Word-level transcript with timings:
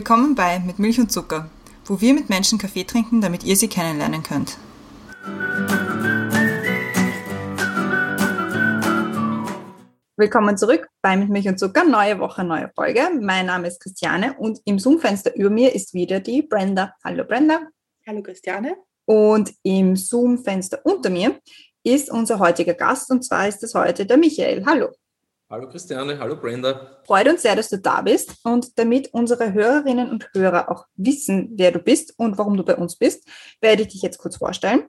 Willkommen 0.00 0.34
bei 0.34 0.60
Mit 0.60 0.78
Milch 0.78 0.98
und 0.98 1.12
Zucker, 1.12 1.50
wo 1.84 2.00
wir 2.00 2.14
mit 2.14 2.30
Menschen 2.30 2.58
Kaffee 2.58 2.84
trinken, 2.84 3.20
damit 3.20 3.44
ihr 3.44 3.54
sie 3.54 3.68
kennenlernen 3.68 4.22
könnt. 4.22 4.56
Willkommen 10.16 10.56
zurück 10.56 10.88
bei 11.02 11.18
Mit 11.18 11.28
Milch 11.28 11.48
und 11.48 11.58
Zucker, 11.58 11.84
neue 11.84 12.18
Woche, 12.18 12.44
neue 12.44 12.70
Folge. 12.74 13.10
Mein 13.20 13.44
Name 13.44 13.68
ist 13.68 13.78
Christiane 13.78 14.34
und 14.38 14.60
im 14.64 14.78
Zoom-Fenster 14.78 15.36
über 15.36 15.50
mir 15.50 15.74
ist 15.74 15.92
wieder 15.92 16.20
die 16.20 16.40
Brenda. 16.40 16.94
Hallo 17.04 17.24
Brenda. 17.24 17.60
Hallo 18.06 18.22
Christiane. 18.22 18.76
Und 19.04 19.52
im 19.64 19.96
Zoom-Fenster 19.96 20.80
unter 20.84 21.10
mir 21.10 21.38
ist 21.82 22.10
unser 22.10 22.38
heutiger 22.38 22.72
Gast 22.72 23.10
und 23.10 23.22
zwar 23.22 23.48
ist 23.48 23.62
es 23.62 23.74
heute 23.74 24.06
der 24.06 24.16
Michael. 24.16 24.64
Hallo. 24.64 24.88
Hallo 25.52 25.68
Christiane, 25.68 26.16
hallo 26.20 26.36
Brenda. 26.36 27.00
Freut 27.04 27.26
uns 27.26 27.42
sehr, 27.42 27.56
dass 27.56 27.68
du 27.70 27.76
da 27.76 28.02
bist 28.02 28.36
und 28.44 28.78
damit 28.78 29.12
unsere 29.12 29.52
Hörerinnen 29.52 30.08
und 30.08 30.30
Hörer 30.32 30.70
auch 30.70 30.86
wissen, 30.94 31.50
wer 31.56 31.72
du 31.72 31.80
bist 31.80 32.14
und 32.18 32.38
warum 32.38 32.56
du 32.56 32.62
bei 32.62 32.76
uns 32.76 32.94
bist, 32.94 33.26
werde 33.60 33.82
ich 33.82 33.88
dich 33.88 34.02
jetzt 34.02 34.18
kurz 34.18 34.36
vorstellen. 34.36 34.84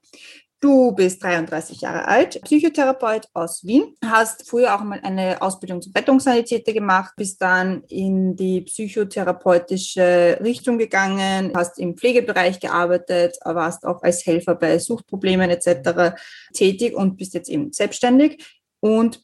Du 0.59 0.91
bist 0.91 1.23
33 1.23 1.81
Jahre 1.81 2.07
alt, 2.07 2.39
Psychotherapeut 2.43 3.25
aus 3.33 3.65
Wien, 3.65 3.95
hast 4.05 4.47
früher 4.47 4.75
auch 4.75 4.81
einmal 4.81 4.99
eine 5.01 5.41
Ausbildung 5.41 5.81
zum 5.81 5.93
Rettungssanitäter 5.93 6.73
gemacht, 6.73 7.15
bist 7.17 7.41
dann 7.41 7.81
in 7.87 8.35
die 8.35 8.61
psychotherapeutische 8.61 10.37
Richtung 10.43 10.77
gegangen, 10.77 11.53
hast 11.55 11.79
im 11.79 11.97
Pflegebereich 11.97 12.59
gearbeitet, 12.59 13.35
warst 13.43 13.83
auch 13.83 14.03
als 14.03 14.23
Helfer 14.27 14.53
bei 14.53 14.77
Suchtproblemen 14.77 15.49
etc. 15.49 16.15
tätig 16.53 16.93
und 16.93 17.17
bist 17.17 17.33
jetzt 17.33 17.49
eben 17.49 17.73
selbstständig 17.73 18.45
und 18.79 19.23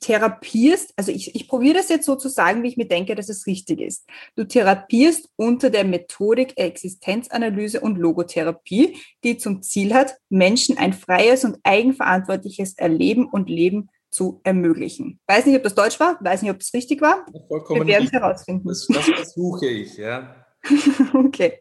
therapierst, 0.00 0.94
also 0.96 1.12
ich, 1.12 1.34
ich 1.34 1.46
probiere 1.46 1.74
das 1.74 1.90
jetzt 1.90 2.06
so 2.06 2.16
zu 2.16 2.28
sagen, 2.28 2.62
wie 2.62 2.68
ich 2.68 2.76
mir 2.76 2.88
denke, 2.88 3.14
dass 3.14 3.28
es 3.28 3.46
richtig 3.46 3.80
ist. 3.80 4.08
Du 4.34 4.44
therapierst 4.44 5.28
unter 5.36 5.70
der 5.70 5.84
Methodik 5.84 6.54
Existenzanalyse 6.56 7.80
und 7.80 7.98
Logotherapie, 7.98 8.96
die 9.22 9.36
zum 9.36 9.62
Ziel 9.62 9.94
hat, 9.94 10.16
Menschen 10.30 10.78
ein 10.78 10.94
freies 10.94 11.44
und 11.44 11.58
eigenverantwortliches 11.62 12.78
Erleben 12.78 13.26
und 13.26 13.50
Leben 13.50 13.90
zu 14.10 14.40
ermöglichen. 14.42 15.20
Weiß 15.26 15.46
nicht, 15.46 15.56
ob 15.56 15.62
das 15.62 15.74
Deutsch 15.74 16.00
war, 16.00 16.18
weiß 16.20 16.42
nicht, 16.42 16.50
ob 16.50 16.60
es 16.60 16.74
richtig 16.74 17.00
war. 17.00 17.26
Vollkommen 17.48 17.86
Wir 17.86 17.94
werden 17.94 18.06
es 18.06 18.12
herausfinden. 18.12 18.68
Das, 18.68 18.86
das 18.88 19.04
versuche 19.04 19.66
ich, 19.66 19.96
ja. 19.96 20.34
okay. 21.14 21.60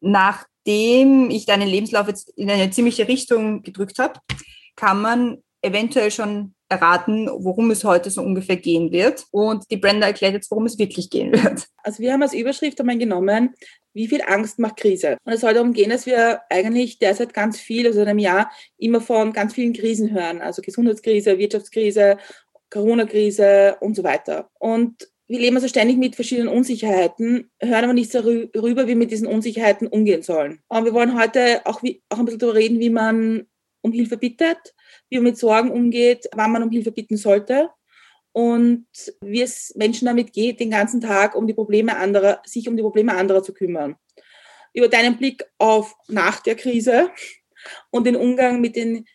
Nachdem 0.00 1.30
ich 1.30 1.46
deinen 1.46 1.68
Lebenslauf 1.68 2.08
jetzt 2.08 2.30
in 2.30 2.50
eine 2.50 2.70
ziemliche 2.70 3.08
Richtung 3.08 3.62
gedrückt 3.62 3.98
habe, 3.98 4.20
kann 4.74 5.02
man 5.02 5.42
eventuell 5.62 6.10
schon 6.10 6.55
erraten, 6.68 7.28
worum 7.28 7.70
es 7.70 7.84
heute 7.84 8.10
so 8.10 8.22
ungefähr 8.22 8.56
gehen 8.56 8.90
wird. 8.90 9.26
Und 9.30 9.64
die 9.70 9.76
Brenda 9.76 10.06
erklärt 10.06 10.34
jetzt, 10.34 10.50
worum 10.50 10.66
es 10.66 10.78
wirklich 10.78 11.10
gehen 11.10 11.32
wird. 11.32 11.66
Also 11.82 12.00
wir 12.00 12.12
haben 12.12 12.22
als 12.22 12.34
Überschrift 12.34 12.80
einmal 12.80 12.98
genommen, 12.98 13.54
wie 13.94 14.08
viel 14.08 14.20
Angst 14.26 14.58
macht 14.58 14.76
Krise? 14.76 15.16
Und 15.24 15.32
es 15.32 15.40
soll 15.40 15.54
darum 15.54 15.72
gehen, 15.72 15.90
dass 15.90 16.04
wir 16.04 16.42
eigentlich 16.50 16.98
derzeit 16.98 17.32
ganz 17.32 17.58
viel, 17.58 17.86
also 17.86 18.02
in 18.02 18.08
einem 18.08 18.18
Jahr, 18.18 18.50
immer 18.76 19.00
von 19.00 19.32
ganz 19.32 19.54
vielen 19.54 19.72
Krisen 19.72 20.12
hören. 20.12 20.42
Also 20.42 20.60
Gesundheitskrise, 20.60 21.38
Wirtschaftskrise, 21.38 22.18
Corona-Krise 22.70 23.76
und 23.80 23.96
so 23.96 24.04
weiter. 24.04 24.50
Und 24.58 25.08
wir 25.28 25.40
leben 25.40 25.56
also 25.56 25.66
ständig 25.66 25.96
mit 25.96 26.14
verschiedenen 26.14 26.48
Unsicherheiten, 26.48 27.50
hören 27.60 27.84
aber 27.84 27.94
nicht 27.94 28.14
darüber, 28.14 28.82
wie 28.82 28.88
wir 28.88 28.96
mit 28.96 29.10
diesen 29.10 29.26
Unsicherheiten 29.26 29.88
umgehen 29.88 30.22
sollen. 30.22 30.60
Und 30.68 30.84
wir 30.84 30.92
wollen 30.92 31.18
heute 31.18 31.62
auch, 31.64 31.82
wie, 31.82 32.02
auch 32.10 32.18
ein 32.18 32.26
bisschen 32.26 32.40
darüber 32.40 32.58
reden, 32.58 32.78
wie 32.80 32.90
man 32.90 33.46
um 33.80 33.92
Hilfe 33.92 34.18
bittet, 34.18 34.74
wie 35.08 35.16
man 35.16 35.24
mit 35.24 35.38
Sorgen 35.38 35.70
umgeht, 35.70 36.26
wann 36.34 36.52
man 36.52 36.62
um 36.62 36.70
Hilfe 36.70 36.92
bitten 36.92 37.16
sollte 37.16 37.70
und 38.32 38.86
wie 39.22 39.40
es 39.40 39.72
Menschen 39.76 40.06
damit 40.06 40.32
geht, 40.32 40.60
den 40.60 40.70
ganzen 40.70 41.00
Tag 41.00 41.34
um 41.34 41.46
die 41.46 41.54
Probleme 41.54 41.96
anderer, 41.96 42.42
sich 42.44 42.68
um 42.68 42.76
die 42.76 42.82
Probleme 42.82 43.14
anderer 43.14 43.42
zu 43.42 43.54
kümmern. 43.54 43.96
Über 44.74 44.88
deinen 44.88 45.16
Blick 45.16 45.44
auf 45.58 45.94
nach 46.08 46.40
der 46.40 46.54
Krise 46.54 47.10
und 47.90 48.06
den 48.06 48.14
Umgang 48.14 48.60
mit 48.60 48.76
den, 48.76 49.06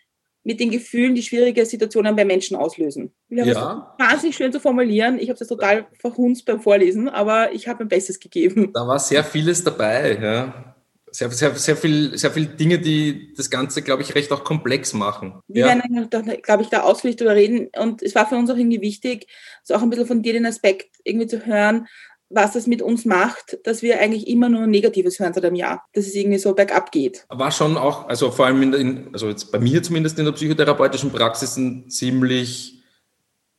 mit 0.44 0.60
den 0.60 0.72
Gefühlen, 0.72 1.14
die 1.14 1.22
schwierige 1.22 1.66
Situationen 1.68 2.16
bei 2.16 2.26
Menschen 2.26 2.58
auslösen. 2.58 3.14
Ja. 3.30 3.96
wahnsinnig 4.00 4.36
schön 4.36 4.52
zu 4.52 4.60
formulieren. 4.60 5.20
Ich 5.20 5.30
habe 5.30 5.38
es 5.40 5.48
total 5.48 5.86
verhunzt 6.00 6.46
beim 6.46 6.60
Vorlesen, 6.60 7.08
aber 7.08 7.52
ich 7.54 7.68
habe 7.68 7.84
mein 7.84 7.90
Bestes 7.90 8.20
gegeben. 8.20 8.72
Da 8.74 8.88
war 8.88 8.98
sehr 8.98 9.24
vieles 9.24 9.64
dabei, 9.64 10.18
ja 10.20 10.71
sehr, 11.12 11.30
sehr, 11.30 11.56
sehr, 11.56 11.76
viel, 11.76 12.18
sehr 12.18 12.32
viel 12.32 12.46
Dinge, 12.46 12.80
die 12.80 13.34
das 13.36 13.50
Ganze, 13.50 13.82
glaube 13.82 14.02
ich, 14.02 14.16
recht 14.16 14.32
auch 14.32 14.44
komplex 14.44 14.94
machen. 14.94 15.42
Wir 15.48 15.68
ja. 15.68 15.76
werden, 15.76 16.10
glaube 16.42 16.64
ich, 16.64 16.70
da 16.70 16.82
ausführlich 16.82 17.18
darüber 17.18 17.36
reden. 17.36 17.70
Und 17.78 18.02
es 18.02 18.16
war 18.16 18.28
für 18.28 18.36
uns 18.36 18.50
auch 18.50 18.56
irgendwie 18.56 18.82
wichtig, 18.82 19.28
so 19.64 19.76
auch 19.76 19.82
ein 19.82 19.90
bisschen 19.90 20.08
von 20.08 20.22
dir 20.22 20.34
den 20.34 20.46
Aspekt 20.46 20.96
irgendwie 21.04 21.28
zu 21.28 21.46
hören, 21.46 21.88
was 22.30 22.54
das 22.54 22.66
mit 22.66 22.82
uns 22.82 23.04
macht, 23.04 23.60
dass 23.66 23.82
wir 23.82 24.00
eigentlich 24.00 24.28
immer 24.28 24.48
nur 24.48 24.66
Negatives 24.66 25.20
hören 25.20 25.34
seit 25.34 25.44
einem 25.44 25.56
Jahr, 25.56 25.86
dass 25.94 26.08
es 26.08 26.16
irgendwie 26.16 26.40
so 26.40 26.54
bergab 26.54 26.92
geht. 26.92 27.26
War 27.28 27.52
schon 27.52 27.76
auch, 27.78 28.08
also 28.08 28.32
vor 28.32 28.46
allem 28.46 28.62
in, 28.64 28.74
in 28.74 29.10
also 29.12 29.28
jetzt 29.28 29.52
bei 29.52 29.60
mir 29.60 29.84
zumindest 29.84 30.18
in 30.18 30.26
der 30.26 30.32
psychotherapeutischen 30.32 31.12
Praxis 31.12 31.58
ein 31.58 31.90
ziemlich 31.90 32.82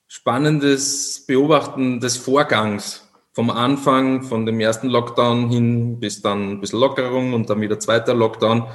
spannendes 0.07 1.25
Beobachten 1.27 2.01
des 2.01 2.17
Vorgangs 2.17 3.12
vom 3.33 3.51
Anfang, 3.51 4.23
von 4.23 4.47
dem 4.47 4.61
ersten 4.61 4.89
Lockdown 4.89 5.49
hin 5.49 6.01
bis 6.01 6.21
dann 6.21 6.53
ein 6.53 6.61
bisschen 6.61 6.81
Lockerung 6.81 7.33
und 7.33 7.49
dann 7.49 7.61
wieder 7.61 7.79
zweiter 7.79 8.15
Lockdown, 8.15 8.67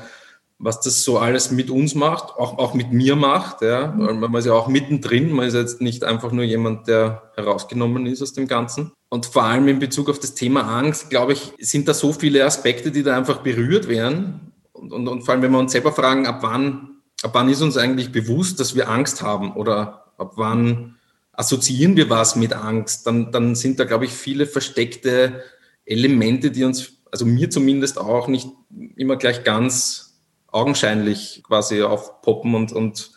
was 0.59 0.81
das 0.81 1.03
so 1.03 1.19
alles 1.19 1.51
mit 1.51 1.69
uns 1.69 1.93
macht, 1.93 2.35
auch, 2.35 2.57
auch 2.57 2.73
mit 2.73 2.91
mir 2.91 3.15
macht. 3.15 3.61
Ja. 3.61 3.87
Mhm. 3.87 4.19
Man 4.19 4.33
ist 4.35 4.45
ja 4.45 4.53
auch 4.53 4.67
mittendrin, 4.67 5.31
man 5.31 5.47
ist 5.47 5.53
jetzt 5.53 5.81
nicht 5.81 6.03
einfach 6.03 6.31
nur 6.31 6.43
jemand, 6.43 6.87
der 6.87 7.31
herausgenommen 7.35 8.07
ist 8.07 8.23
aus 8.23 8.33
dem 8.33 8.47
Ganzen. 8.47 8.91
Und 9.09 9.27
vor 9.27 9.43
allem 9.43 9.67
in 9.67 9.79
Bezug 9.79 10.09
auf 10.09 10.19
das 10.19 10.33
Thema 10.33 10.61
Angst, 10.61 11.09
glaube 11.09 11.33
ich, 11.33 11.53
sind 11.59 11.87
da 11.87 11.93
so 11.93 12.11
viele 12.11 12.43
Aspekte, 12.43 12.91
die 12.91 13.03
da 13.03 13.15
einfach 13.15 13.37
berührt 13.37 13.87
werden. 13.87 14.51
Und, 14.73 14.91
und, 14.91 15.07
und 15.07 15.21
vor 15.21 15.33
allem, 15.33 15.43
wenn 15.43 15.51
wir 15.51 15.59
uns 15.59 15.71
selber 15.71 15.91
fragen, 15.91 16.25
ab 16.25 16.39
wann, 16.41 17.01
ab 17.21 17.31
wann 17.33 17.49
ist 17.49 17.61
uns 17.61 17.77
eigentlich 17.77 18.11
bewusst, 18.11 18.59
dass 18.59 18.75
wir 18.75 18.89
Angst 18.89 19.21
haben 19.21 19.53
oder 19.53 20.11
ab 20.17 20.33
wann 20.35 20.96
assoziieren 21.37 21.95
wir 21.95 22.09
was 22.09 22.35
mit 22.35 22.53
Angst, 22.53 23.07
dann, 23.07 23.31
dann 23.31 23.55
sind 23.55 23.79
da, 23.79 23.85
glaube 23.85 24.05
ich, 24.05 24.11
viele 24.11 24.47
versteckte 24.47 25.43
Elemente, 25.85 26.51
die 26.51 26.65
uns, 26.65 26.93
also 27.11 27.25
mir 27.25 27.49
zumindest 27.49 27.99
auch 27.99 28.27
nicht 28.27 28.49
immer 28.95 29.15
gleich 29.15 29.43
ganz 29.43 30.19
augenscheinlich 30.47 31.43
quasi 31.47 31.83
aufpoppen 31.83 32.55
und, 32.55 32.73
und 32.73 33.11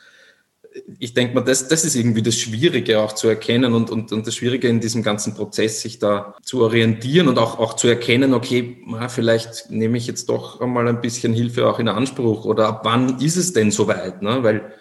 ich 0.99 1.15
denke 1.15 1.35
mal, 1.35 1.41
das, 1.41 1.67
das 1.67 1.85
ist 1.85 1.97
irgendwie 1.97 2.23
das 2.23 2.37
Schwierige 2.37 3.01
auch 3.01 3.15
zu 3.15 3.27
erkennen 3.27 3.73
und, 3.75 3.91
und, 3.91 4.13
und 4.13 4.27
das 4.27 4.37
Schwierige 4.37 4.69
in 4.69 4.81
diesem 4.81 5.03
ganzen 5.03 5.35
Prozess, 5.35 5.81
sich 5.81 5.99
da 5.99 6.37
zu 6.43 6.63
orientieren 6.63 7.27
und 7.27 7.39
auch, 7.39 7.59
auch 7.59 7.75
zu 7.75 7.89
erkennen, 7.89 8.35
okay, 8.35 8.83
na, 8.87 9.09
vielleicht 9.09 9.71
nehme 9.71 9.99
ich 9.99 10.07
jetzt 10.07 10.29
doch 10.29 10.61
einmal 10.61 10.87
ein 10.87 11.01
bisschen 11.01 11.33
Hilfe 11.33 11.67
auch 11.67 11.79
in 11.81 11.89
Anspruch 11.89 12.45
oder 12.45 12.69
ab 12.69 12.83
wann 12.85 13.19
ist 13.19 13.37
es 13.37 13.53
denn 13.53 13.71
soweit? 13.71 14.23
Ne? 14.23 14.43
Weil 14.43 14.75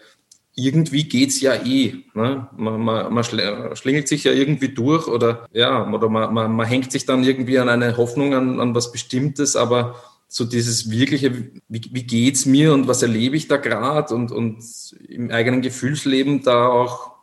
irgendwie 0.56 1.04
geht's 1.04 1.42
ja 1.42 1.54
eh. 1.54 2.04
Ne? 2.14 2.48
Man, 2.56 2.82
man, 2.82 3.14
man 3.14 3.24
schlingelt 3.24 4.08
sich 4.08 4.24
ja 4.24 4.32
irgendwie 4.32 4.70
durch 4.70 5.08
oder 5.08 5.48
ja, 5.52 5.90
oder 5.92 6.10
man, 6.10 6.34
man, 6.34 6.52
man 6.52 6.68
hängt 6.68 6.92
sich 6.92 7.06
dann 7.06 7.24
irgendwie 7.24 7.60
an 7.60 7.70
eine 7.70 7.98
Hoffnung, 7.98 8.34
an, 8.34 8.60
an 8.60 8.76
was 8.76 8.92
Bestimmtes, 8.92 9.56
aber 9.56 9.96
so 10.28 10.46
dieses 10.46 10.92
wirkliche, 10.92 11.34
wie, 11.68 11.82
wie 11.92 12.04
geht's 12.04 12.46
mir 12.46 12.74
und 12.74 12.88
was 12.88 13.02
erlebe 13.02 13.36
ich 13.36 13.48
da 13.48 13.58
gerade 13.58 14.14
und, 14.14 14.32
und 14.32 14.64
im 15.08 15.32
eigenen 15.32 15.62
Gefühlsleben 15.62 16.44
da 16.44 16.68
auch 16.68 17.20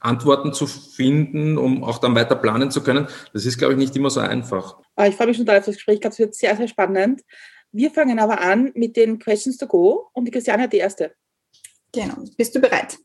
Antworten 0.00 0.52
zu 0.52 0.66
finden, 0.66 1.58
um 1.58 1.84
auch 1.84 1.98
dann 1.98 2.14
weiter 2.14 2.34
planen 2.34 2.70
zu 2.70 2.82
können, 2.82 3.06
das 3.32 3.44
ist, 3.44 3.58
glaube 3.58 3.74
ich, 3.74 3.78
nicht 3.78 3.96
immer 3.96 4.10
so 4.10 4.20
einfach. 4.20 4.76
Ah, 4.96 5.06
ich 5.06 5.14
freue 5.14 5.28
mich 5.28 5.36
schon 5.36 5.46
total 5.46 5.60
auf 5.60 5.66
das 5.66 5.76
Gespräch. 5.76 6.00
Ich 6.02 6.06
es 6.06 6.18
wird 6.18 6.34
sehr, 6.34 6.56
sehr 6.56 6.68
spannend. 6.68 7.22
Wir 7.72 7.90
fangen 7.90 8.18
aber 8.18 8.40
an 8.40 8.72
mit 8.74 8.96
den 8.96 9.18
Questions 9.18 9.56
to 9.56 9.66
Go 9.66 10.08
und 10.12 10.24
die 10.24 10.30
Christiane 10.30 10.64
hat 10.64 10.72
die 10.72 10.78
erste. 10.78 11.14
Genau. 11.92 12.16
Bist 12.36 12.54
du 12.54 12.60
bereit? 12.60 12.98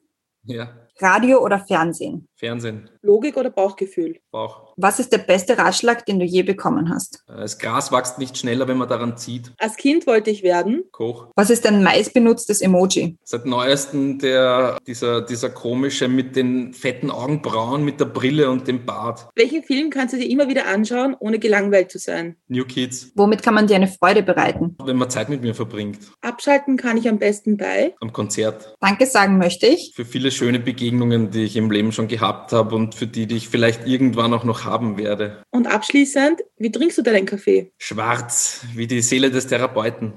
Ja. 0.43 0.77
Radio 0.99 1.43
oder 1.43 1.59
Fernsehen? 1.59 2.27
Fernsehen. 2.35 2.89
Logik 3.01 3.35
oder 3.35 3.49
Bauchgefühl? 3.49 4.19
Bauch. 4.31 4.73
Was 4.77 5.00
ist 5.00 5.13
der 5.13 5.19
beste 5.19 5.57
Ratschlag, 5.57 6.06
den 6.06 6.19
du 6.19 6.25
je 6.25 6.44
bekommen 6.44 6.89
hast? 6.89 7.24
Das 7.27 7.60
Gras 7.60 7.94
wächst 7.94 8.19
nicht 8.19 8.38
schneller, 8.38 8.68
wenn 8.68 8.77
man 8.77 8.89
daran 8.89 9.16
zieht. 9.16 9.54
Als 9.57 9.77
Kind 9.77 10.06
wollte 10.06 10.30
ich 10.31 10.44
werden. 10.44 10.83
Koch. 10.92 11.27
Was 11.36 11.50
ist 11.50 11.63
dein 11.63 11.81
meistbenutztes 11.81 12.60
Emoji? 12.60 13.18
Seit 13.24 13.45
neuestem 13.45 14.19
der, 14.19 14.77
dieser, 14.86 15.22
dieser 15.22 15.50
komische 15.50 16.10
mit 16.10 16.36
den 16.36 16.74
fetten 16.74 17.10
Augenbrauen, 17.10 17.86
mit 17.86 18.01
der 18.01 18.06
Brille 18.06 18.50
und 18.50 18.68
dem 18.68 18.86
Bart. 18.86 19.30
Welchen 19.36 19.63
Film 19.63 19.92
kannst 19.92 20.13
du 20.13 20.18
dir 20.18 20.30
immer 20.30 20.50
wieder 20.50 20.68
anschauen, 20.68 21.16
ohne 21.18 21.39
gelangweilt 21.39 21.89
zu 21.89 21.98
sein? 21.98 22.36
New 22.50 22.66
Kids. 22.66 23.13
Womit 23.16 23.44
kann 23.44 23.54
man 23.54 23.68
dir 23.68 23.77
eine 23.77 23.88
Freude 23.88 24.24
bereiten? 24.24 24.75
Wenn 24.83 24.98
man 24.98 25.10
Zeit 25.10 25.30
mit 25.30 25.42
mir 25.42 25.56
verbringt. 25.56 26.00
Abschalten 26.19 26.75
kann 26.75 26.98
ich 26.98 27.07
am 27.07 27.18
besten 27.18 27.56
bei? 27.56 27.95
Am 28.01 28.12
Konzert. 28.12 28.75
Danke 28.81 29.06
sagen 29.06 29.38
möchte 29.38 29.68
ich. 29.68 29.94
Für 29.95 30.04
viele 30.04 30.31
schöne 30.31 30.60
Begegnungen, 30.60 31.31
die 31.31 31.44
ich 31.45 31.56
im 31.56 31.72
Leben 31.72 31.94
schon 31.94 32.10
gehabt 32.10 32.51
habe 32.51 32.75
und 32.75 32.94
für 32.94 33.07
die, 33.07 33.25
die 33.25 33.38
ich 33.38 33.48
vielleicht 33.48 33.88
irgendwann 33.88 34.33
auch 34.33 34.44
noch 34.44 34.64
haben 34.65 34.97
werde. 34.97 35.44
Und 35.51 35.67
abschließend, 35.67 36.41
wie 36.57 36.71
trinkst 36.71 36.97
du 36.97 37.01
deinen 37.01 37.25
Kaffee? 37.25 37.71
Schwarz, 37.77 38.65
wie 38.73 38.88
die 38.88 39.01
Seele 39.01 39.31
des 39.31 39.47
Therapeuten. 39.47 40.15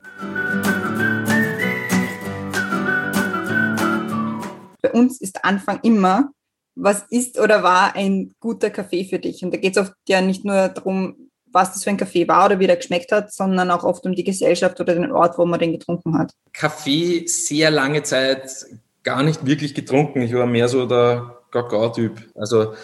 Bei 4.82 4.92
uns 4.92 5.20
ist 5.20 5.44
Anfang 5.44 5.80
immer, 5.82 6.30
was 6.74 7.04
ist 7.10 7.38
oder 7.38 7.62
war 7.62 7.94
ein 7.96 8.32
guter 8.40 8.70
Kaffee 8.70 9.04
für 9.04 9.18
dich? 9.18 9.42
Und 9.42 9.52
da 9.52 9.58
geht 9.58 9.76
es 9.76 9.82
oft 9.82 9.92
ja 10.08 10.20
nicht 10.20 10.44
nur 10.44 10.68
darum, 10.68 11.28
was 11.52 11.72
das 11.72 11.84
für 11.84 11.90
ein 11.90 11.96
Kaffee 11.96 12.28
war 12.28 12.46
oder 12.46 12.58
wie 12.58 12.66
der 12.66 12.76
geschmeckt 12.76 13.10
hat, 13.12 13.32
sondern 13.32 13.70
auch 13.70 13.84
oft 13.84 14.04
um 14.06 14.14
die 14.14 14.24
Gesellschaft 14.24 14.80
oder 14.80 14.94
den 14.94 15.12
Ort, 15.12 15.38
wo 15.38 15.46
man 15.46 15.58
den 15.58 15.72
getrunken 15.72 16.16
hat. 16.18 16.32
Kaffee 16.52 17.26
sehr 17.26 17.70
lange 17.70 18.02
Zeit 18.02 18.66
gar 19.02 19.22
nicht 19.22 19.46
wirklich 19.46 19.74
getrunken. 19.74 20.22
Ich 20.22 20.34
war 20.34 20.46
mehr 20.46 20.68
so 20.68 20.86
der 20.86 21.38
Kakao-Typ. 21.50 22.30
Also 22.34 22.74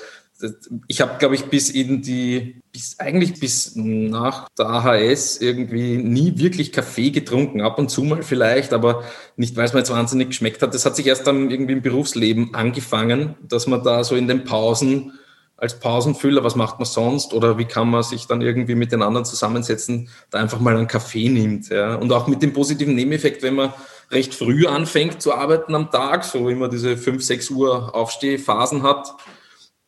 ich 0.89 1.01
habe, 1.01 1.19
glaube 1.19 1.37
ich, 1.37 1.45
bis 1.45 1.71
in 1.71 2.03
die, 2.03 2.63
bis 2.73 2.99
eigentlich 2.99 3.39
bis 3.39 3.77
nach 3.77 4.49
der 4.59 4.67
AHS 4.67 5.41
irgendwie 5.41 5.97
nie 5.97 6.37
wirklich 6.37 6.73
Kaffee 6.73 7.11
getrunken. 7.11 7.61
Ab 7.61 7.79
und 7.79 7.91
zu 7.91 8.03
mal 8.03 8.23
vielleicht, 8.23 8.73
aber 8.73 9.05
nicht, 9.37 9.57
weil 9.57 9.65
es 9.65 9.73
mir 9.73 9.81
jetzt 9.81 9.93
wahnsinnig 9.93 10.29
geschmeckt 10.29 10.61
hat. 10.63 10.75
Das 10.75 10.85
hat 10.85 10.97
sich 10.97 11.07
erst 11.07 11.27
dann 11.27 11.51
irgendwie 11.51 11.75
im 11.75 11.83
Berufsleben 11.83 12.55
angefangen, 12.55 13.37
dass 13.43 13.67
man 13.67 13.83
da 13.83 14.03
so 14.03 14.17
in 14.17 14.29
den 14.29 14.45
Pausen 14.45 15.13
als 15.57 15.79
Pausenfüller, 15.79 16.43
was 16.43 16.57
macht 16.57 16.79
man 16.81 16.87
sonst 16.87 17.33
oder 17.33 17.57
wie 17.57 17.65
kann 17.65 17.89
man 17.89 18.03
sich 18.03 18.27
dann 18.27 18.43
irgendwie 18.43 18.75
mit 18.75 18.91
den 18.91 19.03
anderen 19.03 19.25
zusammensetzen, 19.25 20.09
da 20.31 20.41
einfach 20.41 20.59
mal 20.59 20.77
einen 20.77 20.89
Kaffee 20.89 21.29
nimmt. 21.29 21.69
Ja. 21.69 21.95
Und 21.95 22.13
auch 22.13 22.27
mit 22.27 22.43
dem 22.43 22.53
positiven 22.53 22.97
Nebeneffekt, 22.97 23.43
wenn 23.43 23.55
man 23.55 23.73
recht 24.11 24.35
früh 24.35 24.67
anfängt 24.67 25.23
zu 25.23 25.33
arbeiten 25.33 25.75
am 25.75 25.91
Tag, 25.91 26.25
so 26.25 26.49
immer 26.49 26.69
diese 26.69 26.97
5, 26.97 27.23
6 27.23 27.51
Uhr 27.51 27.95
Aufstehphasen 27.95 28.83
hat, 28.83 29.15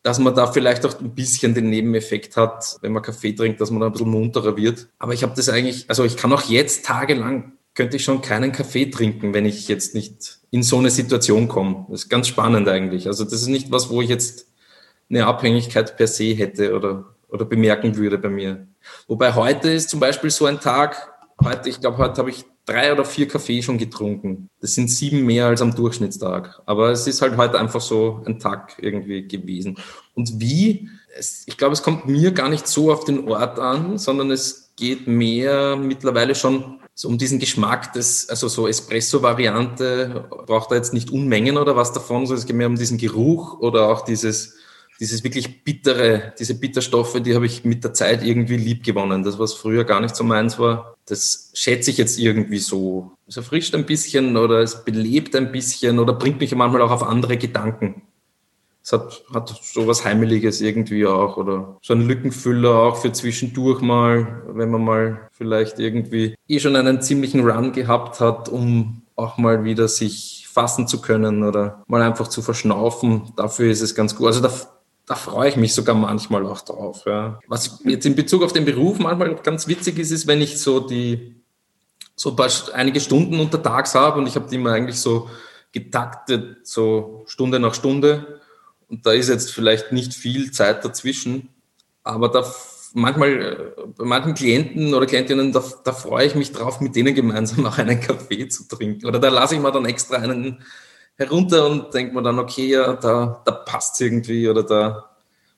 dass 0.03 0.19
man 0.19 0.35
da 0.35 0.47
vielleicht 0.47 0.85
auch 0.85 0.99
ein 0.99 1.13
bisschen 1.15 1.53
den 1.53 1.69
Nebeneffekt 1.69 2.37
hat, 2.37 2.77
wenn 2.81 2.93
man 2.93 3.03
Kaffee 3.03 3.33
trinkt, 3.33 3.59
dass 3.59 3.71
man 3.71 3.83
ein 3.83 3.91
bisschen 3.91 4.09
munterer 4.09 4.55
wird. 4.55 4.87
Aber 4.99 5.13
ich 5.13 5.23
habe 5.23 5.33
das 5.35 5.49
eigentlich, 5.49 5.85
also 5.89 6.03
ich 6.05 6.17
kann 6.17 6.31
auch 6.31 6.43
jetzt 6.43 6.85
tagelang, 6.85 7.53
könnte 7.73 7.97
ich 7.97 8.03
schon 8.03 8.21
keinen 8.21 8.51
Kaffee 8.51 8.87
trinken, 8.87 9.33
wenn 9.33 9.45
ich 9.45 9.67
jetzt 9.67 9.93
nicht 9.93 10.39
in 10.49 10.63
so 10.63 10.77
eine 10.77 10.89
Situation 10.89 11.47
komme. 11.47 11.85
Das 11.89 12.03
ist 12.03 12.09
ganz 12.09 12.27
spannend 12.27 12.67
eigentlich. 12.67 13.07
Also 13.07 13.23
das 13.23 13.33
ist 13.33 13.47
nicht 13.47 13.69
was, 13.71 13.89
wo 13.89 14.01
ich 14.01 14.09
jetzt 14.09 14.47
eine 15.09 15.25
Abhängigkeit 15.25 15.95
per 15.95 16.07
se 16.07 16.33
hätte 16.33 16.75
oder, 16.75 17.13
oder 17.29 17.45
bemerken 17.45 17.95
würde 17.95 18.17
bei 18.17 18.29
mir. 18.29 18.67
Wobei 19.07 19.33
heute 19.35 19.69
ist 19.71 19.89
zum 19.89 19.99
Beispiel 19.99 20.29
so 20.29 20.45
ein 20.45 20.59
Tag, 20.59 21.11
heute, 21.43 21.69
ich 21.69 21.79
glaube, 21.79 21.97
heute 21.97 22.17
habe 22.17 22.29
ich 22.29 22.45
drei 22.67 22.91
oder 22.91 23.05
vier 23.05 23.27
Kaffee 23.27 23.63
schon 23.63 23.77
getrunken. 23.77 24.49
Das 24.61 24.75
sind 24.75 24.89
sieben 24.89 25.25
mehr 25.25 25.47
als 25.47 25.61
am 25.61 25.73
Durchschnittstag. 25.73 26.61
Aber 26.65 26.91
es 26.91 27.07
ist 27.07 27.21
halt 27.21 27.37
heute 27.37 27.59
einfach 27.59 27.81
so 27.81 28.21
ein 28.25 28.39
Tag 28.39 28.75
irgendwie 28.79 29.27
gewesen. 29.27 29.77
Und 30.13 30.39
wie? 30.39 30.89
Es, 31.17 31.43
ich 31.47 31.57
glaube, 31.57 31.73
es 31.73 31.81
kommt 31.81 32.07
mir 32.07 32.31
gar 32.31 32.49
nicht 32.49 32.67
so 32.67 32.91
auf 32.91 33.05
den 33.05 33.27
Ort 33.27 33.57
an, 33.57 33.97
sondern 33.97 34.29
es 34.29 34.73
geht 34.75 35.07
mehr 35.07 35.75
mittlerweile 35.75 36.35
schon 36.35 36.79
so 36.93 37.07
um 37.07 37.17
diesen 37.17 37.39
Geschmack 37.39 37.93
des, 37.93 38.27
also 38.29 38.47
so 38.47 38.67
Espresso-Variante, 38.67 40.25
braucht 40.47 40.71
er 40.71 40.77
jetzt 40.77 40.93
nicht 40.93 41.11
Unmengen 41.11 41.57
oder 41.57 41.75
was 41.75 41.93
davon, 41.93 42.25
sondern 42.25 42.39
es 42.39 42.45
geht 42.47 42.55
mehr 42.55 42.67
um 42.67 42.75
diesen 42.75 42.97
Geruch 42.97 43.59
oder 43.59 43.87
auch 43.89 44.01
dieses, 44.01 44.57
dieses 44.99 45.23
wirklich 45.23 45.63
bittere, 45.63 46.33
diese 46.39 46.55
Bitterstoffe, 46.55 47.21
die 47.21 47.35
habe 47.35 47.45
ich 47.45 47.63
mit 47.63 47.83
der 47.83 47.93
Zeit 47.93 48.23
irgendwie 48.23 48.57
lieb 48.57 48.83
gewonnen. 48.83 49.23
Das, 49.23 49.37
was 49.39 49.53
früher 49.53 49.83
gar 49.83 50.01
nicht 50.01 50.15
so 50.15 50.23
meins 50.23 50.57
war, 50.57 50.95
das 51.05 51.51
schätze 51.53 51.91
ich 51.91 51.97
jetzt 51.97 52.19
irgendwie 52.19 52.59
so. 52.59 53.11
Es 53.27 53.37
erfrischt 53.37 53.75
ein 53.75 53.85
bisschen 53.85 54.37
oder 54.37 54.59
es 54.59 54.83
belebt 54.83 55.35
ein 55.35 55.51
bisschen 55.51 55.99
oder 55.99 56.13
bringt 56.13 56.39
mich 56.39 56.53
manchmal 56.55 56.81
auch 56.81 56.91
auf 56.91 57.03
andere 57.03 57.37
Gedanken. 57.37 58.01
Es 58.83 58.93
hat, 58.93 59.21
hat 59.33 59.49
so 59.61 59.85
was 59.85 60.05
Heimeliges 60.05 60.61
irgendwie 60.61 61.05
auch 61.05 61.35
oder 61.35 61.77
so 61.81 61.93
ein 61.93 62.07
Lückenfüller 62.07 62.73
auch 62.73 62.95
für 62.95 63.11
zwischendurch 63.11 63.81
mal, 63.81 64.43
wenn 64.47 64.71
man 64.71 64.81
mal 64.81 65.29
vielleicht 65.33 65.77
irgendwie 65.79 66.35
eh 66.47 66.59
schon 66.59 66.77
einen 66.77 67.01
ziemlichen 67.01 67.41
Run 67.41 67.73
gehabt 67.73 68.21
hat, 68.21 68.47
um 68.47 69.01
auch 69.17 69.37
mal 69.37 69.65
wieder 69.65 69.89
sich 69.89 70.47
fassen 70.49 70.87
zu 70.87 71.01
können 71.01 71.43
oder 71.43 71.83
mal 71.87 72.01
einfach 72.01 72.29
zu 72.29 72.41
verschnaufen. 72.41 73.33
Dafür 73.35 73.69
ist 73.69 73.81
es 73.81 73.93
ganz 73.93 74.15
gut. 74.15 74.27
Also 74.27 74.41
da, 74.41 74.51
da 75.07 75.15
freue 75.15 75.49
ich 75.49 75.55
mich 75.55 75.73
sogar 75.73 75.95
manchmal 75.95 76.45
auch 76.45 76.61
drauf. 76.61 77.03
Ja. 77.05 77.39
Was 77.47 77.79
jetzt 77.85 78.05
in 78.05 78.15
Bezug 78.15 78.43
auf 78.43 78.51
den 78.51 78.65
Beruf 78.65 78.99
manchmal 78.99 79.35
ganz 79.35 79.67
witzig 79.67 79.97
ist, 79.97 80.11
ist, 80.11 80.27
wenn 80.27 80.41
ich 80.41 80.59
so 80.59 80.81
die 80.81 81.41
so 82.15 82.31
ein 82.31 82.35
paar, 82.35 82.49
einige 82.73 82.99
Stunden 82.99 83.39
untertags 83.39 83.95
habe 83.95 84.19
und 84.19 84.27
ich 84.27 84.35
habe 84.35 84.49
die 84.49 84.55
immer 84.55 84.73
eigentlich 84.73 84.99
so 84.99 85.29
getaktet, 85.71 86.67
so 86.67 87.23
Stunde 87.27 87.59
nach 87.59 87.73
Stunde. 87.73 88.41
Und 88.89 89.05
da 89.05 89.13
ist 89.13 89.29
jetzt 89.29 89.51
vielleicht 89.51 89.91
nicht 89.91 90.13
viel 90.13 90.51
Zeit 90.51 90.83
dazwischen, 90.83 91.49
aber 92.03 92.27
da 92.29 92.43
manchmal 92.93 93.73
äh, 93.77 93.87
bei 93.97 94.05
manchen 94.05 94.33
Klienten 94.33 94.93
oder 94.93 95.05
Klientinnen, 95.05 95.53
da, 95.53 95.63
da 95.83 95.93
freue 95.93 96.25
ich 96.25 96.35
mich 96.35 96.51
drauf, 96.51 96.81
mit 96.81 96.95
denen 96.95 97.15
gemeinsam 97.15 97.65
auch 97.67 97.77
einen 97.77 98.01
Kaffee 98.01 98.49
zu 98.49 98.67
trinken. 98.67 99.05
Oder 99.05 99.19
da 99.19 99.29
lasse 99.29 99.55
ich 99.55 99.61
mir 99.61 99.71
dann 99.71 99.85
extra 99.85 100.17
einen 100.17 100.63
herunter 101.17 101.67
und 101.69 101.93
denkt 101.93 102.13
man 102.13 102.23
dann, 102.23 102.39
okay, 102.39 102.67
ja, 102.67 102.93
da, 102.93 103.41
da 103.43 103.51
passt 103.51 103.99
irgendwie 104.01 104.47
oder 104.47 104.63
da. 104.63 105.09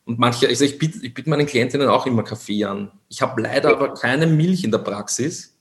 Und 0.06 0.17
manche, 0.17 0.47
also 0.47 0.65
ich 0.65 0.79
biete, 0.79 1.06
ich 1.06 1.13
biete 1.13 1.29
meinen 1.29 1.45
Klientinnen 1.45 1.88
auch 1.88 2.07
immer 2.07 2.23
Kaffee 2.23 2.63
an. 2.65 2.91
Ich 3.09 3.21
habe 3.21 3.41
leider 3.41 3.69
aber 3.69 3.94
keine 3.94 4.25
Milch 4.25 4.63
in 4.63 4.71
der 4.71 4.79
Praxis. 4.79 5.56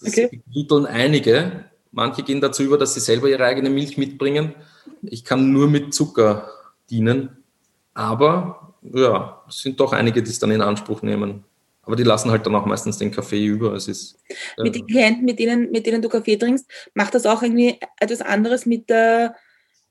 Das 0.00 0.12
okay. 0.12 0.42
einige. 0.88 1.66
Manche 1.90 2.22
gehen 2.22 2.40
dazu 2.40 2.62
über, 2.62 2.78
dass 2.78 2.94
sie 2.94 3.00
selber 3.00 3.28
ihre 3.28 3.44
eigene 3.44 3.68
Milch 3.68 3.98
mitbringen. 3.98 4.54
Ich 5.02 5.24
kann 5.24 5.52
nur 5.52 5.68
mit 5.68 5.92
Zucker 5.92 6.48
dienen. 6.88 7.44
Aber 7.92 8.74
ja, 8.82 9.42
es 9.48 9.58
sind 9.58 9.78
doch 9.78 9.92
einige, 9.92 10.22
die 10.22 10.30
es 10.30 10.38
dann 10.38 10.50
in 10.50 10.62
Anspruch 10.62 11.02
nehmen. 11.02 11.44
Aber 11.82 11.96
die 11.96 12.04
lassen 12.04 12.30
halt 12.30 12.46
dann 12.46 12.54
auch 12.54 12.66
meistens 12.66 12.98
den 12.98 13.10
Kaffee 13.10 13.44
über. 13.44 13.72
Es 13.74 13.88
ist, 13.88 14.16
äh 14.56 14.62
mit 14.62 14.74
den 14.74 14.86
Klienten, 14.86 15.24
mit 15.24 15.38
denen, 15.38 15.70
mit 15.70 15.86
denen 15.86 16.00
du 16.00 16.08
Kaffee 16.08 16.36
trinkst, 16.36 16.70
macht 16.94 17.14
das 17.14 17.26
auch 17.26 17.42
irgendwie 17.42 17.78
etwas 17.98 18.20
anderes 18.20 18.66
mit 18.66 18.88
der 18.88 19.34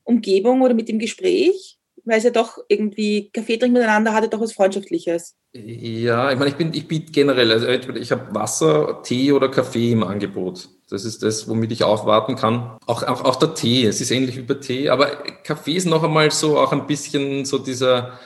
Umgebung 0.03 0.61
oder 0.61 0.73
mit 0.73 0.87
dem 0.87 0.99
Gespräch? 0.99 1.77
Weil 2.03 2.17
es 2.17 2.23
ja 2.23 2.31
doch 2.31 2.57
irgendwie 2.67 3.29
Kaffee 3.31 3.57
trinken 3.57 3.73
miteinander 3.73 4.13
hat 4.13 4.23
ja 4.23 4.29
doch 4.29 4.41
was 4.41 4.53
Freundschaftliches. 4.53 5.35
Ja, 5.53 6.31
ich 6.31 6.39
meine, 6.39 6.49
ich, 6.49 6.55
bin, 6.55 6.73
ich 6.73 6.87
biete 6.87 7.11
generell, 7.11 7.51
also 7.51 7.67
ich 7.67 8.11
habe 8.11 8.33
Wasser, 8.33 9.01
Tee 9.03 9.33
oder 9.33 9.49
Kaffee 9.49 9.91
im 9.91 10.03
Angebot. 10.03 10.69
Das 10.89 11.03
ist 11.03 11.21
das, 11.23 11.47
womit 11.49 11.73
ich 11.73 11.83
aufwarten 11.83 12.37
kann. 12.37 12.77
Auch, 12.85 13.03
auch, 13.03 13.25
auch 13.25 13.35
der 13.35 13.53
Tee, 13.53 13.85
es 13.85 13.99
ist 13.99 14.11
ähnlich 14.11 14.37
wie 14.37 14.41
bei 14.41 14.55
Tee, 14.55 14.89
aber 14.89 15.07
Kaffee 15.43 15.73
ist 15.73 15.85
noch 15.85 16.03
einmal 16.03 16.31
so 16.31 16.57
auch 16.57 16.71
ein 16.71 16.87
bisschen 16.87 17.43
so 17.43 17.57
dieser, 17.57 18.17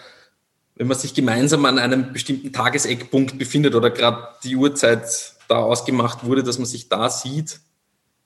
wenn 0.75 0.87
man 0.87 0.97
sich 0.97 1.13
gemeinsam 1.13 1.65
an 1.65 1.79
einem 1.79 2.11
bestimmten 2.13 2.51
Tageseckpunkt 2.51 3.37
befindet 3.39 3.75
oder 3.75 3.89
gerade 3.89 4.27
die 4.43 4.55
Uhrzeit 4.55 5.33
da 5.47 5.57
ausgemacht 5.57 6.25
wurde, 6.25 6.43
dass 6.43 6.57
man 6.57 6.65
sich 6.65 6.89
da 6.89 7.09
sieht, 7.09 7.59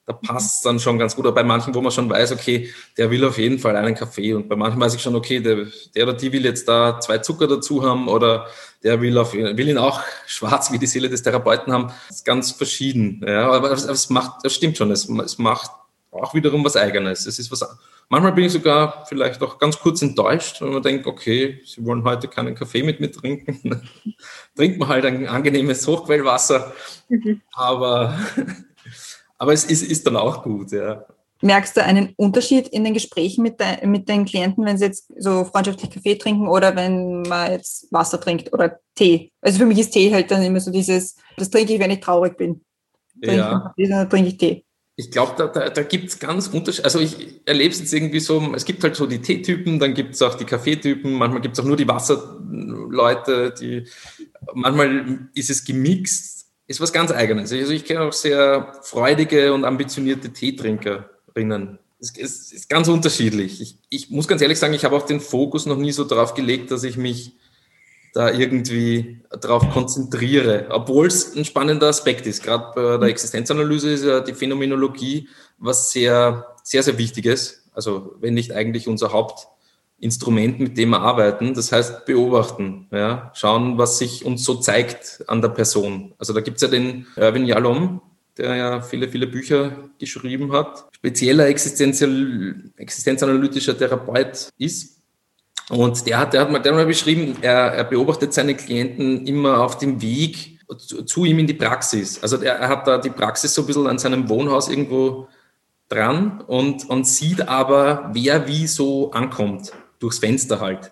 da 0.10 0.14
passt 0.14 0.56
es 0.56 0.62
dann 0.62 0.80
schon 0.80 0.98
ganz 0.98 1.16
gut. 1.16 1.26
Oder 1.26 1.36
bei 1.36 1.44
manchen, 1.44 1.76
wo 1.76 1.82
man 1.82 1.92
schon 1.92 2.10
weiß, 2.10 2.32
okay, 2.32 2.74
der 2.98 3.12
will 3.12 3.24
auf 3.24 3.38
jeden 3.38 3.60
Fall 3.60 3.76
einen 3.76 3.94
Kaffee. 3.94 4.34
Und 4.34 4.50
bei 4.50 4.56
manchen 4.56 4.82
weiß 4.82 4.96
ich 4.96 5.02
schon, 5.04 5.16
okay, 5.16 5.40
der, 5.40 5.68
der 5.94 6.04
oder 6.06 6.14
die 6.14 6.32
will 6.32 6.44
jetzt 6.44 6.68
da 6.68 7.00
zwei 7.00 7.20
Zucker 7.20 7.46
dazu 7.46 7.84
haben 7.84 8.08
oder 8.08 8.48
der 8.82 9.00
will, 9.02 9.16
auf, 9.20 9.34
will 9.34 9.70
ihn 9.70 9.78
auch 9.78 10.02
schwarz 10.26 10.72
wie 10.72 10.80
die 10.80 10.88
Seele 10.88 11.10
des 11.10 11.22
Therapeuten 11.22 11.72
haben. 11.72 11.92
Das 12.08 12.18
ist 12.18 12.26
ganz 12.26 12.52
verschieden. 12.52 13.24
Ja, 13.28 13.52
aber 13.52 13.72
es 13.72 14.10
macht, 14.10 14.44
das 14.44 14.56
stimmt 14.56 14.78
schon, 14.78 14.90
es, 14.90 15.08
es 15.08 15.38
macht 15.38 15.70
auch 16.10 16.34
wiederum 16.34 16.66
was 16.66 16.76
Eigenes. 16.76 17.28
Es 17.28 17.38
ist 17.38 17.52
was, 17.52 17.64
manchmal 18.10 18.34
bin 18.34 18.46
ich 18.46 18.52
sogar 18.52 19.06
vielleicht 19.06 19.42
auch 19.42 19.58
ganz 19.58 19.80
kurz 19.80 20.02
enttäuscht, 20.02 20.62
wenn 20.62 20.74
man 20.74 20.84
denkt, 20.84 21.08
okay, 21.08 21.62
Sie 21.64 21.86
wollen 21.86 22.04
heute 22.04 22.28
keinen 22.28 22.56
Kaffee 22.56 22.84
mit 22.84 23.00
mir 23.00 23.12
trinken. 23.12 23.82
Trinkt 24.56 24.80
man 24.80 24.90
halt 24.90 25.06
ein 25.06 25.28
angenehmes 25.28 25.88
Hochquellwasser. 25.88 26.74
Mhm. 27.08 27.42
Aber, 27.54 28.18
aber 29.38 29.54
es 29.54 29.64
ist, 29.66 29.84
ist 29.84 30.06
dann 30.06 30.18
auch 30.18 30.44
gut, 30.44 30.72
ja. 30.72 31.06
Merkst 31.42 31.78
du 31.78 31.84
einen 31.86 32.14
Unterschied 32.18 32.68
in 32.68 32.84
den 32.84 32.94
Gesprächen 32.94 33.44
mit, 33.44 33.62
de, 33.62 33.88
mit 33.88 34.10
den 34.10 34.26
Klienten, 34.26 34.66
wenn 34.66 34.78
sie 34.78 34.86
jetzt 34.86 35.10
so 35.18 35.46
freundschaftlich 35.46 35.90
Kaffee 35.90 36.16
trinken 36.16 36.50
oder 36.50 36.76
wenn 36.76 37.22
man 37.22 37.52
jetzt 37.52 37.90
Wasser 37.92 38.20
trinkt 38.20 38.52
oder 38.52 38.82
Tee? 38.96 39.32
Also 39.40 39.60
für 39.60 39.66
mich 39.66 39.80
ist 39.80 39.92
Tee 39.92 40.14
halt 40.14 40.30
dann 40.32 40.44
immer 40.44 40.60
so 40.60 40.70
dieses, 40.70 41.16
das 41.38 41.50
trinke 41.50 41.74
ich, 41.74 41.80
wenn 41.80 41.92
ich 41.92 42.02
traurig 42.02 42.36
bin. 42.36 42.60
Trinke 43.24 43.38
ja. 43.38 43.74
ich 43.78 43.90
Kaffee, 43.90 44.10
trinke 44.10 44.30
ich 44.30 44.38
Tee 44.38 44.66
ich 45.00 45.12
glaube, 45.12 45.34
da, 45.38 45.48
da, 45.48 45.70
da 45.70 45.82
gibt 45.84 46.10
es 46.10 46.20
ganz 46.20 46.48
Unterschiede. 46.48 46.84
Also 46.84 47.00
ich 47.00 47.40
erlebe 47.46 47.74
es 47.74 47.80
jetzt 47.80 47.94
irgendwie 47.94 48.20
so, 48.20 48.52
es 48.54 48.66
gibt 48.66 48.84
halt 48.84 48.98
so 48.98 49.06
die 49.06 49.22
Teetypen, 49.22 49.80
dann 49.80 49.94
gibt 49.94 50.16
es 50.16 50.22
auch 50.22 50.36
die 50.36 50.44
Kaffeetypen, 50.44 51.14
manchmal 51.14 51.40
gibt 51.40 51.58
es 51.58 51.64
auch 51.64 51.66
nur 51.66 51.78
die 51.78 51.88
Wasserleute, 51.88 53.54
die 53.58 53.86
manchmal 54.54 55.30
ist 55.34 55.50
es 55.50 55.64
gemixt, 55.64 56.48
ist 56.68 56.82
was 56.82 56.92
ganz 56.92 57.12
eigenes. 57.12 57.54
Also 57.54 57.72
ich 57.72 57.86
kenne 57.86 58.02
auch 58.02 58.12
sehr 58.12 58.74
freudige 58.82 59.54
und 59.54 59.64
ambitionierte 59.64 60.34
Teetrinkerinnen. 60.34 61.80
Es, 62.02 62.18
es 62.18 62.52
ist 62.52 62.68
ganz 62.68 62.90
unterschiedlich. 62.90 63.62
Ich, 63.62 63.78
ich 63.88 64.10
muss 64.10 64.28
ganz 64.28 64.42
ehrlich 64.42 64.60
sagen, 64.60 64.74
ich 64.74 64.84
habe 64.84 64.98
auch 64.98 65.06
den 65.06 65.22
Fokus 65.22 65.66
noch 65.66 65.78
nie 65.78 65.94
so 65.94 66.04
darauf 66.04 66.34
gelegt, 66.34 66.72
dass 66.72 66.84
ich 66.84 66.98
mich 66.98 67.38
da 68.14 68.32
irgendwie 68.32 69.22
darauf 69.42 69.70
konzentriere, 69.72 70.68
obwohl 70.70 71.08
es 71.08 71.36
ein 71.36 71.46
spannender 71.46 71.88
Aspekt 71.88 72.28
ist. 72.28 72.44
Gerade 72.44 72.72
bei 72.76 72.98
der 72.98 73.10
Existenzanalyse 73.10 73.92
ist 73.92 74.06
ja 74.06 74.20
die 74.22 74.34
Phänomenologie 74.34 75.28
was 75.58 75.92
sehr, 75.92 76.46
sehr, 76.64 76.84
sehr 76.84 76.98
Wichtiges. 76.98 77.66
Also 77.74 78.16
wenn 78.20 78.34
nicht 78.34 78.54
eigentlich 78.54 78.88
unser 78.88 79.12
Hauptinstrument, 79.12 80.60
mit 80.60 80.78
dem 80.78 80.90
wir 80.90 81.02
arbeiten. 81.02 81.54
Das 81.54 81.72
heißt 81.72 82.06
beobachten, 82.06 82.88
ja, 82.92 83.32
schauen, 83.36 83.78
was 83.78 84.00
sich 84.00 84.26
uns 84.26 84.44
so 84.44 84.56
zeigt 84.56 85.24
an 85.28 85.42
der 85.42 85.50
Person. 85.50 86.14
Also 86.18 86.34
da 86.34 86.42
gibt 86.42 86.58
es 86.58 86.64
ja 86.64 86.68
den 86.68 87.06
Erwin 87.16 87.46
Jalom, 87.46 88.02
der 88.38 88.56
ja 88.56 88.82
viele, 88.82 89.08
viele 89.10 89.28
Bücher 89.28 89.90
geschrieben 90.00 90.52
hat, 90.54 90.88
spezieller 90.92 91.48
existenzanalytischer 91.48 93.78
Therapeut 93.78 94.50
ist 94.58 94.99
Und 95.70 96.06
der 96.08 96.20
hat, 96.20 96.34
der 96.34 96.42
hat 96.42 96.52
mal, 96.52 96.60
der 96.60 96.72
hat 96.72 96.80
mal 96.80 96.86
beschrieben, 96.86 97.38
er, 97.42 97.74
er 97.74 97.84
beobachtet 97.84 98.34
seine 98.34 98.56
Klienten 98.56 99.26
immer 99.28 99.62
auf 99.62 99.78
dem 99.78 100.02
Weg 100.02 100.60
zu, 100.78 101.04
zu 101.04 101.26
ihm 101.26 101.40
in 101.40 101.48
die 101.48 101.54
Praxis. 101.54 102.22
Also 102.22 102.42
er, 102.42 102.56
er 102.56 102.70
hat 102.70 102.88
da 102.88 102.98
die 102.98 103.12
Praxis 103.12 103.54
so 103.54 103.62
ein 103.62 103.68
bisschen 103.68 103.88
an 103.88 104.00
seinem 104.00 104.30
Wohnhaus 104.30 104.68
irgendwo 104.68 105.28
dran 105.88 106.42
und, 106.42 106.90
und 106.90 107.08
sieht 107.08 107.48
aber, 107.48 108.10
wer 108.14 108.48
wie 108.48 108.68
so 108.68 109.12
ankommt, 109.12 109.72
durchs 110.00 110.20
Fenster 110.20 110.60
halt. 110.60 110.92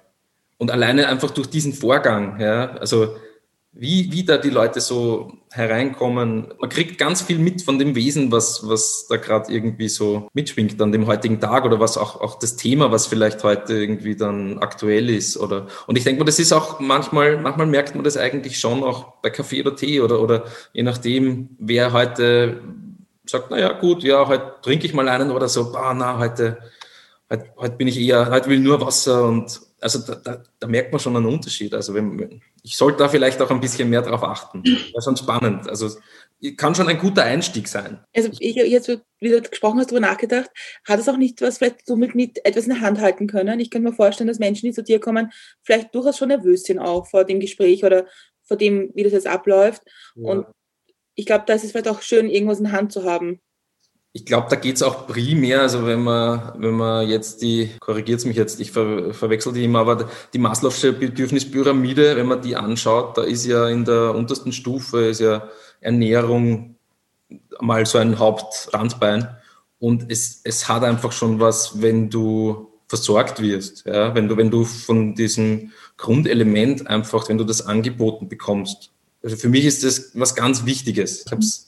Und 0.58 0.72
alleine 0.72 1.08
einfach 1.08 1.32
durch 1.32 1.48
diesen 1.48 1.74
Vorgang, 1.74 2.40
ja, 2.40 2.72
also 2.78 3.16
wie, 3.74 4.12
wie 4.12 4.24
da 4.24 4.38
die 4.38 4.50
Leute 4.50 4.82
so 4.82 5.34
hereinkommen. 5.52 6.54
Man 6.60 6.70
kriegt 6.70 6.98
ganz 6.98 7.22
viel 7.22 7.38
mit 7.38 7.62
von 7.62 7.78
dem 7.78 7.96
Wesen, 7.96 8.32
was, 8.32 8.68
was 8.68 9.06
da 9.08 9.18
gerade 9.18 9.54
irgendwie 9.54 9.88
so 9.88 10.30
mitschwingt 10.34 10.82
an 10.82 10.92
dem 10.92 11.06
heutigen 11.06 11.40
Tag 11.40 11.64
oder 11.64 11.80
was 11.80 11.98
auch, 11.98 12.20
auch 12.20 12.40
das 12.40 12.56
Thema, 12.56 12.92
was 12.92 13.06
vielleicht 13.06 13.44
heute 13.44 13.74
irgendwie 13.74 14.16
dann 14.16 14.58
aktuell 14.60 15.10
ist. 15.10 15.38
Oder, 15.38 15.68
und 15.86 15.96
ich 15.98 16.04
denke 16.04 16.20
mal, 16.20 16.26
das 16.26 16.40
ist 16.40 16.54
auch 16.54 16.80
manchmal, 16.80 17.38
manchmal 17.38 17.68
merkt 17.68 17.94
man 17.94 18.04
das 18.04 18.18
eigentlich 18.18 18.60
schon 18.60 18.84
auch 18.84 19.14
bei 19.22 19.30
Kaffee 19.30 19.62
oder 19.62 19.76
Tee 19.76 20.02
oder, 20.02 20.22
oder 20.22 20.46
je 20.74 20.84
nachdem, 20.84 21.50
wer 21.60 21.94
heute 21.94 22.62
sagt, 23.26 23.52
naja, 23.52 23.74
gut, 23.74 24.04
ja, 24.04 24.28
heute 24.28 24.56
trinke 24.62 24.88
ich 24.88 24.94
mal 24.94 25.08
einen 25.08 25.32
oder 25.32 25.50
so, 25.50 25.72
bah, 25.72 25.94
na, 25.94 26.18
heute, 26.18 26.58
heute, 27.30 27.46
heute 27.58 27.76
bin 27.76 27.88
ich 27.88 28.00
eher, 28.00 28.32
heute 28.32 28.50
will 28.50 28.60
nur 28.60 28.82
Wasser 28.82 29.26
und, 29.26 29.67
also 29.80 30.00
da, 30.00 30.16
da, 30.16 30.44
da, 30.60 30.68
merkt 30.68 30.92
man 30.92 31.00
schon 31.00 31.16
einen 31.16 31.26
Unterschied. 31.26 31.74
Also 31.74 31.94
wenn, 31.94 32.42
ich 32.64 32.76
sollte 32.76 33.00
da 33.00 33.10
vielleicht 33.10 33.42
auch 33.42 33.52
ein 33.52 33.60
bisschen 33.60 33.90
mehr 33.90 34.02
drauf 34.02 34.24
achten. 34.24 34.64
Das 34.64 34.74
ist 34.74 35.04
schon 35.04 35.18
spannend. 35.18 35.70
Also 35.70 35.90
kann 36.56 36.76
schon 36.76 36.88
ein 36.88 36.98
guter 36.98 37.24
Einstieg 37.24 37.68
sein. 37.68 38.04
Also 38.16 38.30
ich 38.40 38.56
jetzt, 38.56 38.90
wie 39.20 39.30
du 39.30 39.42
gesprochen 39.42 39.80
hast, 39.80 39.92
darüber 39.92 40.08
nachgedacht, 40.08 40.50
hat 40.86 41.00
es 41.00 41.10
auch 41.10 41.18
nicht 41.18 41.42
was 41.42 41.58
vielleicht 41.58 41.86
so 41.86 41.96
mit, 41.96 42.16
mit 42.16 42.44
etwas 42.46 42.66
in 42.66 42.74
der 42.74 42.82
Hand 42.82 43.00
halten 43.00 43.28
können? 43.28 43.60
Ich 43.60 43.70
könnte 43.70 43.90
mir 43.90 43.96
vorstellen, 43.96 44.28
dass 44.28 44.40
Menschen, 44.40 44.68
die 44.68 44.74
zu 44.74 44.84
dir 44.84 45.00
kommen, 45.00 45.32
vielleicht 45.64 45.94
durchaus 45.94 46.18
schon 46.18 46.30
nervös 46.30 46.64
sind 46.64 46.80
auch 46.80 47.08
vor 47.08 47.24
dem 47.24 47.40
Gespräch 47.40 47.84
oder 47.84 48.08
vor 48.44 48.58
dem, 48.58 48.92
wie 48.96 49.04
das 49.04 49.14
jetzt 49.14 49.28
abläuft. 49.28 49.84
Ja. 50.16 50.32
Und 50.32 50.46
ich 51.16 51.26
glaube, 51.26 51.46
da 51.48 51.54
ist 51.54 51.64
es 51.64 51.72
vielleicht 51.72 51.88
auch 51.88 52.02
schön, 52.02 52.30
irgendwas 52.30 52.60
in 52.60 52.66
der 52.66 52.74
Hand 52.74 52.92
zu 52.92 53.04
haben 53.04 53.42
ich 54.18 54.26
glaube, 54.26 54.48
da 54.50 54.56
geht 54.56 54.78
es 54.78 54.82
auch 54.82 55.06
primär, 55.06 55.62
also 55.62 55.86
wenn 55.86 56.02
man, 56.02 56.52
wenn 56.58 56.74
man 56.74 57.08
jetzt 57.08 57.44
die, 57.44 57.70
korrigiert 57.80 58.26
mich 58.26 58.36
jetzt, 58.36 58.60
ich 58.60 58.72
ver, 58.72 59.14
verwechsel 59.14 59.54
die 59.54 59.64
immer, 59.64 59.82
aber 59.82 60.10
die 60.34 60.40
Maslow'sche 60.40 60.92
Bedürfnispyramide, 60.92 62.16
wenn 62.16 62.26
man 62.26 62.42
die 62.42 62.56
anschaut, 62.56 63.16
da 63.16 63.22
ist 63.22 63.46
ja 63.46 63.70
in 63.70 63.86
der 63.86 64.16
untersten 64.16 64.52
Stufe 64.52 65.06
ist 65.06 65.20
ja 65.20 65.48
Ernährung 65.82 66.78
mal 67.60 67.86
so 67.86 68.00
ein 68.00 68.18
Hauptrandbein. 68.18 69.28
Und 69.78 70.12
es, 70.12 70.42
es 70.44 70.68
hat 70.68 70.84
einfach 70.84 71.12
schon 71.12 71.40
was, 71.40 71.80
wenn 71.80 72.10
du 72.10 72.72
versorgt 72.88 73.40
wirst, 73.40 73.86
ja? 73.86 74.16
wenn, 74.16 74.28
du, 74.28 74.36
wenn 74.36 74.50
du 74.50 74.64
von 74.64 75.14
diesem 75.14 75.74
Grundelement 75.96 76.88
einfach, 76.88 77.30
wenn 77.30 77.38
du 77.38 77.44
das 77.44 77.68
angeboten 77.68 78.30
bekommst. 78.30 78.90
Also 79.22 79.36
für 79.36 79.50
mich 79.50 79.66
ist 79.66 79.84
das 79.84 80.10
was 80.16 80.34
ganz 80.34 80.66
Wichtiges. 80.66 81.24
Ich 81.24 81.32
habe 81.32 81.42
es 81.42 81.67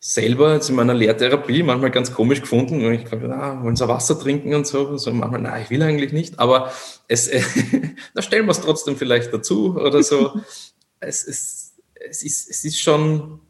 selber 0.00 0.54
jetzt 0.54 0.68
in 0.68 0.76
meiner 0.76 0.94
Lehrtherapie 0.94 1.62
manchmal 1.62 1.90
ganz 1.90 2.12
komisch 2.12 2.40
gefunden. 2.40 2.84
Und 2.84 2.92
ich 2.92 3.04
glaube, 3.04 3.34
ah, 3.34 3.62
wollen 3.62 3.76
Sie 3.76 3.88
Wasser 3.88 4.18
trinken 4.18 4.54
und 4.54 4.66
so. 4.66 4.96
so 4.96 5.12
manchmal, 5.12 5.40
nein, 5.40 5.62
ich 5.64 5.70
will 5.70 5.82
eigentlich 5.82 6.12
nicht. 6.12 6.38
Aber 6.38 6.72
es, 7.08 7.28
äh, 7.28 7.42
da 8.14 8.22
stellen 8.22 8.46
wir 8.46 8.52
es 8.52 8.60
trotzdem 8.60 8.96
vielleicht 8.96 9.32
dazu 9.32 9.76
oder 9.76 10.02
so. 10.02 10.40
es, 11.00 11.26
es, 11.26 11.74
es, 12.08 12.22
ist, 12.22 12.48
es 12.48 12.64
ist 12.64 12.80
schon, 12.80 13.40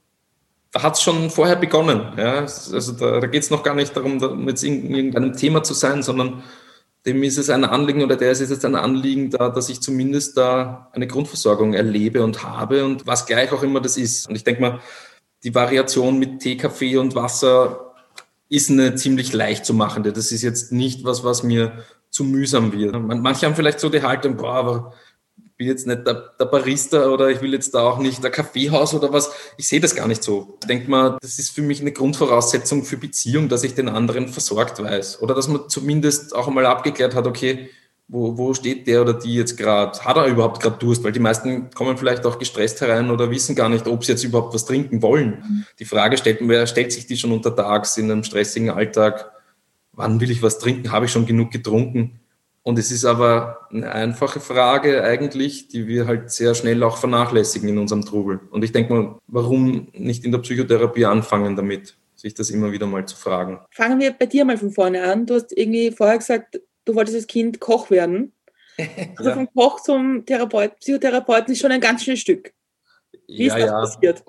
da 0.73 0.83
hat 0.83 0.95
es 0.95 1.03
schon 1.03 1.31
vorher 1.31 1.57
begonnen. 1.57 2.13
Ja? 2.17 2.41
Also 2.41 2.93
da, 2.93 3.21
da 3.21 3.27
geht 3.27 3.43
es 3.43 3.51
noch 3.51 3.63
gar 3.63 3.75
nicht 3.75 3.95
darum, 3.95 4.19
da 4.19 4.29
mit 4.29 4.63
irgendeinem 4.63 5.37
Thema 5.37 5.63
zu 5.63 5.75
sein, 5.75 6.03
sondern 6.03 6.43
dem 7.05 7.23
ist 7.23 7.39
es 7.39 7.49
ein 7.51 7.65
Anliegen 7.65 8.03
oder 8.03 8.17
der 8.17 8.33
ist 8.33 8.41
es 8.41 8.51
jetzt 8.51 8.65
ein 8.65 8.75
Anliegen 8.75 9.31
da, 9.31 9.51
dass 9.51 9.69
ich 9.69 9.81
zumindest 9.81 10.37
da 10.37 10.91
eine 10.93 11.07
Grundversorgung 11.07 11.75
erlebe 11.75 12.23
und 12.23 12.43
habe 12.43 12.85
und 12.85 13.07
was 13.07 13.27
gleich 13.27 13.53
auch 13.53 13.63
immer 13.63 13.81
das 13.81 13.97
ist. 13.97 14.29
Und 14.29 14.35
ich 14.35 14.45
denke 14.45 14.61
mal, 14.61 14.81
die 15.45 15.55
Variation 15.55 16.19
mit 16.19 16.41
Tee, 16.41 16.57
Kaffee 16.57 16.97
und 16.97 17.15
Wasser 17.15 17.95
ist 18.49 18.71
eine 18.71 18.95
ziemlich 18.95 19.33
leicht 19.33 19.65
zu 19.67 19.75
machende. 19.75 20.13
Das 20.13 20.33
ist 20.33 20.43
jetzt 20.43 20.73
nicht 20.73 21.05
was, 21.05 21.23
was 21.23 21.43
mir 21.43 21.85
zu 22.11 22.25
mühsam 22.25 22.73
wird. 22.73 22.97
Manche 22.99 23.47
haben 23.47 23.55
vielleicht 23.55 23.81
so 23.81 23.89
die 23.89 24.03
Haltung, 24.03 24.37
boah, 24.37 24.55
aber 24.55 24.95
ich 25.37 25.53
bin 25.57 25.67
jetzt 25.67 25.87
nicht 25.87 26.07
der, 26.07 26.33
der, 26.39 26.47
Barista 26.47 27.09
oder 27.09 27.29
ich 27.29 27.43
will 27.43 27.53
jetzt 27.53 27.75
da 27.75 27.83
auch 27.83 27.99
nicht 27.99 28.23
der 28.23 28.31
Kaffeehaus 28.31 28.95
oder 28.95 29.13
was. 29.13 29.31
Ich 29.57 29.69
sehe 29.69 29.81
das 29.81 29.95
gar 29.95 30.07
nicht 30.09 30.23
so. 30.23 30.57
Ich 30.63 30.69
denke 30.69 30.91
mal, 30.91 31.19
das 31.21 31.39
ist 31.39 31.51
für 31.51 31.63
mich 31.63 31.81
eine 31.81 31.93
Grundvoraussetzung 31.93 32.85
für 32.85 32.97
Beziehung, 32.97 33.49
dass 33.49 33.65
ich 33.65 33.75
den 33.75 33.89
anderen 33.89 34.29
versorgt 34.29 34.83
weiß. 34.83 35.21
Oder 35.21 35.35
dass 35.35 35.49
man 35.49 35.69
zumindest 35.69 36.35
auch 36.35 36.49
einmal 36.49 36.65
abgeklärt 36.65 37.15
hat, 37.15 37.27
okay, 37.27 37.71
wo, 38.09 38.39
wo 38.39 38.55
steht 38.55 38.87
der 38.87 39.03
oder 39.03 39.13
die 39.13 39.35
jetzt 39.35 39.59
gerade? 39.59 39.99
Hat 40.01 40.17
er 40.17 40.27
überhaupt 40.27 40.63
gerade 40.63 40.79
Durst? 40.79 41.05
Weil 41.05 41.13
die 41.13 41.21
meisten 41.21 41.71
kommen 41.71 41.99
vielleicht 41.99 42.25
auch 42.25 42.39
gestresst 42.39 42.81
herein 42.81 43.11
oder 43.11 43.31
wissen 43.31 43.55
gar 43.55 43.69
nicht, 43.69 43.87
ob 43.87 44.03
sie 44.03 44.13
jetzt 44.13 44.25
überhaupt 44.25 44.55
was 44.55 44.65
trinken 44.65 45.03
wollen. 45.03 45.67
Die 45.79 45.85
Frage 45.85 46.17
stellt, 46.17 46.39
wer 46.41 46.67
stellt 46.67 46.91
sich 46.91 47.07
die 47.07 47.19
schon 47.19 47.33
untertags 47.33 47.99
in 47.99 48.11
einem 48.11 48.25
stressigen 48.25 48.71
Alltag? 48.71 49.31
Wann 49.93 50.21
will 50.21 50.31
ich 50.31 50.43
was 50.43 50.59
trinken? 50.59 50.91
Habe 50.91 51.05
ich 51.05 51.13
schon 51.13 51.27
genug 51.27 51.51
getrunken? 51.51 52.21
Und 52.63 52.79
es 52.79 52.91
ist 52.91 53.05
aber 53.05 53.61
eine 53.71 53.93
einfache 53.93 54.41
Frage 54.41 55.03
eigentlich, 55.03 55.69
die 55.69 55.87
wir 55.87 56.07
halt 56.07 56.31
sehr 56.31 56.55
schnell 56.55 56.83
auch 56.83 56.97
vernachlässigen 56.97 57.69
in 57.69 57.79
unserem 57.79 58.05
Trubel. 58.05 58.41
Und 58.51 58.65
ich 58.65 58.73
denke 58.73 58.93
mal, 58.93 59.19
warum 59.27 59.89
nicht 59.93 60.25
in 60.25 60.33
der 60.33 60.39
Psychotherapie 60.39 61.05
anfangen 61.05 61.57
damit, 61.57 61.97
sich 62.15 62.35
das 62.35 62.51
immer 62.51 62.73
wieder 62.73 62.87
mal 62.87 63.07
zu 63.07 63.17
fragen? 63.17 63.61
Fangen 63.71 64.01
wir 64.01 64.13
bei 64.13 64.27
dir 64.27 64.45
mal 64.45 64.59
von 64.59 64.71
vorne 64.71 65.03
an. 65.03 65.25
Du 65.25 65.35
hast 65.35 65.57
irgendwie 65.57 65.91
vorher 65.93 66.19
gesagt, 66.19 66.61
du 66.89 66.95
wolltest 66.95 67.17
als 67.17 67.27
Kind 67.27 67.61
Koch 67.61 67.91
werden. 67.91 68.33
Also 69.17 69.31
ja. 69.31 69.35
vom 69.35 69.49
Koch 69.53 69.83
zum 69.83 70.25
Therapeut, 70.25 70.79
Psychotherapeuten 70.79 71.53
ist 71.53 71.61
schon 71.61 71.73
ein 71.73 71.81
ganz 71.81 72.05
schönes 72.05 72.21
Stück. 72.21 72.53
Wie 73.27 73.47
ja, 73.47 73.57
ist 73.57 73.63
das 73.63 73.67
ja. 73.67 73.81
passiert? 73.81 74.25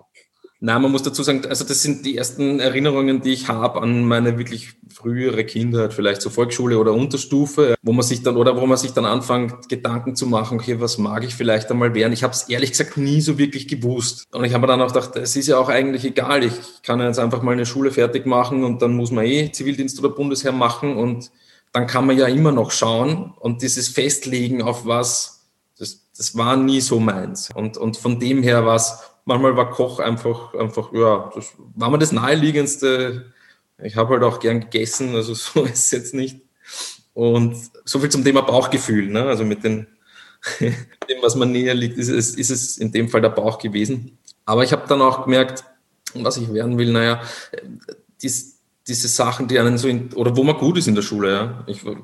Nein, 0.61 0.81
man 0.81 0.91
muss 0.91 1.03
dazu 1.03 1.23
sagen, 1.23 1.45
also 1.47 1.63
das 1.63 1.83
sind 1.83 2.05
die 2.05 2.17
ersten 2.17 2.59
Erinnerungen, 2.59 3.21
die 3.21 3.31
ich 3.31 3.47
habe 3.47 3.81
an 3.81 4.03
meine 4.03 4.37
wirklich 4.37 4.73
frühere 4.91 5.45
Kindheit, 5.45 5.93
vielleicht 5.93 6.21
so 6.21 6.29
Volksschule 6.29 6.77
oder 6.79 6.91
Unterstufe, 6.93 7.75
wo 7.81 7.93
man 7.93 8.03
sich 8.03 8.23
dann 8.23 8.35
oder 8.35 8.59
wo 8.59 8.65
man 8.65 8.77
sich 8.77 8.91
dann 8.91 9.05
anfängt, 9.05 9.69
Gedanken 9.69 10.15
zu 10.15 10.25
machen, 10.25 10.59
okay, 10.59 10.81
was 10.81 10.97
mag 10.97 11.23
ich 11.23 11.35
vielleicht 11.35 11.71
einmal 11.71 11.93
werden? 11.93 12.11
Ich 12.11 12.23
habe 12.23 12.33
es 12.33 12.49
ehrlich 12.49 12.71
gesagt 12.71 12.97
nie 12.97 13.21
so 13.21 13.37
wirklich 13.37 13.69
gewusst. 13.69 14.25
Und 14.33 14.43
ich 14.43 14.53
habe 14.53 14.61
mir 14.61 14.67
dann 14.67 14.81
auch 14.81 14.93
gedacht, 14.93 15.15
es 15.15 15.35
ist 15.35 15.47
ja 15.47 15.57
auch 15.57 15.69
eigentlich 15.69 16.03
egal. 16.03 16.43
Ich 16.43 16.81
kann 16.83 16.99
jetzt 16.99 17.19
einfach 17.19 17.41
mal 17.41 17.53
eine 17.53 17.65
Schule 17.65 17.91
fertig 17.91 18.25
machen 18.25 18.65
und 18.65 18.81
dann 18.81 18.97
muss 18.97 19.11
man 19.11 19.25
eh 19.25 19.51
Zivildienst 19.51 19.99
oder 19.99 20.09
Bundesheer 20.09 20.51
machen 20.51 20.97
und 20.97 21.31
dann 21.71 21.87
kann 21.87 22.05
man 22.05 22.17
ja 22.17 22.27
immer 22.27 22.51
noch 22.51 22.71
schauen 22.71 23.33
und 23.39 23.61
dieses 23.61 23.89
Festlegen 23.89 24.61
auf 24.61 24.85
was, 24.85 25.47
das, 25.77 26.09
das 26.17 26.35
war 26.35 26.57
nie 26.57 26.81
so 26.81 26.99
meins. 26.99 27.49
Und, 27.53 27.77
und 27.77 27.97
von 27.97 28.19
dem 28.19 28.41
her 28.43 28.65
war 28.65 28.75
es, 28.75 28.99
manchmal 29.25 29.55
war 29.55 29.69
Koch 29.69 29.99
einfach, 29.99 30.53
einfach, 30.55 30.91
ja, 30.93 31.31
das 31.33 31.53
war 31.75 31.89
mir 31.89 31.99
das 31.99 32.11
naheliegendste. 32.11 33.31
Ich 33.81 33.95
habe 33.95 34.15
halt 34.15 34.23
auch 34.23 34.39
gern 34.39 34.61
gegessen, 34.61 35.15
also 35.15 35.33
so 35.35 35.63
ist 35.63 35.85
es 35.85 35.91
jetzt 35.91 36.13
nicht. 36.13 36.41
Und 37.13 37.55
so 37.85 37.99
viel 37.99 38.09
zum 38.09 38.23
Thema 38.23 38.41
Bauchgefühl, 38.41 39.07
ne? 39.07 39.23
also 39.25 39.43
mit 39.43 39.63
den, 39.63 39.87
dem, 40.59 41.21
was 41.21 41.35
man 41.35 41.51
näher 41.51 41.73
liegt, 41.73 41.97
ist 41.97 42.09
es, 42.09 42.35
ist 42.35 42.49
es 42.49 42.77
in 42.77 42.91
dem 42.91 43.09
Fall 43.09 43.21
der 43.21 43.29
Bauch 43.29 43.59
gewesen. 43.59 44.17
Aber 44.45 44.63
ich 44.63 44.71
habe 44.71 44.87
dann 44.87 45.01
auch 45.01 45.25
gemerkt, 45.25 45.63
was 46.15 46.37
ich 46.37 46.51
werden 46.53 46.77
will, 46.77 46.91
naja, 46.91 47.21
dies, 48.21 48.58
diese 48.87 49.07
Sachen, 49.07 49.47
die 49.47 49.59
einen 49.59 49.77
so, 49.77 49.87
in, 49.87 50.13
oder 50.13 50.35
wo 50.35 50.43
man 50.43 50.57
gut 50.57 50.77
ist 50.77 50.87
in 50.87 50.95
der 50.95 51.01
Schule, 51.01 51.31
ja. 51.31 51.63
Ich 51.67 51.85
war 51.85 51.95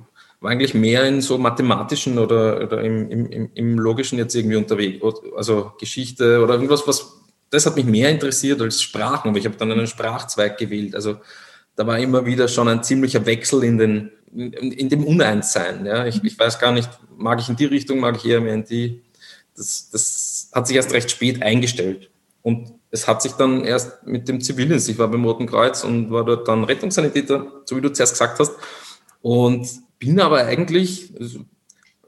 eigentlich 0.51 0.73
mehr 0.73 1.05
in 1.05 1.21
so 1.21 1.37
mathematischen 1.37 2.19
oder, 2.19 2.61
oder 2.61 2.81
im, 2.83 3.09
im, 3.09 3.49
im 3.53 3.79
logischen 3.79 4.17
jetzt 4.17 4.35
irgendwie 4.35 4.57
unterwegs, 4.57 5.03
also 5.35 5.71
Geschichte 5.79 6.41
oder 6.43 6.55
irgendwas, 6.55 6.87
was, 6.87 7.13
das 7.49 7.65
hat 7.65 7.75
mich 7.75 7.85
mehr 7.85 8.09
interessiert 8.09 8.61
als 8.61 8.81
Sprachen, 8.81 9.29
aber 9.29 9.39
ich 9.39 9.45
habe 9.45 9.55
dann 9.55 9.71
einen 9.71 9.87
Sprachzweig 9.87 10.57
gewählt. 10.57 10.93
Also 10.95 11.17
da 11.75 11.85
war 11.85 11.99
immer 11.99 12.25
wieder 12.25 12.47
schon 12.47 12.67
ein 12.67 12.83
ziemlicher 12.83 13.25
Wechsel 13.25 13.63
in, 13.63 13.77
den, 13.77 14.11
in, 14.33 14.71
in 14.71 14.89
dem 14.89 15.03
Uneinssein. 15.03 15.85
Ja. 15.85 16.05
Ich, 16.05 16.23
ich 16.23 16.37
weiß 16.37 16.59
gar 16.59 16.71
nicht, 16.71 16.89
mag 17.17 17.39
ich 17.39 17.49
in 17.49 17.55
die 17.55 17.65
Richtung, 17.65 17.99
mag 17.99 18.17
ich 18.17 18.25
eher 18.25 18.41
mehr 18.41 18.53
in 18.53 18.65
die. 18.65 19.01
Das, 19.55 19.89
das 19.89 20.49
hat 20.53 20.67
sich 20.67 20.75
erst 20.75 20.93
recht 20.93 21.11
spät 21.11 21.41
eingestellt. 21.41 22.09
Und 22.41 22.73
es 22.95 23.07
hat 23.07 23.21
sich 23.21 23.33
dann 23.33 23.65
erst 23.65 24.07
mit 24.07 24.27
dem 24.29 24.41
Zivildienst, 24.41 24.89
ich 24.89 24.97
war 24.97 25.09
beim 25.09 25.25
Roten 25.25 25.47
Kreuz 25.47 25.83
und 25.83 26.11
war 26.11 26.23
dort 26.23 26.47
dann 26.47 26.63
Rettungssanitäter, 26.63 27.45
so 27.65 27.75
wie 27.75 27.81
du 27.81 27.91
zuerst 27.91 28.13
gesagt 28.13 28.39
hast, 28.39 28.53
und 29.21 29.67
bin 29.99 30.19
aber 30.19 30.45
eigentlich 30.45 31.13
also 31.19 31.39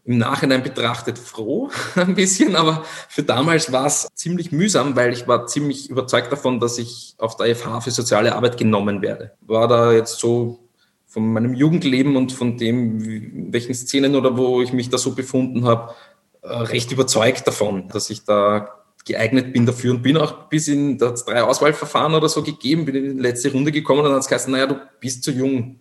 im 0.05 0.17
Nachhinein 0.19 0.63
betrachtet 0.63 1.19
froh 1.19 1.69
ein 1.95 2.15
bisschen, 2.15 2.55
aber 2.55 2.85
für 3.09 3.23
damals 3.23 3.71
war 3.73 3.85
es 3.85 4.07
ziemlich 4.15 4.53
mühsam, 4.53 4.95
weil 4.95 5.11
ich 5.11 5.27
war 5.27 5.47
ziemlich 5.47 5.89
überzeugt 5.89 6.31
davon, 6.31 6.61
dass 6.61 6.77
ich 6.77 7.15
auf 7.17 7.35
der 7.35 7.53
FH 7.53 7.81
für 7.81 7.91
soziale 7.91 8.33
Arbeit 8.33 8.57
genommen 8.57 9.01
werde. 9.01 9.33
War 9.41 9.67
da 9.67 9.91
jetzt 9.91 10.19
so 10.19 10.59
von 11.05 11.33
meinem 11.33 11.53
Jugendleben 11.53 12.15
und 12.15 12.31
von 12.31 12.57
dem, 12.57 13.51
welchen 13.51 13.73
Szenen 13.73 14.15
oder 14.15 14.37
wo 14.37 14.61
ich 14.61 14.71
mich 14.71 14.89
da 14.89 14.97
so 14.97 15.13
befunden 15.13 15.65
habe, 15.65 15.93
äh, 16.41 16.53
recht 16.53 16.91
überzeugt 16.93 17.45
davon, 17.45 17.89
dass 17.89 18.09
ich 18.09 18.23
da 18.23 18.76
geeignet 19.07 19.53
bin 19.53 19.65
dafür 19.65 19.91
und 19.91 20.03
bin 20.03 20.17
auch 20.17 20.49
bis 20.49 20.67
in, 20.67 20.97
da 20.97 21.07
hat 21.07 21.25
drei 21.25 21.41
Auswahlverfahren 21.41 22.13
oder 22.13 22.29
so 22.29 22.43
gegeben, 22.43 22.85
bin 22.85 22.95
in 22.95 23.17
die 23.17 23.23
letzte 23.23 23.51
Runde 23.51 23.71
gekommen 23.71 23.99
und 23.99 24.05
dann 24.05 24.13
hat 24.15 24.21
es 24.21 24.27
geheißen, 24.27 24.51
naja, 24.51 24.67
du 24.67 24.79
bist 24.99 25.23
zu 25.23 25.31
jung. 25.31 25.79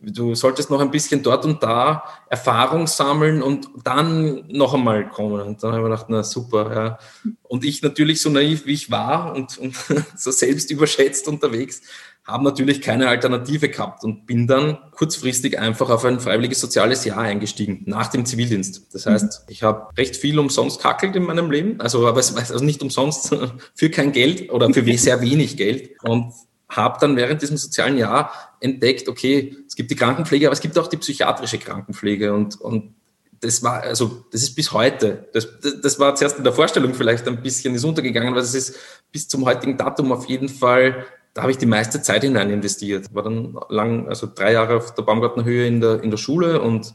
du 0.00 0.34
solltest 0.34 0.70
noch 0.70 0.80
ein 0.80 0.90
bisschen 0.90 1.22
dort 1.22 1.44
und 1.44 1.62
da 1.62 2.02
Erfahrung 2.28 2.86
sammeln 2.86 3.42
und 3.42 3.68
dann 3.84 4.44
noch 4.48 4.74
einmal 4.74 5.08
kommen. 5.08 5.40
Und 5.40 5.62
dann 5.62 5.72
habe 5.72 5.82
ich 5.82 5.90
gedacht, 5.90 6.06
na 6.08 6.22
super, 6.24 6.74
ja. 6.74 6.98
Und 7.42 7.64
ich 7.64 7.82
natürlich 7.82 8.20
so 8.20 8.30
naiv, 8.30 8.66
wie 8.66 8.72
ich 8.72 8.90
war 8.90 9.34
und, 9.36 9.58
und 9.58 9.76
so 10.16 10.30
selbst 10.30 10.70
überschätzt 10.70 11.28
unterwegs, 11.28 11.82
habe 12.24 12.44
natürlich 12.44 12.80
keine 12.80 13.08
Alternative 13.08 13.68
gehabt 13.68 14.04
und 14.04 14.26
bin 14.26 14.46
dann 14.46 14.78
kurzfristig 14.92 15.58
einfach 15.58 15.90
auf 15.90 16.04
ein 16.04 16.20
freiwilliges 16.20 16.60
soziales 16.60 17.04
Jahr 17.04 17.18
eingestiegen, 17.18 17.82
nach 17.86 18.08
dem 18.08 18.24
Zivildienst. 18.24 18.94
Das 18.94 19.06
heißt, 19.06 19.44
ich 19.48 19.62
habe 19.64 19.88
recht 19.96 20.16
viel 20.16 20.38
umsonst 20.38 20.80
kackelt 20.80 21.16
in 21.16 21.24
meinem 21.24 21.50
Leben, 21.50 21.80
also 21.80 22.06
aber 22.06 22.20
es 22.20 22.34
also 22.36 22.64
nicht 22.64 22.82
umsonst, 22.82 23.34
für 23.74 23.90
kein 23.90 24.12
Geld 24.12 24.50
oder 24.50 24.72
für 24.72 24.96
sehr 24.96 25.20
wenig 25.20 25.56
Geld. 25.56 25.90
Und 26.02 26.32
habe 26.76 26.98
dann 27.00 27.16
während 27.16 27.42
diesem 27.42 27.56
sozialen 27.56 27.98
Jahr 27.98 28.32
entdeckt, 28.60 29.08
okay, 29.08 29.56
es 29.66 29.74
gibt 29.74 29.90
die 29.90 29.96
Krankenpflege, 29.96 30.46
aber 30.46 30.52
es 30.52 30.60
gibt 30.60 30.78
auch 30.78 30.86
die 30.86 30.96
psychiatrische 30.96 31.58
Krankenpflege. 31.58 32.32
Und, 32.32 32.60
und 32.60 32.94
das 33.40 33.62
war, 33.62 33.82
also 33.82 34.24
das 34.30 34.42
ist 34.42 34.54
bis 34.54 34.72
heute, 34.72 35.28
das, 35.32 35.48
das 35.82 35.98
war 35.98 36.14
zuerst 36.14 36.38
in 36.38 36.44
der 36.44 36.52
Vorstellung 36.52 36.94
vielleicht 36.94 37.26
ein 37.26 37.42
bisschen 37.42 37.74
ist 37.74 37.84
untergegangen, 37.84 38.34
weil 38.34 38.42
es 38.42 38.54
ist 38.54 38.76
bis 39.10 39.28
zum 39.28 39.44
heutigen 39.44 39.76
Datum 39.76 40.12
auf 40.12 40.26
jeden 40.26 40.48
Fall, 40.48 41.04
da 41.34 41.42
habe 41.42 41.52
ich 41.52 41.58
die 41.58 41.66
meiste 41.66 42.02
Zeit 42.02 42.22
hinein 42.22 42.50
investiert. 42.50 43.14
War 43.14 43.22
dann 43.22 43.58
lang, 43.68 44.08
also 44.08 44.28
drei 44.32 44.52
Jahre 44.52 44.76
auf 44.76 44.94
der 44.94 45.02
Baumgartenhöhe 45.02 45.66
in 45.66 45.80
der, 45.80 46.02
in 46.02 46.10
der 46.10 46.18
Schule 46.18 46.60
und 46.60 46.94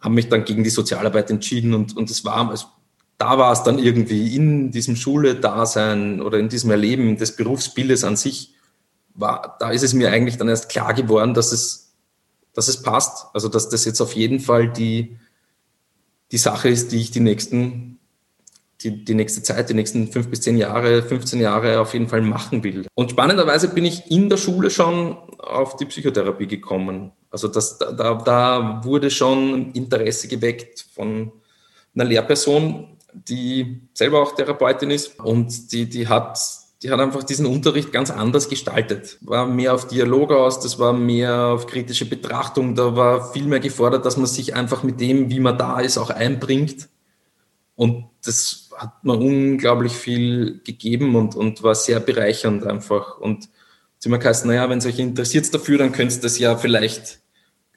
habe 0.00 0.14
mich 0.14 0.28
dann 0.28 0.44
gegen 0.44 0.64
die 0.64 0.70
Sozialarbeit 0.70 1.30
entschieden 1.30 1.74
und, 1.74 1.96
und 1.96 2.10
es 2.10 2.24
war, 2.24 2.50
also 2.50 2.66
da 3.18 3.38
war 3.38 3.52
es 3.52 3.62
dann 3.62 3.78
irgendwie 3.78 4.34
in 4.34 4.70
diesem 4.70 4.96
Schule-Dasein 4.96 6.20
oder 6.20 6.38
in 6.38 6.48
diesem 6.48 6.70
Erleben 6.70 7.16
des 7.16 7.36
Berufsbildes 7.36 8.04
an 8.04 8.16
sich 8.16 8.54
war, 9.14 9.56
da 9.60 9.70
ist 9.70 9.82
es 9.82 9.94
mir 9.94 10.10
eigentlich 10.10 10.36
dann 10.36 10.48
erst 10.48 10.68
klar 10.68 10.92
geworden, 10.92 11.34
dass 11.34 11.52
es, 11.52 11.94
dass 12.52 12.68
es 12.68 12.82
passt. 12.82 13.28
Also, 13.32 13.48
dass 13.48 13.68
das 13.68 13.84
jetzt 13.84 14.00
auf 14.00 14.14
jeden 14.14 14.40
Fall 14.40 14.72
die, 14.72 15.16
die 16.32 16.38
Sache 16.38 16.68
ist, 16.68 16.92
die 16.92 17.00
ich 17.00 17.12
die 17.12 17.20
nächsten, 17.20 17.93
die, 18.82 19.04
die 19.04 19.14
nächste 19.14 19.42
Zeit, 19.42 19.70
die 19.70 19.74
nächsten 19.74 20.08
fünf 20.08 20.28
bis 20.28 20.40
zehn 20.42 20.56
Jahre, 20.56 21.02
15 21.02 21.40
Jahre 21.40 21.80
auf 21.80 21.92
jeden 21.92 22.08
Fall 22.08 22.22
machen 22.22 22.62
will. 22.64 22.86
Und 22.94 23.10
spannenderweise 23.10 23.68
bin 23.68 23.84
ich 23.84 24.10
in 24.10 24.28
der 24.28 24.36
Schule 24.36 24.70
schon 24.70 25.16
auf 25.38 25.76
die 25.76 25.86
Psychotherapie 25.86 26.46
gekommen. 26.46 27.12
Also 27.30 27.48
das, 27.48 27.78
da, 27.78 28.14
da 28.14 28.80
wurde 28.84 29.10
schon 29.10 29.72
Interesse 29.72 30.28
geweckt 30.28 30.86
von 30.94 31.32
einer 31.94 32.04
Lehrperson, 32.04 32.98
die 33.12 33.82
selber 33.94 34.22
auch 34.22 34.34
Therapeutin 34.34 34.90
ist 34.90 35.18
und 35.20 35.72
die, 35.72 35.88
die 35.88 36.08
hat 36.08 36.38
die 36.84 36.90
hat 36.90 37.00
einfach 37.00 37.22
diesen 37.22 37.46
Unterricht 37.46 37.92
ganz 37.92 38.10
anders 38.10 38.50
gestaltet. 38.50 39.16
War 39.22 39.46
mehr 39.46 39.72
auf 39.72 39.88
Dialog 39.88 40.32
aus, 40.32 40.60
das 40.60 40.78
war 40.78 40.92
mehr 40.92 41.46
auf 41.46 41.66
kritische 41.66 42.04
Betrachtung, 42.04 42.74
da 42.74 42.94
war 42.94 43.32
viel 43.32 43.46
mehr 43.46 43.60
gefordert, 43.60 44.04
dass 44.04 44.18
man 44.18 44.26
sich 44.26 44.54
einfach 44.54 44.82
mit 44.82 45.00
dem, 45.00 45.30
wie 45.30 45.40
man 45.40 45.56
da 45.56 45.80
ist, 45.80 45.96
auch 45.96 46.10
einbringt. 46.10 46.90
Und 47.74 48.04
das 48.22 48.63
hat 48.76 49.04
mir 49.04 49.16
unglaublich 49.16 49.92
viel 49.92 50.60
gegeben 50.64 51.16
und, 51.16 51.34
und 51.34 51.62
war 51.62 51.74
sehr 51.74 52.00
bereichernd 52.00 52.66
einfach. 52.66 53.18
Und 53.18 53.48
mir 54.06 54.18
geheißen, 54.18 54.48
naja, 54.48 54.68
wenn 54.68 54.78
es 54.78 54.86
euch 54.86 54.98
interessiert 54.98 55.52
dafür, 55.54 55.78
dann 55.78 55.92
könnt 55.92 56.12
ihr 56.12 56.20
das 56.20 56.38
ja 56.38 56.56
vielleicht, 56.56 57.20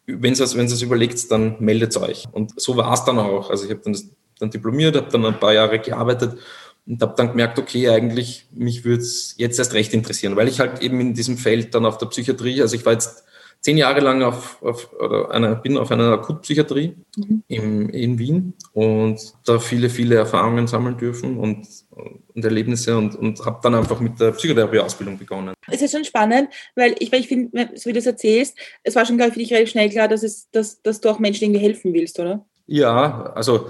wenn 0.05 0.33
ihr 0.33 0.41
es 0.41 0.81
überlegt, 0.81 1.31
dann 1.31 1.55
meldet 1.59 1.95
euch. 1.97 2.25
Und 2.31 2.59
so 2.59 2.75
war 2.75 2.93
es 2.93 3.05
dann 3.05 3.19
auch. 3.19 3.49
Also 3.49 3.65
ich 3.65 3.71
habe 3.71 3.81
dann, 3.83 3.97
dann 4.39 4.49
diplomiert, 4.49 4.95
habe 4.95 5.09
dann 5.11 5.25
ein 5.25 5.39
paar 5.39 5.53
Jahre 5.53 5.79
gearbeitet 5.79 6.37
und 6.85 7.01
habe 7.01 7.13
dann 7.15 7.29
gemerkt, 7.29 7.59
okay, 7.59 7.89
eigentlich 7.89 8.47
mich 8.51 8.85
würde 8.85 9.03
es 9.03 9.35
jetzt 9.37 9.59
erst 9.59 9.73
recht 9.73 9.93
interessieren, 9.93 10.35
weil 10.35 10.47
ich 10.47 10.59
halt 10.59 10.81
eben 10.81 10.99
in 10.99 11.13
diesem 11.13 11.37
Feld 11.37 11.75
dann 11.75 11.85
auf 11.85 11.97
der 11.97 12.07
Psychiatrie, 12.07 12.61
also 12.61 12.75
ich 12.75 12.85
war 12.85 12.93
jetzt 12.93 13.23
zehn 13.61 13.77
Jahre 13.77 13.99
lang 13.99 14.23
auf, 14.23 14.61
auf 14.61 14.89
einer, 15.31 15.55
bin 15.55 15.77
auf 15.77 15.91
einer 15.91 16.13
Akutpsychiatrie 16.13 16.95
mhm. 17.15 17.43
im, 17.47 17.89
in 17.89 18.19
Wien 18.19 18.53
und 18.73 19.19
da 19.45 19.59
viele, 19.59 19.89
viele 19.89 20.15
Erfahrungen 20.15 20.67
sammeln 20.67 20.97
dürfen 20.97 21.37
und, 21.37 21.67
und 21.91 22.45
Erlebnisse 22.45 22.97
und, 22.97 23.15
und 23.15 23.45
habe 23.45 23.59
dann 23.61 23.75
einfach 23.75 23.99
mit 23.99 24.19
der 24.19 24.31
Psychotherapie-Ausbildung 24.31 25.17
begonnen. 25.17 25.53
Es 25.69 25.81
ist 25.81 25.91
schon 25.91 26.05
spannend, 26.05 26.49
weil 26.75 26.95
ich, 26.99 27.11
weil 27.11 27.21
ich 27.21 27.27
finde, 27.27 27.69
so 27.75 27.89
wie 27.89 27.93
du 27.93 27.99
es 27.99 28.05
erzählst, 28.05 28.57
es 28.83 28.95
war 28.95 29.05
schon, 29.05 29.17
glaube 29.17 29.29
ich, 29.29 29.33
für 29.33 29.39
dich 29.39 29.51
relativ 29.51 29.71
schnell 29.71 29.89
klar, 29.89 30.07
dass, 30.07 30.23
es, 30.23 30.49
dass, 30.51 30.81
dass 30.81 31.01
du 31.01 31.09
auch 31.09 31.19
Menschen 31.19 31.45
irgendwie 31.45 31.61
helfen 31.61 31.93
willst, 31.93 32.19
oder? 32.19 32.45
Ja, 32.67 33.33
also 33.33 33.67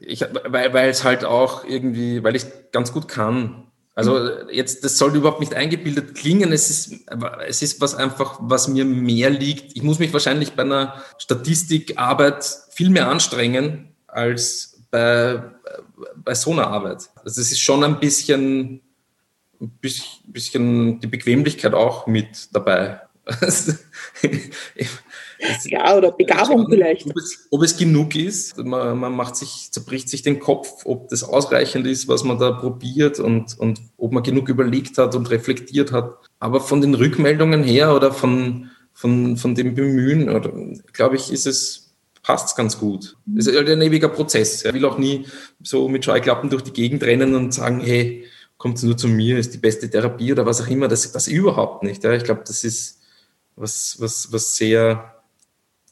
ich, 0.00 0.20
weil, 0.20 0.72
weil 0.72 0.88
es 0.90 1.04
halt 1.04 1.24
auch 1.24 1.64
irgendwie, 1.64 2.22
weil 2.22 2.36
ich 2.36 2.44
ganz 2.72 2.92
gut 2.92 3.08
kann. 3.08 3.70
Also 3.94 4.18
mhm. 4.18 4.48
jetzt, 4.50 4.84
das 4.84 4.98
sollte 4.98 5.18
überhaupt 5.18 5.40
nicht 5.40 5.54
eingebildet 5.54 6.14
klingen. 6.14 6.52
Es 6.52 6.68
ist, 6.70 7.08
es 7.46 7.62
ist 7.62 7.80
was 7.80 7.94
einfach, 7.94 8.38
was 8.40 8.68
mir 8.68 8.84
mehr 8.84 9.30
liegt. 9.30 9.76
Ich 9.76 9.82
muss 9.82 9.98
mich 9.98 10.12
wahrscheinlich 10.12 10.52
bei 10.52 10.62
einer 10.62 11.02
Statistikarbeit 11.18 12.44
viel 12.70 12.90
mehr 12.90 13.08
anstrengen 13.08 13.94
als 14.06 14.80
bei, 14.90 15.42
bei 16.16 16.34
so 16.34 16.52
einer 16.52 16.66
Arbeit. 16.66 17.08
Also 17.24 17.40
es 17.40 17.52
ist 17.52 17.60
schon 17.60 17.84
ein 17.84 18.00
bisschen, 18.00 18.80
ein 19.60 19.78
bisschen 20.26 21.00
die 21.00 21.06
Bequemlichkeit 21.06 21.74
auch 21.74 22.06
mit 22.06 22.48
dabei. 22.52 23.00
ja, 25.64 25.96
oder 25.96 26.12
Begabung 26.12 26.66
vielleicht. 26.68 27.06
Ob 27.06 27.16
es, 27.16 27.46
ob 27.50 27.62
es, 27.62 27.76
genug 27.76 28.14
ist. 28.16 28.56
Man, 28.58 28.98
man, 28.98 29.14
macht 29.14 29.36
sich, 29.36 29.68
zerbricht 29.70 30.08
sich 30.08 30.22
den 30.22 30.38
Kopf, 30.38 30.84
ob 30.84 31.08
das 31.08 31.22
ausreichend 31.22 31.86
ist, 31.86 32.08
was 32.08 32.24
man 32.24 32.38
da 32.38 32.52
probiert 32.52 33.20
und, 33.20 33.58
und 33.58 33.80
ob 33.96 34.12
man 34.12 34.22
genug 34.22 34.48
überlegt 34.48 34.98
hat 34.98 35.14
und 35.14 35.30
reflektiert 35.30 35.92
hat. 35.92 36.18
Aber 36.38 36.60
von 36.60 36.80
den 36.80 36.94
Rückmeldungen 36.94 37.62
her 37.62 37.94
oder 37.94 38.12
von, 38.12 38.70
von, 38.92 39.36
von 39.36 39.54
dem 39.54 39.74
Bemühen, 39.74 40.28
oder, 40.28 40.52
glaube 40.92 41.16
ich, 41.16 41.32
ist 41.32 41.46
es, 41.46 41.94
passt 42.22 42.48
es 42.48 42.54
ganz 42.54 42.78
gut. 42.78 43.16
Es 43.36 43.46
ist 43.46 43.56
halt 43.56 43.68
ein 43.68 43.82
ewiger 43.82 44.08
Prozess. 44.08 44.64
Ich 44.64 44.72
will 44.72 44.84
auch 44.84 44.98
nie 44.98 45.26
so 45.62 45.88
mit 45.88 46.04
Scheuklappen 46.04 46.50
durch 46.50 46.62
die 46.62 46.72
Gegend 46.72 47.02
rennen 47.02 47.34
und 47.34 47.52
sagen, 47.52 47.80
hey, 47.80 48.24
kommt 48.56 48.82
nur 48.82 48.96
zu 48.96 49.08
mir, 49.08 49.38
ist 49.38 49.52
die 49.52 49.58
beste 49.58 49.90
Therapie 49.90 50.32
oder 50.32 50.46
was 50.46 50.62
auch 50.62 50.68
immer. 50.68 50.88
Das, 50.88 51.12
das 51.12 51.28
überhaupt 51.28 51.82
nicht. 51.82 52.02
Ich 52.04 52.24
glaube, 52.24 52.42
das 52.46 52.64
ist 52.64 53.00
was, 53.56 53.96
was, 53.98 54.32
was 54.32 54.56
sehr 54.56 55.13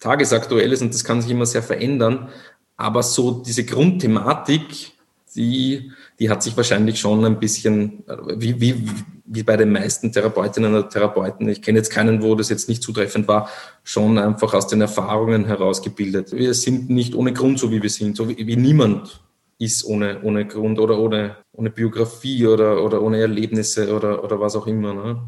tagesaktuell 0.02 0.72
ist 0.72 0.82
und 0.82 0.92
das 0.92 1.04
kann 1.04 1.22
sich 1.22 1.30
immer 1.30 1.46
sehr 1.46 1.62
verändern. 1.62 2.28
Aber 2.76 3.02
so 3.02 3.42
diese 3.46 3.64
Grundthematik, 3.64 4.92
die, 5.36 5.92
die 6.18 6.28
hat 6.28 6.42
sich 6.42 6.56
wahrscheinlich 6.56 6.98
schon 6.98 7.24
ein 7.24 7.38
bisschen, 7.38 8.04
wie, 8.36 8.60
wie, 8.60 8.84
wie 9.24 9.42
bei 9.42 9.56
den 9.56 9.72
meisten 9.72 10.12
Therapeutinnen 10.12 10.74
oder 10.74 10.88
Therapeuten, 10.88 11.48
ich 11.48 11.62
kenne 11.62 11.78
jetzt 11.78 11.90
keinen, 11.90 12.22
wo 12.22 12.34
das 12.34 12.48
jetzt 12.48 12.68
nicht 12.68 12.82
zutreffend 12.82 13.28
war, 13.28 13.48
schon 13.84 14.18
einfach 14.18 14.52
aus 14.54 14.66
den 14.66 14.80
Erfahrungen 14.80 15.46
herausgebildet. 15.46 16.32
Wir 16.32 16.52
sind 16.54 16.90
nicht 16.90 17.14
ohne 17.14 17.32
Grund 17.32 17.58
so, 17.58 17.70
wie 17.70 17.82
wir 17.82 17.90
sind, 17.90 18.16
so 18.16 18.28
wie, 18.28 18.46
wie 18.46 18.56
niemand 18.56 19.22
ist 19.58 19.84
ohne, 19.84 20.20
ohne 20.22 20.46
Grund 20.46 20.80
oder 20.80 20.98
ohne, 20.98 21.36
ohne 21.52 21.70
Biografie 21.70 22.46
oder, 22.46 22.82
oder 22.82 23.00
ohne 23.00 23.20
Erlebnisse 23.20 23.94
oder, 23.94 24.24
oder 24.24 24.40
was 24.40 24.56
auch 24.56 24.66
immer. 24.66 24.92
Ne? 24.92 25.22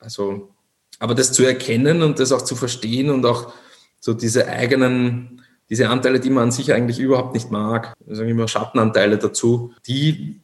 Also, 0.00 0.50
aber 0.98 1.14
das 1.14 1.32
zu 1.32 1.44
erkennen 1.44 2.02
und 2.02 2.18
das 2.18 2.32
auch 2.32 2.42
zu 2.42 2.56
verstehen 2.56 3.10
und 3.10 3.24
auch 3.24 3.52
so 4.00 4.14
diese 4.14 4.48
eigenen, 4.48 5.42
diese 5.68 5.88
Anteile, 5.88 6.18
die 6.18 6.30
man 6.30 6.44
an 6.44 6.50
sich 6.50 6.72
eigentlich 6.72 6.98
überhaupt 6.98 7.34
nicht 7.34 7.50
mag, 7.50 7.94
sagen 8.06 8.28
immer 8.28 8.48
Schattenanteile 8.48 9.18
dazu, 9.18 9.72
die, 9.86 10.40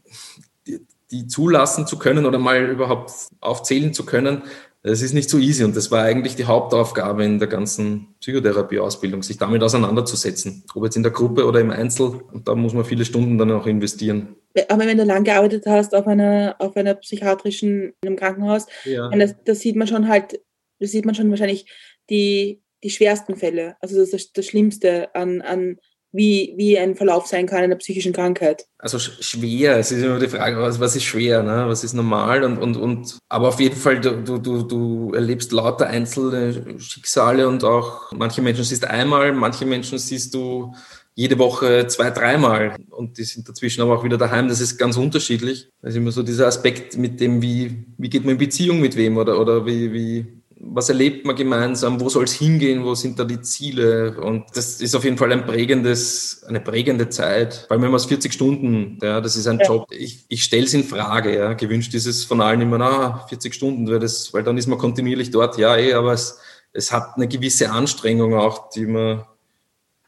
die, 0.66 0.86
die 1.10 1.26
zulassen 1.26 1.86
zu 1.86 1.98
können 1.98 2.26
oder 2.26 2.38
mal 2.38 2.64
überhaupt 2.64 3.10
aufzählen 3.40 3.92
zu 3.92 4.04
können, 4.06 4.42
das 4.86 5.02
ist 5.02 5.14
nicht 5.14 5.28
so 5.28 5.38
easy 5.38 5.64
und 5.64 5.74
das 5.74 5.90
war 5.90 6.04
eigentlich 6.04 6.36
die 6.36 6.44
Hauptaufgabe 6.44 7.24
in 7.24 7.40
der 7.40 7.48
ganzen 7.48 8.14
Psychotherapieausbildung, 8.20 9.20
sich 9.24 9.36
damit 9.36 9.60
auseinanderzusetzen, 9.64 10.62
ob 10.76 10.84
jetzt 10.84 10.96
in 10.96 11.02
der 11.02 11.10
Gruppe 11.10 11.44
oder 11.44 11.58
im 11.58 11.72
Einzel. 11.72 12.20
Und 12.32 12.46
da 12.46 12.54
muss 12.54 12.72
man 12.72 12.84
viele 12.84 13.04
Stunden 13.04 13.36
dann 13.36 13.50
auch 13.50 13.66
investieren. 13.66 14.36
Aber 14.68 14.86
wenn 14.86 14.96
du 14.96 15.02
lang 15.02 15.24
gearbeitet 15.24 15.64
hast 15.66 15.92
auf 15.92 16.06
einer, 16.06 16.54
auf 16.60 16.76
einer 16.76 16.94
psychiatrischen, 16.94 17.94
in 18.00 18.08
einem 18.08 18.16
Krankenhaus, 18.16 18.66
ja. 18.84 19.10
das, 19.10 19.34
das 19.44 19.58
sieht 19.58 19.74
man 19.74 19.88
schon 19.88 20.06
halt, 20.06 20.40
das 20.78 20.92
sieht 20.92 21.04
man 21.04 21.16
schon 21.16 21.30
wahrscheinlich 21.30 21.66
die 22.08 22.62
die 22.86 22.90
schwersten 22.90 23.34
Fälle, 23.34 23.76
also 23.80 23.98
das 23.98 24.10
ist 24.10 24.38
das 24.38 24.46
Schlimmste 24.46 25.12
an, 25.14 25.42
an 25.42 25.78
wie, 26.12 26.54
wie 26.56 26.78
ein 26.78 26.94
Verlauf 26.94 27.26
sein 27.26 27.46
kann 27.46 27.64
einer 27.64 27.74
psychischen 27.76 28.12
Krankheit. 28.12 28.64
Also 28.78 28.98
schwer, 28.98 29.76
es 29.78 29.90
ist 29.90 30.02
immer 30.02 30.20
die 30.20 30.28
Frage, 30.28 30.56
was, 30.58 30.78
was 30.78 30.94
ist 30.94 31.04
schwer, 31.04 31.42
ne? 31.42 31.64
was 31.66 31.82
ist 31.82 31.94
normal 31.94 32.44
und, 32.44 32.58
und, 32.58 32.76
und 32.76 33.18
aber 33.28 33.48
auf 33.48 33.58
jeden 33.58 33.76
Fall, 33.76 34.00
du, 34.00 34.38
du, 34.38 34.62
du 34.62 35.12
erlebst 35.14 35.50
lauter 35.50 35.88
einzelne 35.88 36.78
Schicksale 36.78 37.48
und 37.48 37.64
auch 37.64 38.12
manche 38.12 38.40
Menschen 38.40 38.64
siehst 38.64 38.84
du 38.84 38.90
einmal, 38.90 39.32
manche 39.32 39.66
Menschen 39.66 39.98
siehst 39.98 40.32
du 40.32 40.72
jede 41.14 41.38
Woche 41.38 41.86
zwei, 41.88 42.10
dreimal 42.10 42.76
und 42.90 43.18
die 43.18 43.24
sind 43.24 43.48
dazwischen 43.48 43.80
aber 43.82 43.98
auch 43.98 44.04
wieder 44.04 44.18
daheim. 44.18 44.48
Das 44.48 44.60
ist 44.60 44.76
ganz 44.76 44.98
unterschiedlich. 44.98 45.70
Das 45.80 45.90
ist 45.92 45.96
immer 45.96 46.12
so 46.12 46.22
dieser 46.22 46.46
Aspekt 46.46 46.96
mit 46.98 47.20
dem, 47.20 47.40
wie, 47.40 47.86
wie 47.96 48.10
geht 48.10 48.24
man 48.24 48.32
in 48.32 48.38
Beziehung 48.38 48.80
mit 48.80 48.96
wem 48.96 49.16
oder, 49.16 49.40
oder 49.40 49.64
wie, 49.64 49.92
wie, 49.94 50.35
was 50.58 50.88
erlebt 50.88 51.26
man 51.26 51.36
gemeinsam, 51.36 52.00
wo 52.00 52.08
soll 52.08 52.24
es 52.24 52.32
hingehen, 52.32 52.82
wo 52.84 52.94
sind 52.94 53.18
da 53.18 53.24
die 53.24 53.40
Ziele 53.42 54.18
und 54.20 54.44
das 54.54 54.80
ist 54.80 54.94
auf 54.94 55.04
jeden 55.04 55.18
Fall 55.18 55.30
ein 55.32 55.44
prägendes, 55.44 56.44
eine 56.48 56.60
prägende 56.60 57.10
Zeit, 57.10 57.66
weil 57.68 57.80
wenn 57.80 57.90
man 57.90 57.96
es 57.96 58.06
40 58.06 58.32
Stunden, 58.32 58.98
ja, 59.02 59.20
das 59.20 59.36
ist 59.36 59.46
ein 59.46 59.58
ja. 59.60 59.66
Job, 59.66 59.88
ich, 59.90 60.24
ich 60.28 60.44
stelle 60.44 60.64
es 60.64 60.72
in 60.72 60.84
Frage, 60.84 61.36
ja, 61.36 61.52
gewünscht 61.52 61.92
ist 61.94 62.06
es 62.06 62.24
von 62.24 62.40
allen 62.40 62.62
immer, 62.62 62.78
na, 62.78 63.26
40 63.28 63.54
Stunden, 63.54 63.88
weil, 63.88 63.98
das, 63.98 64.32
weil 64.32 64.44
dann 64.44 64.56
ist 64.56 64.66
man 64.66 64.78
kontinuierlich 64.78 65.30
dort, 65.30 65.58
ja, 65.58 65.76
eh, 65.76 65.92
aber 65.92 66.14
es, 66.14 66.38
es 66.72 66.90
hat 66.90 67.16
eine 67.16 67.28
gewisse 67.28 67.70
Anstrengung 67.70 68.34
auch, 68.34 68.70
die 68.70 68.86
man, 68.86 69.24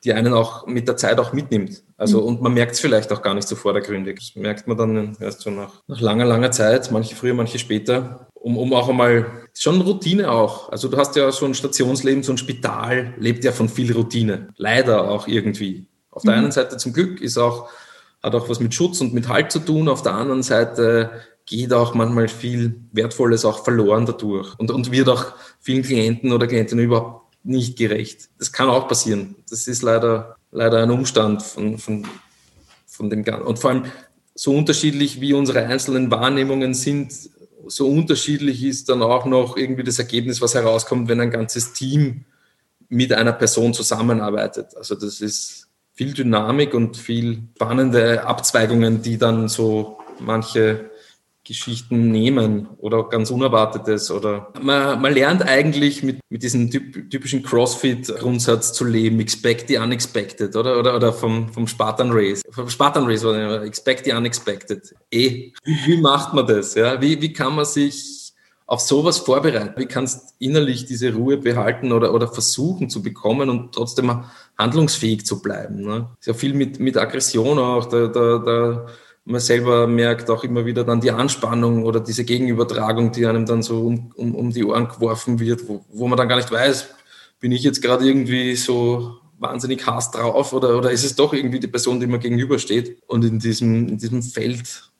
die 0.04 0.12
einen 0.14 0.32
auch 0.32 0.66
mit 0.66 0.88
der 0.88 0.96
Zeit 0.96 1.18
auch 1.18 1.32
mitnimmt. 1.32 1.82
Also, 1.96 2.20
mhm. 2.20 2.26
und 2.26 2.42
man 2.42 2.54
merkt 2.54 2.72
es 2.72 2.80
vielleicht 2.80 3.12
auch 3.12 3.22
gar 3.22 3.34
nicht 3.34 3.48
so 3.48 3.56
vordergründig. 3.56 4.16
Das 4.18 4.36
merkt 4.36 4.68
man 4.68 4.76
dann 4.76 5.16
erst 5.18 5.40
so 5.40 5.50
nach, 5.50 5.82
nach 5.88 6.00
langer, 6.00 6.24
langer 6.24 6.52
Zeit, 6.52 6.90
manche 6.92 7.16
früher, 7.16 7.34
manche 7.34 7.58
später, 7.58 8.27
um, 8.40 8.56
um 8.56 8.72
auch 8.72 8.88
einmal, 8.88 9.26
schon 9.54 9.80
Routine 9.80 10.30
auch. 10.30 10.70
Also 10.70 10.88
du 10.88 10.96
hast 10.96 11.16
ja 11.16 11.30
so 11.32 11.46
ein 11.46 11.54
Stationsleben, 11.54 12.22
so 12.22 12.32
ein 12.32 12.38
Spital 12.38 13.14
lebt 13.18 13.44
ja 13.44 13.52
von 13.52 13.68
viel 13.68 13.92
Routine. 13.92 14.48
Leider 14.56 15.10
auch 15.10 15.26
irgendwie. 15.26 15.86
Auf 16.10 16.22
der 16.22 16.36
mhm. 16.36 16.44
einen 16.44 16.52
Seite 16.52 16.76
zum 16.76 16.92
Glück 16.92 17.20
ist 17.20 17.38
auch, 17.38 17.68
hat 18.22 18.34
auch 18.34 18.48
was 18.48 18.60
mit 18.60 18.74
Schutz 18.74 19.00
und 19.00 19.14
mit 19.14 19.28
Halt 19.28 19.52
zu 19.52 19.60
tun. 19.60 19.88
Auf 19.88 20.02
der 20.02 20.14
anderen 20.14 20.42
Seite 20.42 21.10
geht 21.46 21.72
auch 21.72 21.94
manchmal 21.94 22.28
viel 22.28 22.80
Wertvolles 22.92 23.44
auch 23.44 23.64
verloren 23.64 24.06
dadurch 24.06 24.58
und, 24.58 24.70
und 24.70 24.92
wird 24.92 25.08
auch 25.08 25.26
vielen 25.60 25.82
Klienten 25.82 26.32
oder 26.32 26.46
Klientinnen 26.46 26.84
überhaupt 26.84 27.26
nicht 27.42 27.78
gerecht. 27.78 28.28
Das 28.38 28.52
kann 28.52 28.68
auch 28.68 28.86
passieren. 28.86 29.36
Das 29.48 29.66
ist 29.66 29.82
leider 29.82 30.36
leider 30.50 30.82
ein 30.82 30.90
Umstand 30.90 31.42
von, 31.42 31.78
von, 31.78 32.06
von 32.86 33.10
dem 33.10 33.24
Ganzen. 33.24 33.46
Und 33.46 33.58
vor 33.58 33.70
allem 33.70 33.84
so 34.34 34.54
unterschiedlich 34.54 35.20
wie 35.20 35.32
unsere 35.32 35.64
einzelnen 35.66 36.10
Wahrnehmungen 36.10 36.74
sind, 36.74 37.12
so 37.66 37.88
unterschiedlich 37.88 38.64
ist 38.64 38.88
dann 38.88 39.02
auch 39.02 39.26
noch 39.26 39.56
irgendwie 39.56 39.82
das 39.82 39.98
Ergebnis, 39.98 40.40
was 40.40 40.54
herauskommt, 40.54 41.08
wenn 41.08 41.20
ein 41.20 41.30
ganzes 41.30 41.72
Team 41.72 42.24
mit 42.88 43.12
einer 43.12 43.32
Person 43.32 43.74
zusammenarbeitet. 43.74 44.76
Also 44.76 44.94
das 44.94 45.20
ist 45.20 45.68
viel 45.92 46.14
Dynamik 46.14 46.74
und 46.74 46.96
viel 46.96 47.42
spannende 47.56 48.24
Abzweigungen, 48.24 49.02
die 49.02 49.18
dann 49.18 49.48
so 49.48 49.98
manche 50.20 50.90
Geschichten 51.48 52.10
nehmen 52.10 52.68
oder 52.76 53.08
ganz 53.08 53.30
Unerwartetes 53.30 54.10
oder 54.10 54.52
man, 54.60 55.00
man 55.00 55.14
lernt 55.14 55.42
eigentlich 55.42 56.02
mit, 56.02 56.20
mit 56.28 56.42
diesem 56.42 56.70
typ, 56.70 57.10
typischen 57.10 57.42
CrossFit-Grundsatz 57.42 58.74
zu 58.74 58.84
leben, 58.84 59.18
expect 59.18 59.68
the 59.68 59.78
unexpected 59.78 60.54
oder, 60.54 60.78
oder, 60.78 60.94
oder 60.94 61.12
vom, 61.12 61.48
vom 61.48 61.66
Spartan 61.66 62.10
Race. 62.12 62.42
Vom 62.50 62.68
Spartan 62.68 63.06
Race, 63.06 63.24
oder 63.24 63.62
expect 63.62 64.04
the 64.04 64.12
unexpected. 64.12 64.94
Eh, 65.10 65.52
wie, 65.64 65.76
wie 65.86 66.00
macht 66.00 66.34
man 66.34 66.46
das? 66.46 66.74
Ja? 66.74 67.00
Wie, 67.00 67.20
wie 67.20 67.32
kann 67.32 67.54
man 67.54 67.64
sich 67.64 68.34
auf 68.66 68.80
sowas 68.80 69.16
vorbereiten? 69.16 69.72
Wie 69.80 69.86
kannst 69.86 70.34
innerlich 70.38 70.84
diese 70.84 71.14
Ruhe 71.14 71.38
behalten 71.38 71.90
oder, 71.90 72.12
oder 72.12 72.28
versuchen 72.28 72.90
zu 72.90 73.02
bekommen 73.02 73.48
und 73.48 73.74
trotzdem 73.74 74.24
handlungsfähig 74.58 75.24
zu 75.24 75.40
bleiben? 75.40 75.80
Ne? 75.80 76.10
Ist 76.20 76.26
ja 76.26 76.34
viel 76.34 76.52
mit, 76.52 76.78
mit 76.78 76.98
Aggression 76.98 77.58
auch, 77.58 77.86
da, 77.86 78.08
da, 78.08 78.38
da 78.38 78.86
man 79.28 79.40
selber 79.40 79.86
merkt 79.86 80.30
auch 80.30 80.42
immer 80.42 80.64
wieder 80.64 80.84
dann 80.84 81.00
die 81.00 81.10
Anspannung 81.10 81.84
oder 81.84 82.00
diese 82.00 82.24
Gegenübertragung, 82.24 83.12
die 83.12 83.26
einem 83.26 83.44
dann 83.44 83.62
so 83.62 83.80
um, 83.80 84.12
um, 84.16 84.34
um 84.34 84.50
die 84.50 84.64
Ohren 84.64 84.88
geworfen 84.88 85.38
wird, 85.38 85.68
wo, 85.68 85.84
wo 85.90 86.08
man 86.08 86.16
dann 86.16 86.28
gar 86.28 86.36
nicht 86.36 86.50
weiß, 86.50 86.88
bin 87.38 87.52
ich 87.52 87.62
jetzt 87.62 87.82
gerade 87.82 88.06
irgendwie 88.06 88.56
so 88.56 89.18
wahnsinnig 89.38 89.86
Hass 89.86 90.10
drauf 90.10 90.52
oder, 90.52 90.76
oder 90.76 90.90
ist 90.90 91.04
es 91.04 91.14
doch 91.14 91.34
irgendwie 91.34 91.60
die 91.60 91.68
Person, 91.68 92.00
die 92.00 92.06
mir 92.06 92.18
gegenübersteht? 92.18 93.02
Und 93.06 93.24
in 93.24 93.38
diesem, 93.38 93.88
in 93.88 93.98
diesem 93.98 94.22
Feld 94.22 94.90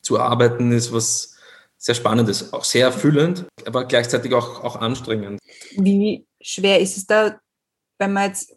zu 0.00 0.18
arbeiten 0.18 0.70
ist 0.70 0.92
was 0.92 1.36
sehr 1.76 1.96
Spannendes, 1.96 2.52
auch 2.52 2.64
sehr 2.64 2.86
erfüllend, 2.86 3.46
aber 3.66 3.84
gleichzeitig 3.84 4.32
auch, 4.32 4.62
auch 4.62 4.76
anstrengend. 4.76 5.40
Wie 5.76 6.24
schwer 6.40 6.80
ist 6.80 6.96
es 6.96 7.06
da, 7.06 7.38
wenn 7.98 8.12
man 8.12 8.28
jetzt 8.28 8.55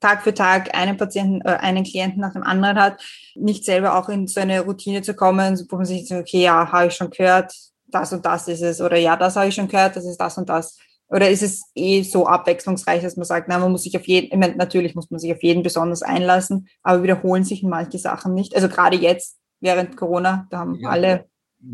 Tag 0.00 0.22
für 0.22 0.34
Tag 0.34 0.74
einen 0.74 0.96
Patienten, 0.96 1.40
äh, 1.42 1.58
einen 1.60 1.84
Klienten 1.84 2.20
nach 2.20 2.32
dem 2.32 2.42
anderen 2.42 2.78
hat, 2.78 3.00
nicht 3.34 3.64
selber 3.64 3.96
auch 3.96 4.08
in 4.08 4.26
so 4.26 4.40
eine 4.40 4.60
Routine 4.60 5.02
zu 5.02 5.14
kommen, 5.14 5.58
wo 5.68 5.76
man 5.76 5.86
sich 5.86 6.08
sagt, 6.08 6.22
okay, 6.22 6.42
ja, 6.42 6.70
habe 6.70 6.88
ich 6.88 6.94
schon 6.94 7.10
gehört, 7.10 7.52
das 7.86 8.12
und 8.12 8.24
das 8.24 8.48
ist 8.48 8.62
es, 8.62 8.80
oder 8.80 8.96
ja, 8.96 9.16
das 9.16 9.36
habe 9.36 9.48
ich 9.48 9.54
schon 9.54 9.68
gehört, 9.68 9.96
das 9.96 10.04
ist 10.04 10.18
das 10.18 10.36
und 10.38 10.48
das. 10.48 10.78
Oder 11.10 11.30
ist 11.30 11.42
es 11.42 11.62
eh 11.74 12.02
so 12.02 12.26
abwechslungsreich, 12.26 13.02
dass 13.02 13.16
man 13.16 13.24
sagt, 13.24 13.48
na, 13.48 13.58
man 13.58 13.72
muss 13.72 13.84
sich 13.84 13.96
auf 13.96 14.06
jeden, 14.06 14.26
ich 14.26 14.36
meine, 14.36 14.56
natürlich 14.56 14.94
muss 14.94 15.10
man 15.10 15.18
sich 15.18 15.32
auf 15.32 15.42
jeden 15.42 15.62
besonders 15.62 16.02
einlassen, 16.02 16.68
aber 16.82 17.02
wiederholen 17.02 17.44
sich 17.44 17.62
manche 17.62 17.98
Sachen 17.98 18.34
nicht. 18.34 18.54
Also 18.54 18.68
gerade 18.68 18.96
jetzt, 18.96 19.38
während 19.60 19.96
Corona, 19.96 20.46
da 20.50 20.58
haben 20.58 20.74
ja. 20.74 20.90
alle 20.90 21.24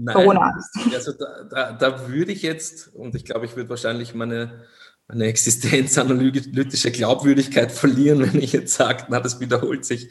Corona-Angst. 0.07 0.79
Also 0.95 1.13
da, 1.13 1.45
da, 1.51 1.73
da 1.73 2.09
würde 2.09 2.33
ich 2.33 2.43
jetzt, 2.43 2.95
und 2.95 3.15
ich 3.17 3.25
glaube, 3.25 3.45
ich 3.47 3.57
würde 3.57 3.71
wahrscheinlich 3.71 4.15
meine 4.15 4.65
meine 5.09 5.27
existenzanalytische 5.27 6.91
Glaubwürdigkeit 6.91 7.73
verlieren, 7.73 8.21
wenn 8.21 8.41
ich 8.41 8.53
jetzt 8.53 8.75
sage, 8.75 9.05
na, 9.09 9.21
das 9.21 9.41
wiederholt 9.41 9.85
sich. 9.85 10.09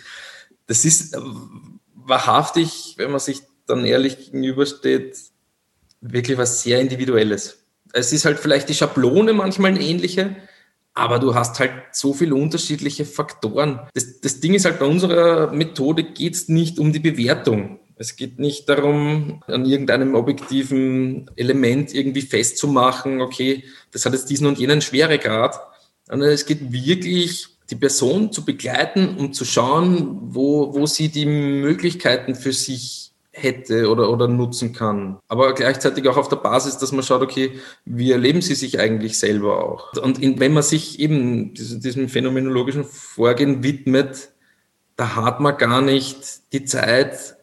Das 0.67 0.86
ist 0.86 1.15
äh, 1.15 1.19
wahrhaftig, 1.95 2.95
wenn 2.97 3.12
man 3.12 3.19
sich 3.19 3.41
dann 3.65 3.86
ehrlich 3.86 4.17
gegenübersteht, 4.17 5.17
wirklich 6.01 6.38
was 6.38 6.63
sehr 6.63 6.82
Individuelles. 6.82 7.65
Es 7.93 8.12
ist 8.12 8.25
halt 8.25 8.39
vielleicht 8.39 8.69
die 8.69 8.73
Schablone 8.73 9.34
manchmal 9.34 9.71
eine 9.71 9.82
ähnliche, 9.82 10.36
aber 10.93 11.19
du 11.19 11.34
hast 11.34 11.60
halt 11.60 11.71
so 11.91 12.13
viele 12.13 12.36
unterschiedliche 12.36 13.06
Faktoren. 13.06 13.79
Das, 13.93 14.19
das 14.19 14.39
Ding 14.39 14.53
ist 14.53 14.65
halt 14.65 14.79
bei 14.79 14.86
unserer 14.86 15.51
Methode 15.51 16.03
geht 16.03 16.36
es 16.36 16.49
nicht 16.49 16.77
um 16.77 16.93
die 16.93 16.99
Bewertung. 16.99 17.79
Es 17.95 18.15
geht 18.15 18.39
nicht 18.39 18.67
darum, 18.69 19.43
an 19.47 19.65
irgendeinem 19.65 20.15
objektiven 20.15 21.29
Element 21.36 21.93
irgendwie 21.93 22.21
festzumachen, 22.21 23.21
okay, 23.21 23.63
das 23.91 24.06
hat 24.06 24.13
jetzt 24.13 24.29
diesen 24.29 24.47
und 24.47 24.60
jenen 24.60 24.82
Schweregrad, 24.82 25.60
sondern 26.08 26.29
es 26.29 26.45
geht 26.45 26.71
wirklich, 26.71 27.47
die 27.69 27.75
Person 27.75 28.32
zu 28.32 28.43
begleiten 28.43 29.15
und 29.17 29.36
zu 29.36 29.45
schauen, 29.45 30.19
wo, 30.21 30.73
wo 30.73 30.86
sie 30.86 31.10
die 31.10 31.25
Möglichkeiten 31.25 32.36
für 32.36 32.51
sich 32.51 33.03
hätte 33.34 33.89
oder, 33.89 34.12
oder 34.12 34.27
nutzen 34.27 34.73
kann. 34.73 35.17
Aber 35.27 35.53
gleichzeitig 35.53 36.08
auch 36.08 36.17
auf 36.17 36.29
der 36.29 36.36
Basis, 36.38 36.77
dass 36.77 36.91
man 36.91 37.03
schaut, 37.03 37.21
okay, 37.21 37.53
wie 37.84 38.12
erleben 38.12 38.41
sie 38.41 38.53
sich 38.53 38.79
eigentlich 38.79 39.17
selber 39.17 39.63
auch? 39.65 39.93
Und 39.93 40.21
in, 40.21 40.39
wenn 40.39 40.53
man 40.53 40.62
sich 40.62 40.99
eben 40.99 41.53
diesem, 41.56 41.82
diesem 41.82 42.10
phänomenologischen 42.10 42.84
Vorgehen 42.84 43.63
widmet, 43.63 44.29
da 44.95 45.15
hat 45.15 45.39
man 45.39 45.58
gar 45.58 45.82
nicht 45.82 46.53
die 46.53 46.65
Zeit, 46.65 47.36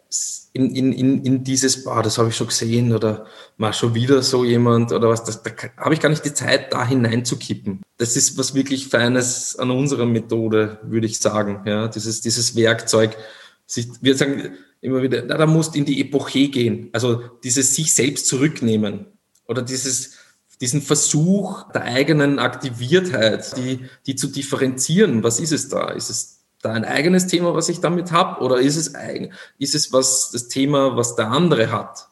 in, 0.52 0.74
in, 0.74 0.92
in, 0.92 1.24
in 1.24 1.44
dieses, 1.44 1.84
boah, 1.84 2.02
das 2.02 2.18
habe 2.18 2.28
ich 2.28 2.36
schon 2.36 2.48
gesehen 2.48 2.92
oder 2.92 3.26
mal 3.56 3.72
schon 3.72 3.94
wieder 3.94 4.22
so 4.22 4.44
jemand 4.44 4.92
oder 4.92 5.08
was, 5.08 5.22
das, 5.24 5.42
da 5.42 5.50
habe 5.76 5.94
ich 5.94 6.00
gar 6.00 6.08
nicht 6.08 6.24
die 6.24 6.34
Zeit, 6.34 6.72
da 6.72 6.86
hineinzukippen. 6.86 7.82
Das 7.98 8.16
ist 8.16 8.36
was 8.36 8.54
wirklich 8.54 8.88
Feines 8.88 9.56
an 9.56 9.70
unserer 9.70 10.06
Methode, 10.06 10.80
würde 10.82 11.06
ich 11.06 11.20
sagen. 11.20 11.62
Ja, 11.66 11.86
dieses, 11.86 12.20
dieses 12.20 12.56
Werkzeug. 12.56 13.16
Sich, 13.66 13.86
wir 14.00 14.16
sagen 14.16 14.54
immer 14.80 15.02
wieder, 15.02 15.22
na, 15.26 15.36
da 15.36 15.46
musst 15.46 15.76
in 15.76 15.84
die 15.84 16.00
Epoche 16.00 16.48
gehen. 16.48 16.88
Also 16.92 17.22
dieses 17.44 17.76
sich 17.76 17.94
selbst 17.94 18.26
zurücknehmen 18.26 19.06
oder 19.46 19.62
dieses, 19.62 20.14
diesen 20.60 20.82
Versuch 20.82 21.70
der 21.72 21.84
eigenen 21.84 22.40
Aktiviertheit, 22.40 23.56
die, 23.56 23.86
die 24.06 24.16
zu 24.16 24.26
differenzieren. 24.26 25.22
Was 25.22 25.38
ist 25.38 25.52
es 25.52 25.68
da? 25.68 25.90
Ist 25.90 26.10
es 26.10 26.39
da 26.62 26.72
ein 26.72 26.84
eigenes 26.84 27.26
Thema, 27.26 27.54
was 27.54 27.68
ich 27.68 27.80
damit 27.80 28.12
habe, 28.12 28.42
oder 28.42 28.58
ist 28.58 28.76
es, 28.76 28.92
ist 29.58 29.74
es 29.74 29.92
was, 29.92 30.30
das 30.30 30.48
Thema, 30.48 30.96
was 30.96 31.16
der 31.16 31.30
andere 31.30 31.72
hat? 31.72 32.08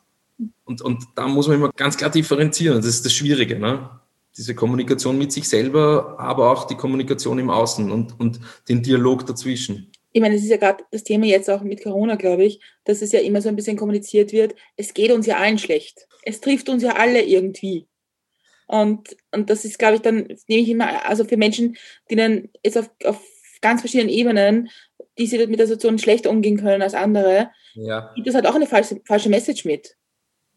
Und, 0.64 0.82
und 0.82 1.04
da 1.16 1.26
muss 1.26 1.48
man 1.48 1.56
immer 1.56 1.70
ganz 1.74 1.96
klar 1.96 2.10
differenzieren. 2.10 2.76
Das 2.76 2.86
ist 2.86 3.04
das 3.04 3.12
Schwierige, 3.12 3.58
ne? 3.58 3.90
Diese 4.36 4.54
Kommunikation 4.54 5.18
mit 5.18 5.32
sich 5.32 5.48
selber, 5.48 6.16
aber 6.18 6.52
auch 6.52 6.66
die 6.66 6.76
Kommunikation 6.76 7.38
im 7.38 7.50
Außen 7.50 7.90
und, 7.90 8.18
und 8.20 8.38
den 8.68 8.82
Dialog 8.82 9.26
dazwischen. 9.26 9.90
Ich 10.12 10.20
meine, 10.20 10.36
es 10.36 10.42
ist 10.42 10.50
ja 10.50 10.56
gerade 10.56 10.84
das 10.90 11.04
Thema 11.04 11.26
jetzt 11.26 11.50
auch 11.50 11.62
mit 11.62 11.82
Corona, 11.82 12.14
glaube 12.14 12.44
ich, 12.44 12.60
dass 12.84 13.02
es 13.02 13.12
ja 13.12 13.20
immer 13.20 13.42
so 13.42 13.48
ein 13.48 13.56
bisschen 13.56 13.76
kommuniziert 13.76 14.32
wird, 14.32 14.54
es 14.76 14.94
geht 14.94 15.10
uns 15.10 15.26
ja 15.26 15.38
allen 15.38 15.58
schlecht. 15.58 16.06
Es 16.22 16.40
trifft 16.40 16.68
uns 16.68 16.82
ja 16.82 16.94
alle 16.96 17.22
irgendwie. 17.22 17.86
Und, 18.68 19.16
und 19.32 19.50
das 19.50 19.64
ist, 19.64 19.78
glaube 19.78 19.96
ich, 19.96 20.02
dann 20.02 20.28
nehme 20.46 20.62
ich 20.62 20.68
immer, 20.68 21.04
also 21.06 21.24
für 21.24 21.36
Menschen, 21.36 21.76
die 22.10 22.16
dann 22.16 22.48
jetzt 22.62 22.78
auf, 22.78 22.90
auf 23.04 23.20
ganz 23.60 23.80
verschiedenen 23.80 24.10
Ebenen, 24.10 24.68
die 25.18 25.26
sie 25.26 25.46
mit 25.46 25.58
der 25.58 25.66
Situation 25.66 25.98
schlechter 25.98 26.30
umgehen 26.30 26.58
können 26.58 26.82
als 26.82 26.94
andere, 26.94 27.50
ja. 27.74 28.12
gibt 28.14 28.26
es 28.26 28.34
halt 28.34 28.46
auch 28.46 28.54
eine 28.54 28.66
falsche, 28.66 29.00
falsche 29.04 29.28
Message 29.28 29.64
mit. 29.64 29.96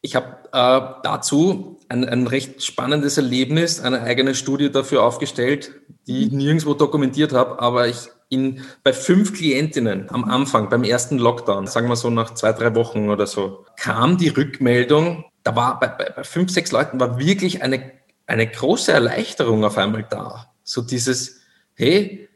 Ich 0.04 0.16
habe 0.16 0.38
äh, 0.52 1.02
dazu 1.04 1.80
ein, 1.90 2.08
ein 2.08 2.26
recht 2.26 2.64
spannendes 2.64 3.18
Erlebnis, 3.18 3.80
eine 3.80 4.02
eigene 4.02 4.34
Studie 4.34 4.72
dafür 4.72 5.04
aufgestellt, 5.04 5.74
die 6.08 6.26
ich 6.26 6.32
mhm. 6.32 6.38
nirgendwo 6.38 6.74
dokumentiert 6.74 7.34
habe, 7.34 7.60
aber 7.60 7.88
ich 7.88 8.10
in, 8.30 8.62
bei 8.84 8.94
fünf 8.94 9.34
Klientinnen 9.34 10.10
am 10.10 10.24
Anfang, 10.24 10.70
beim 10.70 10.84
ersten 10.84 11.18
Lockdown, 11.18 11.68
sagen 11.68 11.90
wir 11.90 11.96
so 11.96 12.10
nach 12.10 12.34
zwei, 12.34 12.54
drei 12.54 12.74
Wochen 12.76 13.10
oder 13.10 13.28
so, 13.28 13.66
kam 13.78 14.18
die 14.18 14.30
Rückmeldung, 14.30 15.26
da 15.44 15.56
war 15.56 15.80
bei, 15.80 15.88
bei, 15.88 16.10
bei 16.10 16.24
fünf, 16.24 16.50
sechs 16.50 16.72
Leuten 16.72 17.00
war 17.00 17.20
wirklich 17.20 17.62
eine, 17.62 17.92
eine 18.26 18.48
große 18.48 18.92
Erleichterung 18.92 19.66
auf 19.66 19.78
einmal 19.78 20.08
da. 20.10 20.52
So 20.64 20.82
dieses, 20.82 21.42
hey, 21.76 22.30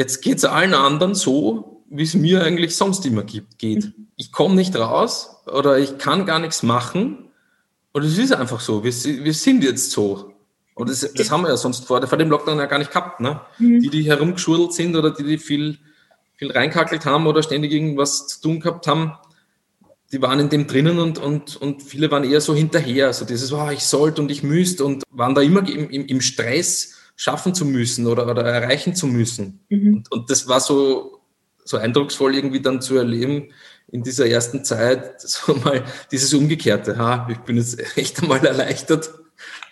Jetzt 0.00 0.22
geht 0.22 0.38
es 0.38 0.46
allen 0.46 0.72
anderen 0.72 1.14
so, 1.14 1.84
wie 1.90 2.04
es 2.04 2.14
mir 2.14 2.42
eigentlich 2.42 2.74
sonst 2.74 3.04
immer 3.04 3.22
gibt, 3.22 3.58
geht. 3.58 3.92
Ich 4.16 4.32
komme 4.32 4.54
nicht 4.54 4.74
raus 4.74 5.42
oder 5.44 5.78
ich 5.78 5.98
kann 5.98 6.24
gar 6.24 6.38
nichts 6.38 6.62
machen. 6.62 7.28
Und 7.92 8.04
es 8.06 8.16
ist 8.16 8.32
einfach 8.32 8.60
so. 8.60 8.82
Wir, 8.82 8.94
wir 8.94 9.34
sind 9.34 9.62
jetzt 9.62 9.90
so. 9.90 10.32
Und 10.74 10.88
das, 10.88 11.00
das 11.14 11.30
haben 11.30 11.42
wir 11.42 11.50
ja 11.50 11.58
sonst 11.58 11.84
vor, 11.84 12.00
vor 12.06 12.16
dem 12.16 12.30
Lockdown 12.30 12.56
ja 12.56 12.64
gar 12.64 12.78
nicht 12.78 12.92
gehabt. 12.92 13.20
Ne? 13.20 13.42
Mhm. 13.58 13.80
Die, 13.80 13.90
die 13.90 14.04
herumgeschurdelt 14.04 14.72
sind 14.72 14.96
oder 14.96 15.10
die, 15.10 15.22
die 15.22 15.36
viel, 15.36 15.76
viel 16.36 16.50
reinkackelt 16.50 17.04
haben 17.04 17.26
oder 17.26 17.42
ständig 17.42 17.70
irgendwas 17.70 18.26
zu 18.26 18.40
tun 18.40 18.60
gehabt 18.60 18.86
haben, 18.86 19.12
die 20.12 20.22
waren 20.22 20.40
in 20.40 20.48
dem 20.48 20.66
drinnen 20.66 20.98
und, 20.98 21.18
und, 21.18 21.56
und 21.58 21.82
viele 21.82 22.10
waren 22.10 22.24
eher 22.24 22.40
so 22.40 22.54
hinterher. 22.54 23.12
So 23.12 23.26
dieses, 23.26 23.52
oh, 23.52 23.68
ich 23.68 23.84
sollte 23.84 24.22
und 24.22 24.30
ich 24.30 24.42
müsste 24.42 24.82
und 24.86 25.02
waren 25.10 25.34
da 25.34 25.42
immer 25.42 25.60
im, 25.68 25.90
im, 25.90 26.06
im 26.06 26.22
Stress 26.22 26.99
schaffen 27.20 27.54
zu 27.54 27.66
müssen 27.66 28.06
oder, 28.06 28.26
oder 28.26 28.42
erreichen 28.46 28.94
zu 28.94 29.06
müssen. 29.06 29.60
Mhm. 29.68 29.96
Und, 29.96 30.10
und 30.10 30.30
das 30.30 30.48
war 30.48 30.58
so, 30.58 31.20
so 31.66 31.76
eindrucksvoll 31.76 32.34
irgendwie 32.34 32.62
dann 32.62 32.80
zu 32.80 32.96
erleben 32.96 33.50
in 33.88 34.02
dieser 34.02 34.26
ersten 34.26 34.64
Zeit, 34.64 35.20
so 35.28 35.54
mal 35.54 35.84
dieses 36.10 36.32
Umgekehrte. 36.32 36.96
Ha, 36.96 37.28
ich 37.30 37.36
bin 37.40 37.58
jetzt 37.58 37.78
echt 37.98 38.22
einmal 38.22 38.42
erleichtert, 38.46 39.10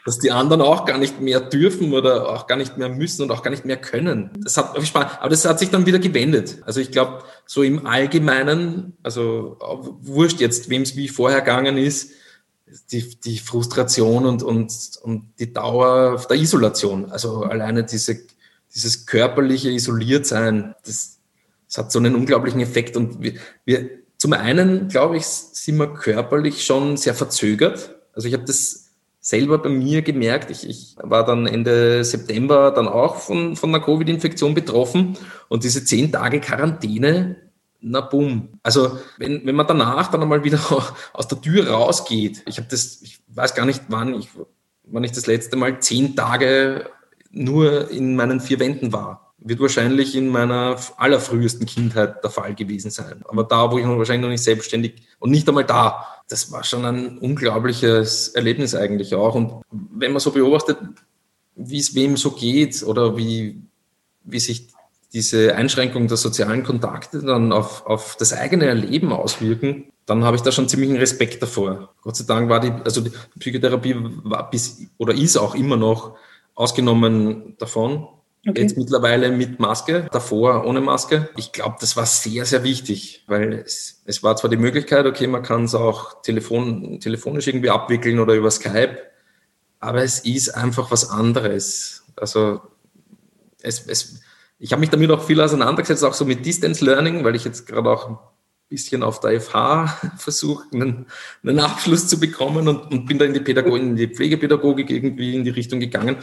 dass 0.05 0.19
die 0.19 0.31
anderen 0.31 0.61
auch 0.61 0.85
gar 0.85 0.99
nicht 0.99 1.23
mehr 1.23 1.41
dürfen 1.41 1.95
oder 1.95 2.29
auch 2.29 2.47
gar 2.47 2.57
nicht 2.57 2.77
mehr 2.77 2.91
müssen 2.91 3.23
und 3.23 3.31
auch 3.31 3.43
gar 3.43 3.51
nicht 3.51 3.65
mehr 3.65 3.79
können. 3.79 4.31
Das 4.45 4.59
hat 4.59 4.77
aber 4.77 5.31
das 5.31 5.47
hat 5.47 5.59
sich 5.59 5.71
dann 5.71 5.87
wieder 5.87 6.01
gewendet. 6.01 6.59
Also 6.67 6.81
ich 6.81 6.91
glaube, 6.91 7.25
so 7.47 7.63
im 7.63 7.87
Allgemeinen, 7.87 8.99
also 9.03 9.57
wurscht 10.03 10.41
jetzt, 10.41 10.69
wem 10.69 10.83
es 10.83 10.97
wie 10.97 11.09
vorher 11.09 11.41
gegangen 11.41 11.79
ist, 11.79 12.11
die, 12.91 13.19
die 13.21 13.39
Frustration 13.39 14.27
und, 14.27 14.43
und, 14.43 14.73
und 15.03 15.33
die 15.39 15.53
Dauer 15.53 16.23
der 16.29 16.37
Isolation. 16.37 17.11
Also 17.11 17.43
alleine 17.43 17.85
diese, 17.85 18.19
dieses 18.75 19.07
körperliche 19.07 19.71
Isoliertsein, 19.71 20.75
das, 20.85 21.19
das 21.67 21.79
hat 21.79 21.93
so 21.93 21.99
einen 21.99 22.15
unglaublichen 22.15 22.61
Effekt. 22.61 22.97
Und 22.97 23.23
wir, 23.23 23.35
wir 23.65 23.91
zum 24.17 24.33
einen, 24.33 24.89
glaube 24.89 25.17
ich, 25.17 25.27
sind 25.27 25.79
wir 25.79 25.93
körperlich 25.95 26.65
schon 26.65 26.97
sehr 26.97 27.15
verzögert. 27.15 27.95
Also 28.15 28.29
ich 28.29 28.35
habe 28.35 28.45
das 28.45 28.89
selber 29.21 29.59
bei 29.59 29.69
mir 29.69 30.03
gemerkt. 30.03 30.51
Ich, 30.51 30.69
ich 30.69 30.97
war 31.03 31.25
dann 31.25 31.47
Ende 31.47 32.03
September 32.05 32.71
dann 32.71 32.89
auch 32.89 33.17
von, 33.17 33.57
von 33.57 33.71
einer 33.75 33.85
Covid-Infektion 33.85 34.55
betroffen 34.55 35.17
und 35.49 35.65
diese 35.65 35.85
zehn 35.85 36.11
Tage 36.11 36.41
Quarantäne, 36.41 37.37
na 37.81 38.01
bumm. 38.01 38.59
Also 38.63 38.99
wenn, 39.19 39.47
wenn 39.47 39.55
man 39.55 39.67
danach 39.67 40.11
dann 40.11 40.23
einmal 40.23 40.45
wieder 40.45 40.61
aus 41.13 41.29
der 41.29 41.41
Tür 41.41 41.69
rausgeht, 41.69 42.43
ich 42.47 42.59
habe 42.59 42.69
das, 42.71 43.03
ich 43.03 43.21
weiß 43.29 43.55
gar 43.55 43.67
nicht, 43.67 43.83
wann 43.89 44.15
ich, 44.15 44.29
wann 44.85 45.05
ich 45.05 45.13
das 45.13 45.27
letzte 45.27 45.57
Mal 45.57 45.81
zehn 45.81 46.17
Tage 46.17 46.91
nur 47.31 47.91
in 47.91 48.17
meinen 48.17 48.41
vier 48.41 48.59
Wänden 48.59 48.93
war. 48.93 49.35
Wird 49.39 49.61
wahrscheinlich 49.61 50.17
in 50.17 50.29
meiner 50.29 50.77
allerfrühesten 50.97 51.67
Kindheit 51.67 52.25
der 52.25 52.31
Fall 52.31 52.55
gewesen 52.55 52.91
sein. 52.91 53.23
Aber 53.29 53.45
da, 53.45 53.71
wo 53.71 53.79
ich 53.79 53.85
noch 53.85 53.97
wahrscheinlich 53.97 54.23
noch 54.23 54.31
nicht 54.31 54.43
selbstständig 54.43 54.95
und 55.21 55.31
nicht 55.31 55.49
einmal 55.49 55.65
da, 55.65 56.07
das 56.29 56.51
war 56.51 56.65
schon 56.65 56.85
ein 56.85 57.19
unglaubliches 57.19 58.29
Erlebnis 58.29 58.75
eigentlich 58.75 59.15
auch. 59.15 59.35
Und 59.35 59.63
wenn 59.71 60.13
man 60.13 60.21
so 60.21 60.33
beobachtet, 60.33 60.79
wie 61.55 61.79
es 61.79 61.95
wem 61.95 62.17
so 62.17 62.33
geht 62.33 62.83
oder 62.83 63.17
wie, 63.17 63.63
wie 64.25 64.41
sich 64.41 64.69
diese 65.13 65.55
Einschränkung 65.55 66.07
der 66.09 66.17
sozialen 66.17 66.65
Kontakte 66.65 67.21
dann 67.21 67.53
auf, 67.53 67.87
auf 67.87 68.17
das 68.17 68.33
eigene 68.33 68.67
Erleben 68.67 69.13
auswirken, 69.13 69.93
dann 70.07 70.25
habe 70.25 70.37
ich 70.37 70.43
da 70.43 70.53
schon 70.53 70.69
ziemlichen 70.69 70.97
Respekt 70.97 71.43
davor. 71.43 71.95
Gott 72.03 72.17
sei 72.17 72.25
Dank 72.27 72.49
war 72.49 72.61
die, 72.61 72.73
also 72.85 73.01
die 73.01 73.13
Psychotherapie 73.39 73.97
war 74.25 74.51
bis 74.51 74.83
oder 74.99 75.15
ist 75.15 75.37
auch 75.37 75.55
immer 75.55 75.77
noch 75.77 76.17
ausgenommen 76.55 77.55
davon. 77.59 78.09
Okay. 78.47 78.63
Jetzt 78.63 78.77
mittlerweile 78.77 79.31
mit 79.31 79.59
Maske, 79.59 80.09
davor 80.13 80.65
ohne 80.65 80.81
Maske. 80.81 81.29
Ich 81.37 81.53
glaube, 81.53 81.77
das 81.81 81.97
war 81.97 82.07
sehr, 82.07 82.45
sehr 82.45 82.63
wichtig, 82.63 83.25
weil 83.27 83.53
es, 83.53 84.03
es 84.07 84.23
war 84.23 84.37
zwar 84.37 84.49
die 84.49 84.57
Möglichkeit, 84.57 85.07
okay, 85.07 85.27
man 85.27 85.43
kann 85.43 85.65
es 85.65 85.75
auch 85.75 86.23
telefon, 86.23 87.01
telefonisch 87.01 87.47
irgendwie 87.47 87.71
abwickeln 87.71 88.21
oder 88.21 88.35
über 88.35 88.51
Skype, 88.51 88.97
aber 89.81 90.03
es 90.03 90.21
ist 90.21 90.51
einfach 90.51 90.91
was 90.91 91.11
anderes. 91.11 92.05
Also 92.17 92.63
es, 93.61 93.87
es, 93.87 94.21
ich 94.59 94.73
habe 94.73 94.81
mich 94.81 94.91
damit 94.91 95.11
auch 95.11 95.23
viel 95.23 95.41
auseinandergesetzt, 95.41 96.05
auch 96.05 96.15
so 96.15 96.25
mit 96.25 96.45
Distance 96.45 96.85
Learning, 96.85 97.25
weil 97.25 97.37
ich 97.37 97.45
jetzt 97.45 97.67
gerade 97.67 97.89
auch 97.91 98.09
ein 98.09 98.19
bisschen 98.69 99.03
auf 99.03 99.21
der 99.21 99.41
FH 99.41 99.87
versuche, 100.19 100.65
einen, 100.73 101.07
einen 101.43 101.61
Abschluss 101.61 102.09
zu 102.09 102.19
bekommen 102.19 102.69
und, 102.69 102.91
und 102.93 103.07
bin 103.07 103.19
da 103.19 103.25
in 103.25 103.35
die 103.35 103.41
Pädagogik, 103.41 103.83
in 103.83 103.97
die 103.97 104.09
Pflegepädagogik 104.09 104.91
irgendwie 104.91 105.37
in 105.37 105.45
die 105.45 105.51
Richtung 105.51 105.81
gegangen. 105.81 106.17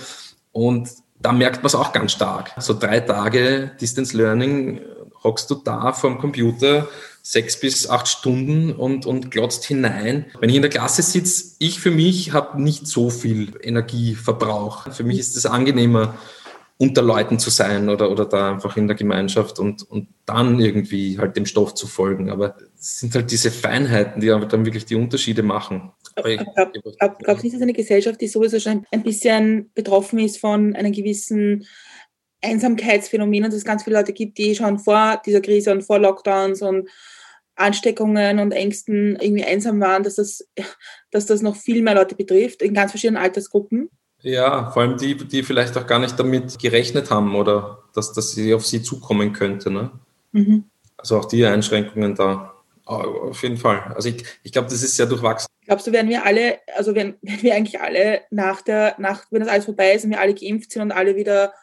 Und 0.51 0.89
da 1.19 1.31
merkt 1.31 1.57
man 1.57 1.67
es 1.67 1.75
auch 1.75 1.93
ganz 1.93 2.11
stark. 2.11 2.51
So 2.59 2.77
drei 2.77 2.99
Tage 2.99 3.71
Distance 3.79 4.15
Learning 4.15 4.81
hockst 5.23 5.49
du 5.49 5.55
da 5.55 5.93
vorm 5.93 6.17
Computer 6.17 6.87
sechs 7.23 7.59
bis 7.59 7.89
acht 7.89 8.07
Stunden 8.07 8.71
und, 8.71 9.07
und 9.07 9.31
glotzt 9.31 9.65
hinein. 9.65 10.25
Wenn 10.39 10.49
ich 10.49 10.57
in 10.57 10.61
der 10.61 10.69
Klasse 10.69 11.01
sitze, 11.01 11.55
ich 11.57 11.79
für 11.79 11.89
mich 11.89 12.33
habe 12.33 12.61
nicht 12.61 12.85
so 12.85 13.09
viel 13.09 13.53
Energieverbrauch. 13.59 14.93
Für 14.93 15.03
mich 15.03 15.17
ist 15.17 15.35
es 15.35 15.47
angenehmer, 15.47 16.13
unter 16.77 17.01
Leuten 17.01 17.39
zu 17.39 17.49
sein 17.49 17.87
oder, 17.87 18.11
oder 18.11 18.25
da 18.25 18.51
einfach 18.51 18.75
in 18.75 18.87
der 18.87 18.97
Gemeinschaft 18.97 19.59
und, 19.59 19.83
und 19.89 20.09
dann 20.25 20.59
irgendwie 20.59 21.17
halt 21.17 21.37
dem 21.37 21.45
Stoff 21.45 21.73
zu 21.73 21.87
folgen. 21.87 22.29
Aber 22.29 22.57
es 22.77 22.99
sind 22.99 23.15
halt 23.15 23.31
diese 23.31 23.49
Feinheiten, 23.49 24.19
die 24.19 24.27
dann 24.27 24.65
wirklich 24.65 24.85
die 24.85 24.95
Unterschiede 24.95 25.41
machen. 25.41 25.91
Aber 26.15 26.29
ich, 26.29 26.39
glaub, 26.39 26.73
glaub, 26.73 27.19
glaubst 27.19 27.43
du 27.43 27.47
nicht, 27.47 27.55
dass 27.55 27.61
eine 27.61 27.73
Gesellschaft, 27.73 28.19
die 28.19 28.27
sowieso 28.27 28.59
schon 28.59 28.85
ein 28.91 29.03
bisschen 29.03 29.71
betroffen 29.73 30.19
ist 30.19 30.37
von 30.37 30.75
einem 30.75 30.91
gewissen 30.91 31.65
Einsamkeitsphänomen 32.41 33.45
und 33.45 33.53
es 33.53 33.63
ganz 33.63 33.83
viele 33.83 33.97
Leute 33.97 34.13
gibt, 34.13 34.37
die 34.37 34.55
schon 34.55 34.77
vor 34.77 35.21
dieser 35.25 35.41
Krise 35.41 35.71
und 35.71 35.81
vor 35.81 35.99
Lockdowns 35.99 36.61
und 36.61 36.89
Ansteckungen 37.55 38.39
und 38.39 38.51
Ängsten 38.51 39.17
irgendwie 39.19 39.45
einsam 39.45 39.79
waren, 39.79 40.03
dass 40.03 40.15
das, 40.15 40.45
dass 41.11 41.25
das 41.25 41.41
noch 41.41 41.55
viel 41.55 41.81
mehr 41.81 41.95
Leute 41.95 42.15
betrifft, 42.15 42.61
in 42.61 42.73
ganz 42.73 42.91
verschiedenen 42.91 43.21
Altersgruppen? 43.21 43.89
Ja, 44.25 44.71
vor 44.71 44.81
allem 44.81 44.97
die, 44.97 45.15
die 45.15 45.43
vielleicht 45.43 45.77
auch 45.77 45.85
gar 45.85 45.99
nicht 45.99 46.19
damit 46.19 46.57
gerechnet 46.57 47.11
haben 47.11 47.35
oder 47.35 47.83
dass, 47.93 48.11
dass 48.11 48.31
sie 48.31 48.55
auf 48.55 48.65
sie 48.65 48.81
zukommen 48.81 49.33
könnte. 49.33 49.69
Ne? 49.69 49.91
Mhm. 50.31 50.63
Also 50.97 51.19
auch 51.19 51.25
die 51.25 51.45
Einschränkungen 51.45 52.15
da. 52.15 52.51
Auf 52.85 53.43
jeden 53.43 53.57
Fall. 53.57 53.93
Also 53.95 54.09
ich, 54.09 54.25
ich 54.41 54.51
glaube, 54.51 54.67
das 54.67 54.81
ist 54.81 54.95
sehr 54.95 55.05
durchwachsen. 55.05 55.47
Glaubst 55.65 55.85
du, 55.85 55.91
werden 55.91 56.09
wir 56.09 56.25
alle, 56.25 56.57
also 56.75 56.95
wenn, 56.95 57.17
wenn 57.21 57.43
wir 57.43 57.53
eigentlich 57.53 57.79
alle 57.79 58.21
nach 58.31 58.63
der, 58.63 58.95
nach, 58.97 59.25
wenn 59.29 59.41
das 59.41 59.49
alles 59.49 59.65
vorbei 59.65 59.93
ist 59.93 60.05
und 60.05 60.09
wir 60.09 60.19
alle 60.19 60.33
geimpft 60.33 60.71
sind 60.71 60.81
und 60.81 60.91
alle 60.91 61.15
wieder 61.15 61.53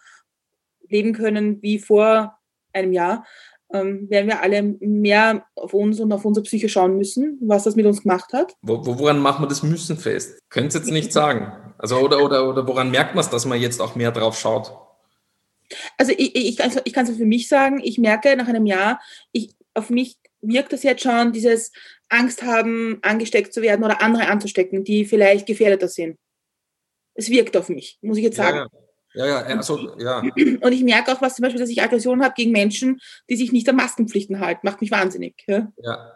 leben 0.88 1.14
können 1.14 1.60
wie 1.62 1.80
vor 1.80 2.38
einem 2.72 2.92
Jahr, 2.92 3.26
ähm, 3.72 4.08
werden 4.10 4.28
wir 4.28 4.42
alle 4.42 4.62
mehr 4.62 5.46
auf 5.54 5.74
uns 5.74 5.98
und 6.00 6.12
auf 6.12 6.24
unsere 6.24 6.44
Psyche 6.44 6.68
schauen 6.68 6.96
müssen, 6.96 7.38
was 7.40 7.64
das 7.64 7.76
mit 7.76 7.86
uns 7.86 8.02
gemacht 8.02 8.32
hat. 8.32 8.54
Wo, 8.62 8.84
woran 8.84 9.18
machen 9.18 9.42
wir 9.42 9.48
das 9.48 9.62
Müssen 9.62 9.96
fest? 9.96 10.38
Könnt 10.50 10.74
ihr 10.74 10.80
jetzt 10.80 10.90
nicht 10.90 11.12
sagen. 11.12 11.52
Also 11.78 11.98
oder, 11.98 12.22
oder, 12.22 12.48
oder 12.48 12.66
woran 12.66 12.90
merkt 12.90 13.14
man 13.14 13.24
es, 13.24 13.30
dass 13.30 13.46
man 13.46 13.60
jetzt 13.60 13.80
auch 13.80 13.96
mehr 13.96 14.12
drauf 14.12 14.38
schaut? 14.38 14.72
Also 15.96 16.12
ich, 16.12 16.36
ich, 16.36 16.60
ich 16.84 16.92
kann 16.92 17.06
es 17.06 17.16
für 17.16 17.24
mich 17.24 17.48
sagen, 17.48 17.80
ich 17.82 17.98
merke 17.98 18.36
nach 18.36 18.48
einem 18.48 18.66
Jahr, 18.66 19.00
ich, 19.32 19.54
auf 19.74 19.90
mich 19.90 20.16
wirkt 20.42 20.72
das 20.72 20.82
jetzt 20.82 21.02
schon, 21.02 21.32
dieses 21.32 21.72
Angst 22.08 22.42
haben, 22.42 22.98
angesteckt 23.02 23.54
zu 23.54 23.62
werden 23.62 23.84
oder 23.84 24.02
andere 24.02 24.28
anzustecken, 24.28 24.84
die 24.84 25.04
vielleicht 25.06 25.46
gefährdeter 25.46 25.88
sind. 25.88 26.18
Es 27.14 27.30
wirkt 27.30 27.56
auf 27.56 27.68
mich, 27.68 27.98
muss 28.02 28.18
ich 28.18 28.24
jetzt 28.24 28.36
sagen. 28.36 28.56
Ja, 28.56 28.62
ja. 28.64 28.82
Ja, 29.14 29.26
ja, 29.26 29.38
also, 29.42 29.98
ja. 29.98 30.20
Und 30.20 30.72
ich 30.72 30.82
merke 30.82 31.12
auch, 31.12 31.20
was 31.20 31.36
zum 31.36 31.42
Beispiel, 31.42 31.60
dass 31.60 31.70
ich 31.70 31.82
Aggression 31.82 32.22
habe 32.22 32.34
gegen 32.34 32.52
Menschen, 32.52 33.00
die 33.28 33.36
sich 33.36 33.52
nicht 33.52 33.68
an 33.68 33.76
Maskenpflichten 33.76 34.40
halten. 34.40 34.60
Macht 34.64 34.80
mich 34.80 34.90
wahnsinnig. 34.90 35.42
Ja. 35.46 35.70
ja. 35.82 36.12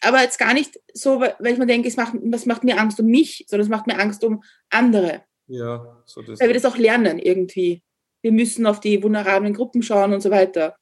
Aber 0.00 0.22
jetzt 0.22 0.38
gar 0.38 0.54
nicht 0.54 0.80
so, 0.92 1.20
weil 1.20 1.52
ich 1.52 1.58
mir 1.58 1.66
denke, 1.66 1.88
es 1.88 1.96
macht, 1.96 2.14
das 2.22 2.46
macht 2.46 2.64
mir 2.64 2.78
Angst 2.78 2.98
um 3.00 3.06
mich, 3.06 3.44
sondern 3.48 3.66
es 3.66 3.70
macht 3.70 3.86
mir 3.86 3.98
Angst 3.98 4.24
um 4.24 4.42
andere. 4.70 5.22
Ja, 5.46 6.02
so 6.06 6.22
das. 6.22 6.40
Weil 6.40 6.48
wir 6.48 6.54
das 6.54 6.64
auch 6.64 6.76
lernen 6.76 7.18
irgendwie. 7.18 7.82
Wir 8.22 8.32
müssen 8.32 8.66
auf 8.66 8.80
die 8.80 9.02
vulnerablen 9.02 9.54
Gruppen 9.54 9.82
schauen 9.82 10.12
und 10.12 10.20
so 10.20 10.30
weiter. 10.30 10.76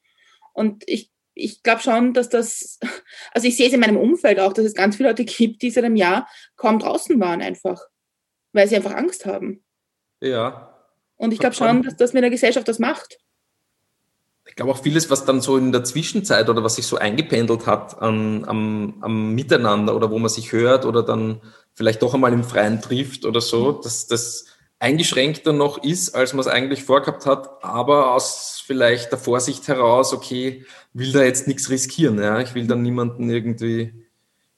Und 0.53 0.83
ich, 0.87 1.11
ich 1.33 1.63
glaube 1.63 1.81
schon, 1.81 2.13
dass 2.13 2.29
das, 2.29 2.79
also 3.33 3.47
ich 3.47 3.57
sehe 3.57 3.67
es 3.67 3.73
in 3.73 3.79
meinem 3.79 3.97
Umfeld 3.97 4.39
auch, 4.39 4.53
dass 4.53 4.65
es 4.65 4.73
ganz 4.73 4.95
viele 4.95 5.09
Leute 5.09 5.25
gibt, 5.25 5.61
die 5.61 5.69
seit 5.69 5.83
einem 5.83 5.95
Jahr 5.95 6.27
kaum 6.55 6.79
draußen 6.79 7.19
waren 7.19 7.41
einfach, 7.41 7.81
weil 8.53 8.67
sie 8.67 8.75
einfach 8.75 8.95
Angst 8.95 9.25
haben. 9.25 9.63
Ja, 10.21 10.78
und 11.19 11.33
ich 11.33 11.39
glaube 11.39 11.55
schon, 11.55 11.83
dass 11.83 11.97
das 11.97 12.13
mit 12.13 12.23
der 12.23 12.29
Gesellschaft 12.29 12.67
das 12.67 12.79
macht. 12.79 13.19
Ich 14.47 14.55
glaube 14.55 14.71
auch 14.71 14.81
vieles, 14.81 15.11
was 15.11 15.25
dann 15.25 15.41
so 15.41 15.57
in 15.57 15.71
der 15.71 15.83
Zwischenzeit 15.83 16.49
oder 16.49 16.63
was 16.63 16.75
sich 16.75 16.87
so 16.87 16.97
eingependelt 16.97 17.67
hat 17.67 18.01
an, 18.01 18.45
am, 18.45 18.95
am 19.01 19.35
Miteinander 19.35 19.95
oder 19.95 20.09
wo 20.09 20.17
man 20.17 20.29
sich 20.29 20.53
hört 20.53 20.85
oder 20.85 21.03
dann 21.03 21.41
vielleicht 21.75 22.01
doch 22.01 22.13
einmal 22.13 22.33
im 22.33 22.43
Freien 22.43 22.81
trifft 22.81 23.25
oder 23.25 23.41
so, 23.41 23.73
dass 23.73 24.07
das 24.07 24.45
eingeschränkter 24.79 25.51
noch 25.51 25.83
ist, 25.83 26.15
als 26.15 26.33
man 26.33 26.39
es 26.39 26.47
eigentlich 26.47 26.83
vorgehabt 26.83 27.25
hat, 27.25 27.63
aber 27.63 28.15
aus 28.15 28.63
vielleicht 28.65 29.11
der 29.11 29.19
Vorsicht 29.19 29.67
heraus, 29.67 30.13
okay, 30.13 30.65
will 30.93 31.11
da 31.11 31.21
jetzt 31.21 31.47
nichts 31.47 31.69
riskieren, 31.69 32.17
ja, 32.17 32.39
ich 32.39 32.55
will 32.55 32.65
dann 32.65 32.81
niemanden 32.81 33.29
irgendwie 33.29 33.93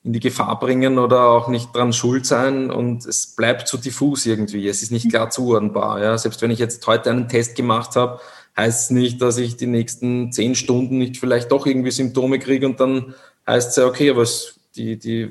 in 0.03 0.13
die 0.13 0.19
Gefahr 0.19 0.59
bringen 0.59 0.97
oder 0.97 1.27
auch 1.27 1.47
nicht 1.47 1.75
dran 1.75 1.93
schuld 1.93 2.25
sein 2.25 2.71
und 2.71 3.05
es 3.05 3.35
bleibt 3.35 3.67
zu 3.67 3.77
diffus 3.77 4.25
irgendwie. 4.25 4.67
Es 4.67 4.81
ist 4.81 4.91
nicht 4.91 5.09
klar 5.09 5.29
zuordnenbar. 5.29 6.01
Ja. 6.01 6.17
Selbst 6.17 6.41
wenn 6.41 6.49
ich 6.49 6.59
jetzt 6.59 6.85
heute 6.87 7.11
einen 7.11 7.29
Test 7.29 7.55
gemacht 7.55 7.95
habe, 7.95 8.19
heißt 8.57 8.85
es 8.85 8.89
nicht, 8.89 9.21
dass 9.21 9.37
ich 9.37 9.57
die 9.57 9.67
nächsten 9.67 10.31
zehn 10.31 10.55
Stunden 10.55 10.97
nicht 10.97 11.17
vielleicht 11.17 11.51
doch 11.51 11.67
irgendwie 11.67 11.91
Symptome 11.91 12.39
kriege 12.39 12.65
und 12.65 12.79
dann 12.79 13.13
heißt 13.47 13.69
es 13.69 13.75
ja, 13.75 13.85
okay, 13.85 14.09
aber 14.09 14.23
es, 14.23 14.59
die, 14.75 14.97
die, 14.97 15.29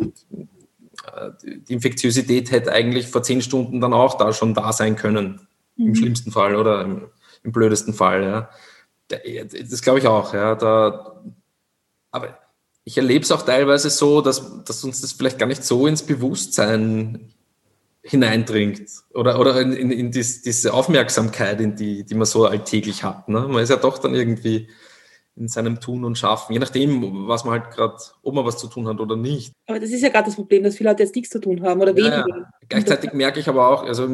die 1.43 1.73
Infektiosität 1.73 2.53
hätte 2.53 2.73
eigentlich 2.73 3.09
vor 3.09 3.25
zehn 3.25 3.43
Stunden 3.43 3.81
dann 3.81 3.93
auch 3.93 4.17
da 4.19 4.33
schon 4.33 4.55
da 4.55 4.73
sein 4.73 4.95
können. 4.95 5.49
Mhm. 5.77 5.89
Im 5.89 5.95
schlimmsten 5.97 6.31
Fall 6.31 6.55
oder 6.55 6.83
im, 6.83 7.09
im 7.43 7.51
blödesten 7.51 7.93
Fall. 7.93 8.23
Ja. 8.23 8.49
Das 9.09 9.83
glaube 9.83 9.99
ich 9.99 10.07
auch. 10.07 10.33
Ja. 10.33 10.55
Da, 10.55 11.21
aber 12.13 12.39
ich 12.85 12.97
erlebe 12.97 13.25
es 13.25 13.33
auch 13.33 13.43
teilweise 13.43 13.91
so, 13.91 14.21
dass, 14.21 14.65
dass 14.65 14.85
uns 14.85 15.01
das 15.01 15.13
vielleicht 15.13 15.39
gar 15.39 15.47
nicht 15.47 15.65
so 15.65 15.87
ins 15.87 16.03
Bewusstsein 16.03 17.33
hineindringt 18.03 18.83
oder, 19.13 19.39
oder 19.39 19.61
in, 19.61 19.73
in, 19.73 19.91
in 19.91 20.11
dies, 20.11 20.43
diese 20.43 20.73
Aufmerksamkeit, 20.73 21.61
in 21.61 21.77
die, 21.77 22.05
die 22.05 22.15
man 22.15 22.27
so 22.27 22.47
alltäglich 22.47 23.05
hat. 23.05 23.29
Ne? 23.29 23.41
Man 23.41 23.63
ist 23.63 23.69
ja 23.69 23.77
doch 23.77 23.99
dann 23.99 24.15
irgendwie 24.15 24.69
in 25.37 25.49
seinem 25.49 25.81
Tun 25.81 26.05
und 26.05 26.19
Schaffen, 26.19 26.53
je 26.53 26.59
nachdem, 26.59 27.29
was 27.29 27.45
man 27.45 27.61
halt 27.61 27.71
gerade, 27.71 27.97
ob 28.23 28.35
man 28.35 28.45
was 28.45 28.59
zu 28.59 28.67
tun 28.67 28.89
hat 28.89 29.01
oder 29.01 29.17
nicht. 29.17 29.53
Aber 29.67 29.79
das 29.79 29.91
ist 29.91 30.03
ja 30.03 30.09
gerade 30.09 30.27
das 30.27 30.35
Problem, 30.35 30.63
dass 30.63 30.77
viele 30.77 30.91
Leute 30.91 31.03
jetzt 31.03 31.15
nichts 31.15 31.31
zu 31.31 31.41
tun 31.41 31.63
haben 31.63 31.81
oder 31.81 31.95
weniger. 31.95 32.27
Ja, 32.29 32.37
ja. 32.37 32.51
Gleichzeitig 32.69 33.13
merke 33.13 33.41
ich 33.41 33.49
aber 33.49 33.69
auch, 33.69 33.85
also 33.85 34.09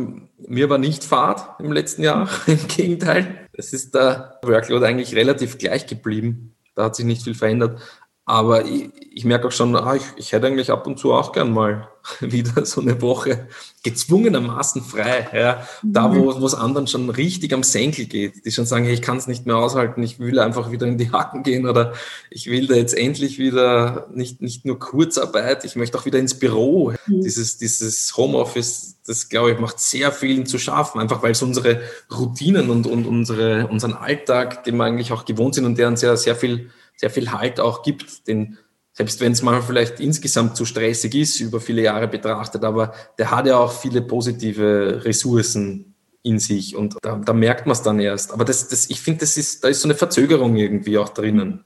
mir 0.46 0.70
war 0.70 0.78
nicht 0.78 1.04
Fahrt 1.04 1.60
im 1.60 1.72
letzten 1.72 2.02
Jahr, 2.02 2.28
im 2.46 2.68
Gegenteil. 2.68 3.48
Es 3.52 3.72
ist 3.72 3.94
der 3.94 4.38
Workload 4.42 4.84
eigentlich 4.84 5.14
relativ 5.16 5.58
gleich 5.58 5.86
geblieben. 5.86 6.54
Da 6.74 6.84
hat 6.84 6.96
sich 6.96 7.06
nicht 7.06 7.22
viel 7.22 7.34
verändert. 7.34 7.80
Aber 8.28 8.64
ich, 8.64 8.90
ich 9.12 9.24
merke 9.24 9.46
auch 9.46 9.52
schon, 9.52 9.76
ah, 9.76 9.94
ich, 9.94 10.02
ich 10.16 10.32
hätte 10.32 10.48
eigentlich 10.48 10.72
ab 10.72 10.84
und 10.88 10.98
zu 10.98 11.12
auch 11.12 11.30
gern 11.30 11.52
mal 11.52 11.88
wieder 12.20 12.66
so 12.66 12.80
eine 12.80 13.00
Woche 13.00 13.46
gezwungenermaßen 13.84 14.82
frei. 14.82 15.28
Ja. 15.32 15.66
Da, 15.84 16.12
wo 16.12 16.32
mhm. 16.32 16.44
es 16.44 16.54
anderen 16.54 16.88
schon 16.88 17.08
richtig 17.08 17.54
am 17.54 17.62
Senkel 17.62 18.06
geht, 18.06 18.44
die 18.44 18.50
schon 18.50 18.66
sagen, 18.66 18.84
hey, 18.84 18.94
ich 18.94 19.02
kann 19.02 19.16
es 19.16 19.28
nicht 19.28 19.46
mehr 19.46 19.56
aushalten, 19.56 20.02
ich 20.02 20.18
will 20.18 20.40
einfach 20.40 20.72
wieder 20.72 20.88
in 20.88 20.98
die 20.98 21.12
Hacken 21.12 21.44
gehen 21.44 21.68
oder 21.68 21.92
ich 22.28 22.50
will 22.50 22.66
da 22.66 22.74
jetzt 22.74 22.98
endlich 22.98 23.38
wieder 23.38 24.08
nicht, 24.12 24.42
nicht 24.42 24.64
nur 24.64 24.80
Kurzarbeit, 24.80 25.64
ich 25.64 25.76
möchte 25.76 25.96
auch 25.96 26.04
wieder 26.04 26.18
ins 26.18 26.36
Büro. 26.36 26.94
Mhm. 27.06 27.20
Dieses, 27.20 27.58
dieses 27.58 28.16
Homeoffice, 28.16 28.96
das 29.06 29.28
glaube 29.28 29.52
ich, 29.52 29.60
macht 29.60 29.78
sehr 29.78 30.10
vielen 30.10 30.46
zu 30.46 30.58
schaffen, 30.58 31.00
einfach 31.00 31.22
weil 31.22 31.30
es 31.30 31.42
unsere 31.42 31.80
Routinen 32.12 32.70
und, 32.70 32.88
und 32.88 33.06
unsere, 33.06 33.68
unseren 33.68 33.94
Alltag, 33.94 34.64
den 34.64 34.78
wir 34.78 34.84
eigentlich 34.84 35.12
auch 35.12 35.24
gewohnt 35.24 35.54
sind 35.54 35.64
und 35.64 35.78
der 35.78 35.86
uns 35.86 36.02
ja 36.02 36.16
sehr 36.16 36.34
viel 36.34 36.70
sehr 36.96 37.10
viel 37.10 37.30
Halt 37.32 37.60
auch 37.60 37.82
gibt, 37.82 38.26
den 38.26 38.58
selbst 38.96 39.20
wenn 39.20 39.32
es 39.32 39.42
mal 39.42 39.60
vielleicht 39.60 40.00
insgesamt 40.00 40.56
zu 40.56 40.64
stressig 40.64 41.14
ist, 41.14 41.40
über 41.40 41.60
viele 41.60 41.82
Jahre 41.82 42.08
betrachtet, 42.08 42.64
aber 42.64 42.94
der 43.18 43.30
hat 43.30 43.46
ja 43.46 43.58
auch 43.58 43.70
viele 43.70 44.00
positive 44.00 45.04
Ressourcen 45.04 45.94
in 46.22 46.38
sich 46.38 46.74
und 46.74 46.96
da, 47.02 47.16
da 47.16 47.32
merkt 47.34 47.66
man 47.66 47.74
es 47.74 47.82
dann 47.82 48.00
erst. 48.00 48.32
Aber 48.32 48.46
das, 48.46 48.68
das, 48.68 48.88
ich 48.88 49.00
finde, 49.00 49.24
ist, 49.24 49.62
da 49.62 49.68
ist 49.68 49.82
so 49.82 49.86
eine 49.86 49.94
Verzögerung 49.94 50.56
irgendwie 50.56 50.96
auch 50.96 51.10
drinnen. 51.10 51.64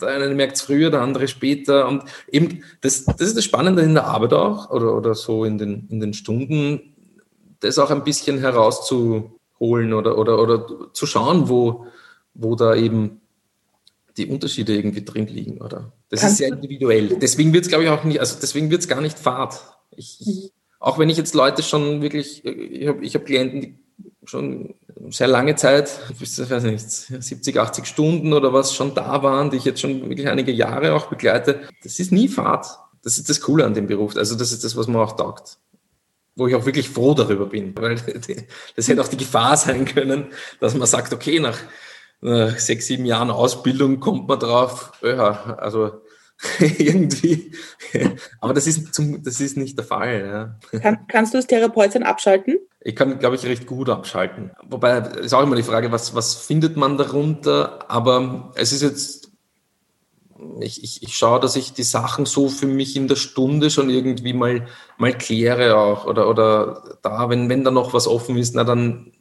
Der 0.00 0.08
eine 0.08 0.34
merkt 0.34 0.56
es 0.56 0.62
früher, 0.62 0.90
der 0.90 1.00
andere 1.00 1.28
später. 1.28 1.86
Und 1.86 2.02
eben, 2.30 2.64
das, 2.80 3.04
das 3.04 3.20
ist 3.20 3.36
das 3.36 3.44
Spannende 3.44 3.82
in 3.82 3.94
der 3.94 4.06
Arbeit 4.06 4.32
auch 4.32 4.70
oder, 4.70 4.96
oder 4.96 5.14
so 5.14 5.44
in 5.44 5.58
den, 5.58 5.86
in 5.90 6.00
den 6.00 6.12
Stunden, 6.12 6.96
das 7.60 7.78
auch 7.78 7.90
ein 7.90 8.04
bisschen 8.04 8.38
herauszuholen 8.38 9.92
oder, 9.92 10.18
oder, 10.18 10.40
oder 10.40 10.66
zu 10.92 11.06
schauen, 11.06 11.48
wo, 11.48 11.86
wo 12.34 12.56
da 12.56 12.74
eben 12.74 13.20
die 14.18 14.26
Unterschiede 14.26 14.74
irgendwie 14.74 15.04
drin 15.04 15.26
liegen, 15.26 15.60
oder? 15.60 15.92
Das 16.10 16.20
Kannst 16.20 16.34
ist 16.34 16.38
sehr 16.38 16.48
individuell. 16.48 17.16
Deswegen 17.20 17.52
wird 17.52 17.64
es, 17.64 17.68
glaube 17.68 17.84
ich, 17.84 17.90
auch 17.90 18.04
nicht, 18.04 18.20
also 18.20 18.36
deswegen 18.40 18.70
wird 18.70 18.82
es 18.82 18.88
gar 18.88 19.00
nicht 19.00 19.18
fad. 19.18 19.60
Ich, 19.96 20.20
mhm. 20.24 20.50
Auch 20.80 20.98
wenn 20.98 21.10
ich 21.10 21.16
jetzt 21.16 21.34
Leute 21.34 21.62
schon 21.62 22.02
wirklich, 22.02 22.44
ich 22.44 22.86
habe 22.86 23.04
ich 23.04 23.14
hab 23.14 23.26
Klienten, 23.26 23.60
die 23.60 23.74
schon 24.24 24.74
sehr 25.10 25.26
lange 25.26 25.56
Zeit, 25.56 25.90
bis, 26.18 26.38
weiß 26.38 26.62
nicht, 26.64 26.88
70, 26.88 27.58
80 27.58 27.86
Stunden 27.86 28.32
oder 28.32 28.52
was 28.52 28.74
schon 28.74 28.94
da 28.94 29.22
waren, 29.22 29.50
die 29.50 29.56
ich 29.56 29.64
jetzt 29.64 29.80
schon 29.80 30.08
wirklich 30.08 30.28
einige 30.28 30.52
Jahre 30.52 30.94
auch 30.94 31.06
begleite. 31.06 31.62
Das 31.82 31.98
ist 31.98 32.12
nie 32.12 32.28
Fahrt. 32.28 32.66
Das 33.02 33.16
ist 33.16 33.28
das 33.28 33.40
Coole 33.40 33.64
an 33.64 33.74
dem 33.74 33.86
Beruf. 33.86 34.16
Also 34.16 34.34
das 34.34 34.52
ist 34.52 34.64
das, 34.64 34.76
was 34.76 34.86
man 34.86 35.02
auch 35.02 35.16
taugt. 35.16 35.58
Wo 36.36 36.46
ich 36.46 36.54
auch 36.54 36.66
wirklich 36.66 36.88
froh 36.88 37.14
darüber 37.14 37.46
bin. 37.46 37.74
Weil 37.76 37.96
das 38.76 38.88
hätte 38.88 39.00
auch 39.00 39.08
die 39.08 39.16
Gefahr 39.16 39.56
sein 39.56 39.84
können, 39.84 40.26
dass 40.60 40.74
man 40.74 40.86
sagt, 40.86 41.12
okay, 41.12 41.40
nach 41.40 41.58
nach 42.20 42.58
sechs, 42.58 42.86
sieben 42.86 43.04
Jahren 43.04 43.30
Ausbildung 43.30 44.00
kommt 44.00 44.28
man 44.28 44.38
drauf, 44.38 44.92
ja, 45.02 45.56
also 45.58 46.02
irgendwie. 46.60 47.52
Aber 48.40 48.54
das 48.54 48.66
ist, 48.66 48.94
zum, 48.94 49.22
das 49.22 49.40
ist 49.40 49.56
nicht 49.56 49.76
der 49.76 49.84
Fall. 49.84 50.58
Ja. 50.72 50.78
Kann, 50.80 51.06
kannst 51.08 51.34
du 51.34 51.38
als 51.38 51.46
Therapeut 51.46 51.94
dann 51.94 52.04
abschalten? 52.04 52.58
Ich 52.80 52.94
kann, 52.94 53.18
glaube 53.18 53.36
ich, 53.36 53.44
recht 53.44 53.66
gut 53.66 53.88
abschalten. 53.88 54.52
Wobei, 54.68 54.98
ist 54.98 55.34
auch 55.34 55.42
immer 55.42 55.56
die 55.56 55.64
Frage, 55.64 55.90
was, 55.90 56.14
was 56.14 56.34
findet 56.34 56.76
man 56.76 56.96
darunter? 56.96 57.90
Aber 57.90 58.52
es 58.54 58.72
ist 58.72 58.82
jetzt, 58.82 59.32
ich, 60.60 60.84
ich, 60.84 61.02
ich 61.02 61.16
schaue, 61.16 61.40
dass 61.40 61.56
ich 61.56 61.72
die 61.72 61.82
Sachen 61.82 62.24
so 62.24 62.48
für 62.48 62.66
mich 62.66 62.94
in 62.94 63.08
der 63.08 63.16
Stunde 63.16 63.70
schon 63.70 63.90
irgendwie 63.90 64.32
mal, 64.32 64.68
mal 64.96 65.12
kläre 65.12 65.76
auch. 65.76 66.06
Oder, 66.06 66.28
oder 66.28 66.98
da, 67.02 67.28
wenn, 67.28 67.48
wenn 67.48 67.64
da 67.64 67.72
noch 67.72 67.94
was 67.94 68.06
offen 68.06 68.36
ist, 68.36 68.54
na 68.54 68.62
dann 68.62 69.12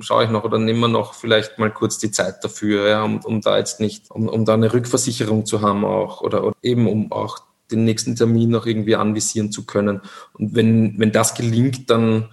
schaue 0.00 0.24
ich 0.24 0.30
noch 0.30 0.44
oder 0.44 0.58
nehmen 0.58 0.80
wir 0.80 0.88
noch 0.88 1.14
vielleicht 1.14 1.58
mal 1.58 1.72
kurz 1.72 1.98
die 1.98 2.10
Zeit 2.10 2.42
dafür, 2.42 2.88
ja, 2.88 3.02
um, 3.02 3.18
um 3.18 3.40
da 3.40 3.58
jetzt 3.58 3.80
nicht, 3.80 4.10
um, 4.10 4.28
um 4.28 4.44
da 4.44 4.54
eine 4.54 4.72
Rückversicherung 4.72 5.46
zu 5.46 5.60
haben 5.60 5.84
auch 5.84 6.20
oder, 6.20 6.44
oder 6.44 6.56
eben 6.62 6.88
um 6.88 7.12
auch 7.12 7.38
den 7.70 7.84
nächsten 7.84 8.16
Termin 8.16 8.50
noch 8.50 8.66
irgendwie 8.66 8.96
anvisieren 8.96 9.50
zu 9.50 9.64
können. 9.64 10.00
Und 10.34 10.54
wenn, 10.54 10.98
wenn 10.98 11.12
das 11.12 11.34
gelingt, 11.34 11.90
dann, 11.90 12.30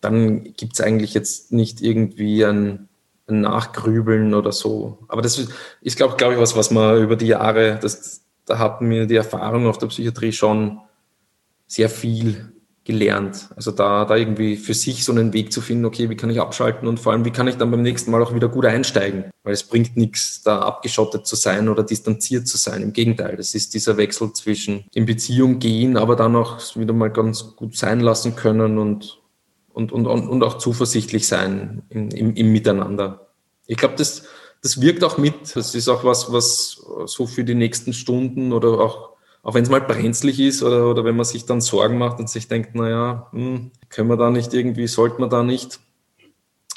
dann 0.00 0.44
gibt 0.54 0.74
es 0.74 0.80
eigentlich 0.80 1.14
jetzt 1.14 1.52
nicht 1.52 1.80
irgendwie 1.80 2.44
ein, 2.44 2.88
ein 3.26 3.40
Nachgrübeln 3.40 4.34
oder 4.34 4.52
so. 4.52 4.98
Aber 5.08 5.22
das 5.22 5.38
ist, 5.38 5.52
ist 5.80 5.96
glaube 5.96 6.16
glaub 6.16 6.32
ich, 6.32 6.38
was, 6.38 6.56
was 6.56 6.70
man 6.70 7.02
über 7.02 7.16
die 7.16 7.28
Jahre, 7.28 7.78
das, 7.80 8.22
da 8.44 8.58
hat 8.58 8.80
mir 8.80 9.06
die 9.06 9.16
Erfahrung 9.16 9.66
auf 9.66 9.78
der 9.78 9.86
Psychiatrie 9.86 10.32
schon 10.32 10.80
sehr 11.66 11.88
viel 11.88 12.52
gelernt. 12.90 13.48
Also 13.54 13.70
da, 13.70 14.04
da 14.04 14.16
irgendwie 14.16 14.56
für 14.56 14.74
sich 14.74 15.04
so 15.04 15.12
einen 15.12 15.32
Weg 15.32 15.52
zu 15.52 15.60
finden, 15.60 15.84
okay, 15.84 16.10
wie 16.10 16.16
kann 16.16 16.30
ich 16.30 16.40
abschalten 16.40 16.88
und 16.88 16.98
vor 16.98 17.12
allem, 17.12 17.24
wie 17.24 17.30
kann 17.30 17.46
ich 17.46 17.56
dann 17.56 17.70
beim 17.70 17.82
nächsten 17.82 18.10
Mal 18.10 18.22
auch 18.22 18.34
wieder 18.34 18.48
gut 18.48 18.66
einsteigen? 18.66 19.30
Weil 19.44 19.52
es 19.52 19.62
bringt 19.62 19.96
nichts, 19.96 20.42
da 20.42 20.60
abgeschottet 20.60 21.26
zu 21.26 21.36
sein 21.36 21.68
oder 21.68 21.84
distanziert 21.84 22.48
zu 22.48 22.56
sein. 22.56 22.82
Im 22.82 22.92
Gegenteil, 22.92 23.36
das 23.36 23.54
ist 23.54 23.74
dieser 23.74 23.96
Wechsel 23.96 24.32
zwischen 24.32 24.84
in 24.92 25.06
Beziehung 25.06 25.60
gehen, 25.60 25.96
aber 25.96 26.16
dann 26.16 26.34
auch 26.34 26.58
wieder 26.74 26.92
mal 26.92 27.10
ganz 27.10 27.54
gut 27.54 27.76
sein 27.76 28.00
lassen 28.00 28.34
können 28.34 28.78
und, 28.78 29.20
und, 29.72 29.92
und, 29.92 30.06
und 30.06 30.42
auch 30.42 30.58
zuversichtlich 30.58 31.28
sein 31.28 31.82
im, 31.90 32.08
im, 32.10 32.34
im 32.34 32.52
Miteinander. 32.52 33.28
Ich 33.66 33.76
glaube, 33.76 33.94
das, 33.96 34.24
das 34.62 34.80
wirkt 34.80 35.04
auch 35.04 35.16
mit. 35.16 35.54
Das 35.54 35.76
ist 35.76 35.88
auch 35.88 36.02
was, 36.02 36.32
was 36.32 36.84
so 37.06 37.26
für 37.26 37.44
die 37.44 37.54
nächsten 37.54 37.92
Stunden 37.92 38.52
oder 38.52 38.80
auch 38.80 39.09
auch 39.42 39.54
wenn 39.54 39.62
es 39.62 39.70
mal 39.70 39.80
brenzlig 39.80 40.38
ist 40.40 40.62
oder, 40.62 40.86
oder 40.88 41.04
wenn 41.04 41.16
man 41.16 41.24
sich 41.24 41.46
dann 41.46 41.60
Sorgen 41.60 41.98
macht 41.98 42.18
und 42.18 42.28
sich 42.28 42.48
denkt, 42.48 42.74
naja, 42.74 43.28
hm, 43.32 43.70
können 43.88 44.08
wir 44.08 44.16
da 44.16 44.30
nicht 44.30 44.52
irgendwie, 44.52 44.86
sollte 44.86 45.20
man 45.20 45.30
da 45.30 45.42
nicht. 45.42 45.80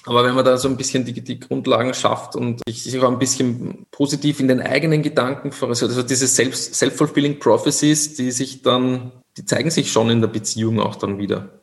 Aber 0.06 0.26
wenn 0.26 0.36
man 0.36 0.44
da 0.44 0.58
so 0.58 0.68
ein 0.68 0.76
bisschen 0.76 1.06
die, 1.06 1.22
die 1.22 1.40
Grundlagen 1.40 1.94
schafft 1.94 2.36
und 2.36 2.62
sich 2.68 3.00
auch 3.00 3.10
ein 3.10 3.20
bisschen 3.20 3.86
positiv 3.92 4.40
in 4.42 4.50
den 4.50 4.60
eigenen 4.60 5.02
Gedanken, 5.02 5.52
also, 5.62 5.86
also 5.86 6.04
diese 6.04 6.28
self-fulfilling 6.28 7.40
prophecies, 7.40 8.16
die 8.16 8.32
sich 8.32 8.62
dann, 8.62 9.12
die 9.38 9.46
zeigen 9.46 9.72
sich 9.72 9.92
schon 9.92 10.10
in 10.10 10.20
der 10.20 10.28
Beziehung 10.28 10.82
auch 10.82 10.96
dann 10.96 11.20
wieder. 11.20 11.62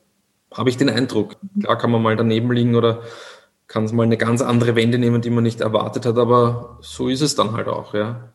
Habe 0.52 0.70
ich 0.70 0.78
den 0.78 0.88
Eindruck. 0.88 1.36
Klar 1.60 1.76
kann 1.76 1.90
man 1.90 2.02
mal 2.02 2.16
daneben 2.16 2.50
liegen 2.50 2.74
oder 2.76 3.02
kann 3.68 3.84
es 3.84 3.92
mal 3.92 4.02
eine 4.02 4.16
ganz 4.16 4.40
andere 4.42 4.74
Wende 4.74 4.98
nehmen, 4.98 5.20
die 5.20 5.30
man 5.30 5.44
nicht 5.44 5.60
erwartet 5.60 6.06
hat, 6.06 6.16
aber 6.16 6.78
so 6.80 7.08
ist 7.08 7.20
es 7.20 7.36
dann 7.36 7.52
halt 7.52 7.68
auch, 7.68 7.94
ja. 7.94 8.32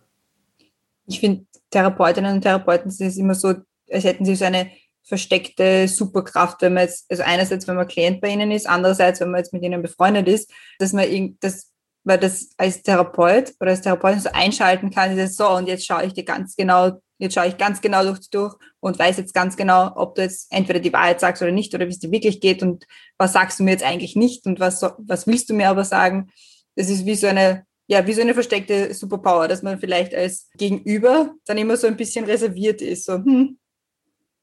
Ich 1.07 1.19
finde, 1.19 1.45
Therapeutinnen 1.71 2.35
und 2.35 2.41
Therapeuten 2.41 2.91
sind 2.91 3.07
es 3.07 3.17
immer 3.17 3.35
so, 3.35 3.55
als 3.91 4.03
hätten 4.03 4.25
sie 4.25 4.35
so 4.35 4.45
eine 4.45 4.71
versteckte 5.03 5.87
Superkraft, 5.87 6.61
wenn 6.61 6.73
man 6.73 6.83
jetzt, 6.83 7.05
also 7.09 7.23
einerseits, 7.23 7.67
wenn 7.67 7.75
man 7.75 7.87
Klient 7.87 8.21
bei 8.21 8.29
ihnen 8.29 8.51
ist, 8.51 8.67
andererseits, 8.67 9.19
wenn 9.19 9.29
man 9.29 9.39
jetzt 9.39 9.53
mit 9.53 9.63
ihnen 9.63 9.81
befreundet 9.81 10.27
ist, 10.27 10.51
dass 10.79 10.93
man 10.93 11.09
irgend, 11.09 11.43
das, 11.43 11.71
weil 12.03 12.17
das 12.17 12.49
als 12.57 12.81
Therapeut 12.81 13.53
oder 13.59 13.71
als 13.71 13.81
Therapeutin 13.81 14.19
so 14.19 14.29
einschalten 14.33 14.89
kann, 14.89 15.17
ist 15.17 15.37
so, 15.37 15.47
und 15.49 15.67
jetzt 15.67 15.85
schaue 15.85 16.05
ich 16.05 16.13
dir 16.13 16.23
ganz 16.23 16.55
genau, 16.55 16.99
jetzt 17.19 17.35
schaue 17.35 17.47
ich 17.47 17.57
ganz 17.57 17.81
genau 17.81 18.03
durch 18.03 18.29
durch 18.29 18.55
und 18.79 18.97
weiß 18.97 19.17
jetzt 19.17 19.33
ganz 19.33 19.55
genau, 19.55 19.91
ob 19.95 20.15
du 20.15 20.23
jetzt 20.23 20.51
entweder 20.51 20.79
die 20.79 20.91
Wahrheit 20.91 21.19
sagst 21.19 21.41
oder 21.41 21.51
nicht 21.51 21.73
oder 21.73 21.85
wie 21.85 21.91
es 21.91 21.99
dir 21.99 22.11
wirklich 22.11 22.41
geht 22.41 22.63
und 22.63 22.85
was 23.17 23.33
sagst 23.33 23.59
du 23.59 23.63
mir 23.63 23.71
jetzt 23.71 23.85
eigentlich 23.85 24.15
nicht 24.15 24.45
und 24.47 24.59
was, 24.59 24.81
was 24.81 25.27
willst 25.27 25.49
du 25.49 25.53
mir 25.53 25.69
aber 25.69 25.85
sagen. 25.85 26.29
Das 26.75 26.89
ist 26.89 27.05
wie 27.05 27.15
so 27.15 27.27
eine 27.27 27.65
ja, 27.87 28.05
wie 28.07 28.13
so 28.13 28.21
eine 28.21 28.33
versteckte 28.33 28.93
Superpower, 28.93 29.47
dass 29.47 29.61
man 29.61 29.79
vielleicht 29.79 30.13
als 30.13 30.49
Gegenüber 30.57 31.33
dann 31.45 31.57
immer 31.57 31.77
so 31.77 31.87
ein 31.87 31.97
bisschen 31.97 32.25
reserviert 32.25 32.81
ist. 32.81 33.05
So, 33.05 33.13
hm, 33.13 33.57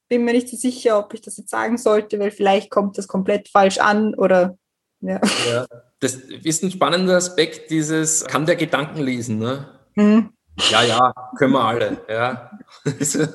bin 0.09 0.25
mir 0.25 0.33
nicht 0.33 0.49
so 0.49 0.57
sicher, 0.57 0.99
ob 0.99 1.13
ich 1.13 1.21
das 1.21 1.37
jetzt 1.37 1.49
sagen 1.49 1.77
sollte, 1.77 2.19
weil 2.19 2.31
vielleicht 2.31 2.69
kommt 2.69 2.97
das 2.97 3.07
komplett 3.07 3.49
falsch 3.49 3.79
an 3.79 4.15
oder 4.15 4.57
ja. 5.01 5.19
ja 5.51 5.67
das 5.99 6.15
ist 6.15 6.63
ein 6.63 6.71
spannender 6.71 7.15
Aspekt, 7.15 7.71
dieses 7.71 8.25
kann 8.25 8.45
der 8.45 8.57
Gedanken 8.57 9.01
lesen, 9.01 9.39
ne? 9.39 9.67
Hm. 9.95 10.33
Ja, 10.69 10.83
ja, 10.83 11.13
können 11.37 11.53
wir 11.53 11.63
alle. 11.63 12.01
Ja. 12.09 12.51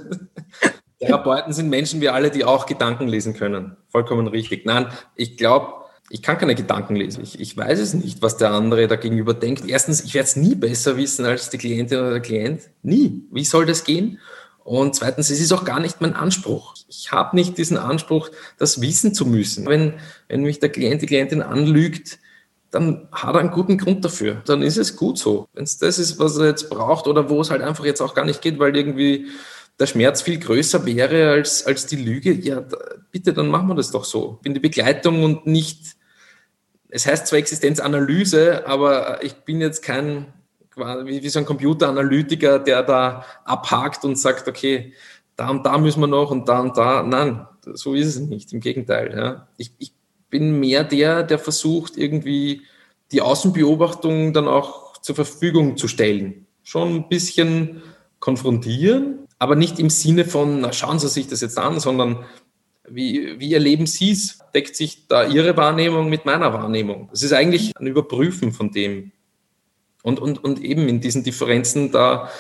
Therapeuten 1.01 1.53
sind 1.53 1.69
Menschen 1.69 2.01
wie 2.01 2.09
alle, 2.09 2.31
die 2.31 2.45
auch 2.45 2.67
Gedanken 2.67 3.09
lesen 3.09 3.35
können. 3.35 3.77
Vollkommen 3.89 4.27
richtig. 4.27 4.67
Nein, 4.67 4.87
ich 5.17 5.37
glaube, 5.37 5.87
ich 6.11 6.23
kann 6.23 6.39
keine 6.39 6.55
Gedanken 6.55 6.97
lesen. 6.97 7.23
Ich, 7.23 7.39
ich 7.39 7.57
weiß 7.57 7.79
es 7.79 7.95
nicht, 7.95 8.23
was 8.23 8.37
der 8.37 8.51
andere 8.53 8.89
da 8.89 8.97
gegenüber 8.97 9.35
denkt. 9.35 9.69
Erstens, 9.69 10.03
ich 10.03 10.15
werde 10.15 10.29
es 10.29 10.37
nie 10.37 10.55
besser 10.55 10.97
wissen 10.97 11.27
als 11.27 11.51
die 11.51 11.59
Klientin 11.59 11.99
oder 11.99 12.11
der 12.13 12.21
Klient. 12.21 12.63
Nie. 12.83 13.25
Wie 13.31 13.45
soll 13.45 13.67
das 13.67 13.85
gehen? 13.85 14.19
Und 14.65 14.95
zweitens, 14.95 15.31
es 15.31 15.41
ist 15.41 15.53
auch 15.53 15.65
gar 15.65 15.81
nicht 15.81 16.01
mein 16.01 16.15
Anspruch. 16.15 16.75
Ich 16.89 17.13
habe 17.13 17.37
nicht 17.37 17.59
diesen 17.59 17.77
Anspruch, 17.77 18.31
das 18.59 18.81
wissen 18.81 19.15
zu 19.15 19.27
müssen. 19.27 19.67
Wenn, 19.67 19.95
wenn 20.29 20.43
mich 20.43 20.61
der 20.61 20.71
Klient, 20.71 21.03
die 21.03 21.07
Klientin 21.07 21.43
anlügt, 21.43 22.19
dann 22.71 23.09
hat 23.13 23.35
er 23.35 23.41
einen 23.41 23.51
guten 23.51 23.79
Grund 23.79 24.05
dafür. 24.05 24.43
Dann 24.47 24.63
ist 24.63 24.77
es 24.77 24.97
gut 24.97 25.19
so. 25.19 25.49
Wenn 25.55 25.65
es 25.65 25.79
das 25.79 25.99
ist, 25.99 26.19
was 26.19 26.37
er 26.37 26.47
jetzt 26.47 26.71
braucht 26.71 27.07
oder 27.07 27.31
wo 27.31 27.41
es 27.41 27.51
halt 27.51 27.63
einfach 27.63 27.85
jetzt 27.85 28.01
auch 28.01 28.15
gar 28.15 28.25
nicht 28.25 28.43
geht, 28.43 28.59
weil 28.59 28.77
irgendwie 28.77 29.29
der 29.79 29.87
Schmerz 29.87 30.23
viel 30.23 30.39
größer 30.39 30.85
wäre 30.85 31.31
als, 31.31 31.65
als 31.67 31.87
die 31.87 31.97
Lüge, 31.97 32.33
ja, 32.33 32.63
bitte, 33.11 33.33
dann 33.33 33.49
machen 33.49 33.69
wir 33.69 33.75
das 33.75 33.91
doch 33.91 34.05
so. 34.05 34.39
Bin 34.43 34.55
die 34.55 34.61
Begleitung 34.61 35.23
und 35.23 35.47
nicht, 35.47 35.97
es 36.89 37.07
heißt 37.07 37.27
zwar 37.27 37.39
Existenzanalyse, 37.39 38.67
aber 38.67 39.23
ich 39.23 39.35
bin 39.35 39.61
jetzt 39.61 39.83
kein, 39.83 40.33
wie, 40.77 41.29
so 41.29 41.39
ein 41.39 41.45
Computeranalytiker, 41.45 42.59
der 42.59 42.83
da 42.83 43.25
abhakt 43.45 44.05
und 44.05 44.17
sagt, 44.17 44.49
okay, 44.49 44.93
da 45.37 45.51
und 45.51 45.65
da 45.65 45.79
müssen 45.79 46.01
wir 46.01 46.07
noch 46.07 46.31
und 46.31 46.49
da 46.49 46.61
und 46.61 46.77
da. 46.77 47.03
Nein, 47.03 47.47
so 47.63 47.95
ist 47.95 48.07
es 48.07 48.19
nicht. 48.19 48.53
Im 48.53 48.61
Gegenteil. 48.61 49.15
Ja. 49.17 49.49
Ich, 49.57 49.73
ich 49.79 49.93
bin 50.31 50.59
mehr 50.59 50.85
der, 50.85 51.23
der 51.23 51.39
versucht, 51.39 51.97
irgendwie 51.97 52.63
die 53.13 53.23
Außenbeobachtung 53.23 54.33
dann 54.33 54.49
auch 54.49 55.01
zur 55.01 55.15
Verfügung 55.15 55.77
zu 55.77 55.89
stellen. 55.89 56.47
Schon 56.63 56.95
ein 56.95 57.09
bisschen 57.09 57.83
konfrontieren, 58.19 59.21
aber 59.39 59.55
nicht 59.55 59.79
im 59.79 59.91
Sinne 59.91 60.25
von, 60.25 60.61
na, 60.61 60.73
schauen 60.73 60.99
Sie 60.99 61.09
sich 61.09 61.29
das 61.29 61.41
jetzt 61.41 61.59
an, 61.59 61.81
sondern 61.81 62.25
wie, 62.91 63.39
wie 63.39 63.55
erleben 63.55 63.87
Sie 63.87 64.13
es? 64.13 64.39
Deckt 64.55 64.77
sich 64.77 65.07
da 65.09 65.25
Ihre 65.25 65.57
Wahrnehmung 65.57 66.09
mit 66.09 66.25
meiner 66.25 66.53
Wahrnehmung? 66.53 67.09
Das 67.11 67.23
ist 67.23 67.33
eigentlich 67.33 67.73
ein 67.79 67.87
Überprüfen 67.87 68.53
von 68.53 68.71
dem. 68.71 69.13
Und, 70.03 70.21
und, 70.21 70.43
und 70.43 70.63
eben 70.63 70.89
in 70.89 71.01
diesen 71.01 71.25
Differenzen, 71.25 71.93
da 71.93 72.31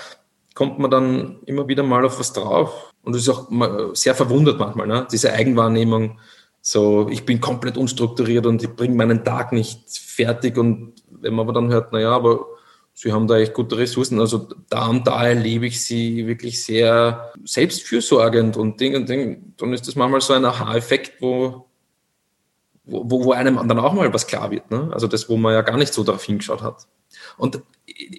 kommt 0.55 0.79
man 0.79 0.91
dann 0.91 1.37
immer 1.47 1.69
wieder 1.69 1.83
mal 1.83 2.05
auf 2.05 2.19
was 2.19 2.33
drauf. 2.33 2.93
Und 3.03 3.15
das 3.15 3.23
ist 3.23 3.29
auch 3.29 3.49
sehr 3.95 4.15
verwundert 4.15 4.59
manchmal, 4.59 4.87
ne? 4.87 5.07
diese 5.11 5.33
Eigenwahrnehmung. 5.33 6.19
So, 6.61 7.09
ich 7.09 7.25
bin 7.25 7.41
komplett 7.41 7.77
unstrukturiert 7.77 8.45
und 8.47 8.63
ich 8.63 8.71
bringe 8.71 8.95
meinen 8.95 9.25
Tag 9.25 9.53
nicht 9.53 9.89
fertig. 9.89 10.59
Und 10.59 10.95
wenn 11.11 11.35
man 11.35 11.47
aber 11.47 11.53
dann 11.53 11.71
hört, 11.73 11.93
naja, 11.93 12.11
aber 12.11 12.47
sie 13.01 13.13
haben 13.13 13.29
da 13.29 13.39
echt 13.39 13.55
gute 13.55 13.79
Ressourcen. 13.79 14.19
Also 14.19 14.49
da 14.69 14.89
und 14.89 15.07
da 15.07 15.25
erlebe 15.25 15.67
ich 15.67 15.85
sie 15.85 16.27
wirklich 16.27 16.65
sehr 16.65 17.33
selbstfürsorgend 17.45 18.57
und 18.57 18.81
Ding 18.81 18.97
und 18.97 19.09
Ding. 19.09 19.55
Dann 19.57 19.73
ist 19.73 19.87
das 19.87 19.95
manchmal 19.95 20.21
so 20.21 20.33
ein 20.33 20.45
Aha-Effekt, 20.45 21.23
wo, 21.23 21.67
wo, 22.85 23.25
wo 23.25 23.33
einem 23.33 23.57
dann 23.69 23.79
auch 23.79 23.93
mal 23.93 24.13
was 24.13 24.27
klar 24.27 24.51
wird. 24.51 24.69
Ne? 24.73 24.91
Also 24.93 25.07
das, 25.07 25.29
wo 25.29 25.37
man 25.37 25.55
ja 25.55 25.63
gar 25.63 25.77
nicht 25.77 25.95
so 25.95 26.03
darauf 26.03 26.25
hingeschaut 26.25 26.61
hat. 26.61 26.89
Und 27.37 27.63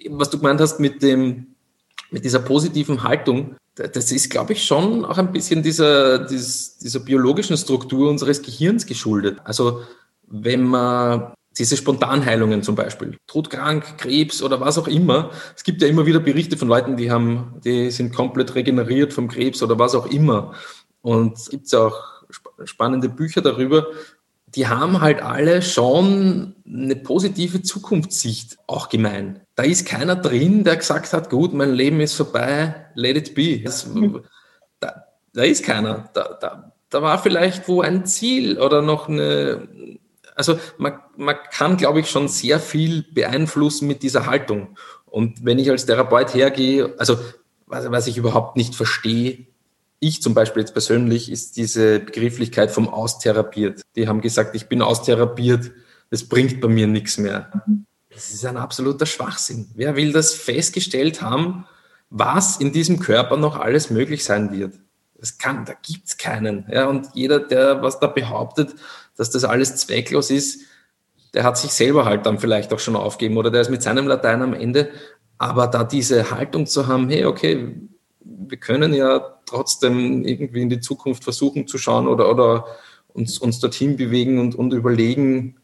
was 0.08 0.30
du 0.30 0.38
gemeint 0.38 0.62
hast 0.62 0.80
mit 0.80 1.02
dem, 1.02 1.48
mit 2.10 2.24
dieser 2.24 2.38
positiven 2.38 3.02
Haltung, 3.02 3.56
das 3.74 4.10
ist, 4.10 4.30
glaube 4.30 4.54
ich, 4.54 4.64
schon 4.64 5.04
auch 5.04 5.18
ein 5.18 5.30
bisschen 5.30 5.62
dieser, 5.62 6.20
dieser, 6.26 6.78
dieser 6.82 7.00
biologischen 7.00 7.58
Struktur 7.58 8.08
unseres 8.08 8.40
Gehirns 8.40 8.86
geschuldet. 8.86 9.40
Also 9.44 9.82
wenn 10.26 10.64
man 10.64 11.34
diese 11.60 11.76
Spontanheilungen 11.76 12.62
zum 12.62 12.74
Beispiel, 12.74 13.18
todkrank, 13.26 13.98
Krebs 13.98 14.42
oder 14.42 14.60
was 14.60 14.78
auch 14.78 14.88
immer. 14.88 15.30
Es 15.54 15.62
gibt 15.62 15.82
ja 15.82 15.88
immer 15.88 16.06
wieder 16.06 16.18
Berichte 16.18 16.56
von 16.56 16.68
Leuten, 16.68 16.96
die 16.96 17.10
haben, 17.10 17.60
die 17.62 17.90
sind 17.90 18.14
komplett 18.14 18.54
regeneriert 18.54 19.12
vom 19.12 19.28
Krebs 19.28 19.62
oder 19.62 19.78
was 19.78 19.94
auch 19.94 20.06
immer. 20.06 20.54
Und 21.02 21.36
es 21.36 21.50
gibt 21.50 21.72
auch 21.74 22.24
spannende 22.64 23.10
Bücher 23.10 23.42
darüber. 23.42 23.86
Die 24.54 24.68
haben 24.68 25.02
halt 25.02 25.22
alle 25.22 25.60
schon 25.60 26.54
eine 26.66 26.96
positive 26.96 27.62
Zukunftssicht, 27.62 28.56
auch 28.66 28.88
gemein. 28.88 29.40
Da 29.54 29.62
ist 29.62 29.86
keiner 29.86 30.16
drin, 30.16 30.64
der 30.64 30.76
gesagt 30.76 31.12
hat, 31.12 31.28
gut, 31.28 31.52
mein 31.52 31.74
Leben 31.74 32.00
ist 32.00 32.14
vorbei, 32.14 32.86
let 32.94 33.16
it 33.18 33.34
be. 33.34 33.60
Das, 33.62 33.86
da, 34.80 35.04
da 35.34 35.42
ist 35.42 35.62
keiner. 35.62 36.08
Da, 36.14 36.38
da, 36.40 36.72
da 36.88 37.02
war 37.02 37.22
vielleicht 37.22 37.68
wo 37.68 37.82
ein 37.82 38.06
Ziel 38.06 38.58
oder 38.58 38.80
noch 38.80 39.08
eine, 39.08 39.68
also 40.40 40.58
man, 40.78 40.94
man 41.18 41.36
kann, 41.52 41.76
glaube 41.76 42.00
ich, 42.00 42.08
schon 42.08 42.28
sehr 42.28 42.58
viel 42.60 43.04
beeinflussen 43.12 43.86
mit 43.86 44.02
dieser 44.02 44.24
Haltung. 44.24 44.78
Und 45.04 45.44
wenn 45.44 45.58
ich 45.58 45.70
als 45.70 45.84
Therapeut 45.84 46.32
hergehe, 46.32 46.94
also 46.98 47.18
was, 47.66 47.90
was 47.90 48.06
ich 48.06 48.16
überhaupt 48.16 48.56
nicht 48.56 48.74
verstehe, 48.74 49.46
ich 49.98 50.22
zum 50.22 50.32
Beispiel 50.32 50.62
jetzt 50.62 50.72
persönlich, 50.72 51.30
ist 51.30 51.58
diese 51.58 52.00
Begrifflichkeit 52.00 52.70
vom 52.70 52.88
Austherapiert. 52.88 53.82
Die 53.96 54.08
haben 54.08 54.22
gesagt, 54.22 54.56
ich 54.56 54.66
bin 54.66 54.80
austherapiert, 54.80 55.72
das 56.08 56.24
bringt 56.24 56.62
bei 56.62 56.68
mir 56.68 56.86
nichts 56.86 57.18
mehr. 57.18 57.52
Das 58.08 58.30
ist 58.30 58.46
ein 58.46 58.56
absoluter 58.56 59.04
Schwachsinn. 59.04 59.68
Wer 59.74 59.96
will 59.96 60.12
das 60.12 60.32
festgestellt 60.32 61.20
haben, 61.20 61.66
was 62.08 62.56
in 62.56 62.72
diesem 62.72 62.98
Körper 62.98 63.36
noch 63.36 63.60
alles 63.60 63.90
möglich 63.90 64.24
sein 64.24 64.52
wird? 64.52 64.74
Das 65.18 65.36
kann, 65.36 65.66
da 65.66 65.74
gibt's 65.74 66.16
keinen. 66.16 66.64
Ja, 66.72 66.86
und 66.86 67.08
jeder, 67.12 67.40
der 67.40 67.82
was 67.82 68.00
da 68.00 68.06
behauptet, 68.06 68.74
dass 69.20 69.28
das 69.28 69.44
alles 69.44 69.76
zwecklos 69.76 70.30
ist, 70.30 70.62
der 71.34 71.44
hat 71.44 71.58
sich 71.58 71.72
selber 71.72 72.06
halt 72.06 72.24
dann 72.24 72.38
vielleicht 72.38 72.72
auch 72.72 72.78
schon 72.78 72.96
aufgeben 72.96 73.36
oder 73.36 73.50
der 73.50 73.60
ist 73.60 73.68
mit 73.68 73.82
seinem 73.82 74.08
Latein 74.08 74.40
am 74.40 74.54
Ende. 74.54 74.88
Aber 75.36 75.66
da 75.66 75.84
diese 75.84 76.30
Haltung 76.30 76.64
zu 76.64 76.86
haben, 76.86 77.10
hey, 77.10 77.26
okay, 77.26 77.76
wir 78.20 78.56
können 78.56 78.94
ja 78.94 79.38
trotzdem 79.44 80.24
irgendwie 80.24 80.62
in 80.62 80.70
die 80.70 80.80
Zukunft 80.80 81.22
versuchen 81.22 81.66
zu 81.66 81.76
schauen 81.76 82.08
oder, 82.08 82.30
oder 82.30 82.64
uns, 83.08 83.38
uns 83.38 83.60
dorthin 83.60 83.98
bewegen 83.98 84.38
und, 84.38 84.54
und 84.54 84.72
überlegen, 84.72 85.56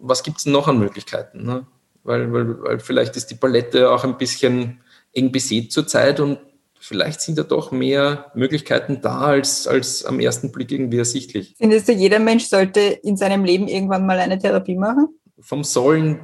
was 0.00 0.24
gibt 0.24 0.38
es 0.38 0.46
noch 0.46 0.66
an 0.66 0.80
Möglichkeiten. 0.80 1.44
Ne? 1.44 1.68
Weil, 2.02 2.32
weil, 2.32 2.62
weil 2.64 2.80
vielleicht 2.80 3.14
ist 3.14 3.30
die 3.30 3.36
Palette 3.36 3.92
auch 3.92 4.02
ein 4.02 4.18
bisschen 4.18 4.80
eng 5.12 5.30
besät 5.30 5.70
zurzeit 5.70 6.18
und 6.18 6.40
vielleicht 6.80 7.20
sind 7.20 7.38
ja 7.38 7.44
doch 7.44 7.72
mehr 7.72 8.30
Möglichkeiten 8.34 9.00
da, 9.00 9.20
als, 9.20 9.66
als 9.66 10.04
am 10.04 10.20
ersten 10.20 10.52
Blick 10.52 10.70
irgendwie 10.72 10.98
ersichtlich. 10.98 11.54
Findest 11.58 11.88
du, 11.88 11.92
jeder 11.92 12.18
Mensch 12.18 12.44
sollte 12.44 12.80
in 12.80 13.16
seinem 13.16 13.44
Leben 13.44 13.68
irgendwann 13.68 14.06
mal 14.06 14.18
eine 14.18 14.38
Therapie 14.38 14.76
machen? 14.76 15.08
Vom 15.40 15.64
Sollen 15.64 16.20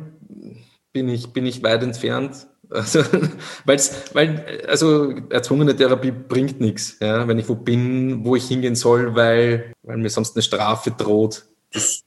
bin 0.93 1.09
ich, 1.09 1.33
bin 1.33 1.47
ich 1.47 1.63
weit 1.63 1.83
entfernt. 1.83 2.47
Also, 2.71 3.03
weil's, 3.65 4.15
weil, 4.15 4.63
also 4.67 5.11
erzwungene 5.31 5.77
Therapie 5.77 6.11
bringt 6.13 6.61
nichts, 6.61 6.97
ja, 7.01 7.29
wenn 7.29 7.39
ich 7.39 7.49
wo 7.49 7.55
bin, 7.55 8.25
wo 8.25 8.37
ich 8.37 8.49
hingehen 8.49 8.75
soll, 8.75 9.15
weil, 9.15 9.73
weil 9.83 9.99
mir 9.99 10.11
sonst 10.11 10.37
eine 10.37 10.43
Strafe 10.43 10.91
droht. 10.91 11.45
Das, 11.73 12.03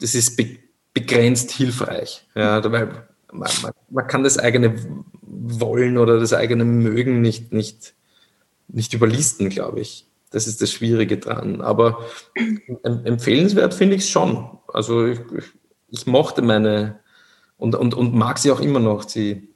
das 0.00 0.14
ist 0.14 0.36
be 0.36 0.58
begrenzt 0.92 1.52
hilfreich. 1.52 2.26
Ja, 2.34 2.64
weil 2.72 3.08
man, 3.32 3.50
man, 3.62 3.72
man 3.90 4.06
kann 4.06 4.24
das 4.24 4.38
eigene 4.38 4.74
wollen 5.22 5.98
oder 5.98 6.18
das 6.18 6.32
eigene 6.32 6.64
Mögen 6.64 7.20
nicht, 7.20 7.52
nicht, 7.52 7.94
nicht 8.68 8.94
überlisten, 8.94 9.48
glaube 9.48 9.80
ich. 9.80 10.06
Das 10.30 10.46
ist 10.46 10.62
das 10.62 10.70
Schwierige 10.70 11.18
dran. 11.18 11.60
Aber 11.60 12.04
empfehlenswert 12.84 13.74
finde 13.74 13.96
ich 13.96 14.02
es 14.02 14.08
schon. 14.08 14.58
Also 14.68 15.06
ich, 15.06 15.20
ich, 15.88 16.06
mochte 16.06 16.42
meine 16.42 17.00
und, 17.56 17.74
und, 17.74 17.94
und 17.94 18.14
mag 18.14 18.38
sie 18.38 18.52
auch 18.52 18.60
immer 18.60 18.78
noch, 18.78 19.04
die 19.04 19.48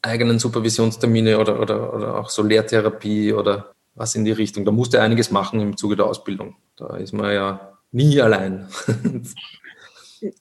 eigenen 0.00 0.38
Supervisionstermine 0.38 1.38
oder, 1.38 1.60
oder, 1.60 1.92
oder 1.92 2.18
auch 2.18 2.30
so 2.30 2.42
Lehrtherapie 2.42 3.32
oder 3.32 3.72
was 3.94 4.14
in 4.14 4.24
die 4.24 4.32
Richtung. 4.32 4.64
Da 4.64 4.72
musste 4.72 5.02
einiges 5.02 5.30
machen 5.30 5.60
im 5.60 5.76
Zuge 5.76 5.96
der 5.96 6.06
Ausbildung. 6.06 6.56
Da 6.76 6.96
ist 6.96 7.12
man 7.12 7.32
ja 7.32 7.78
nie 7.92 8.20
allein. 8.20 8.68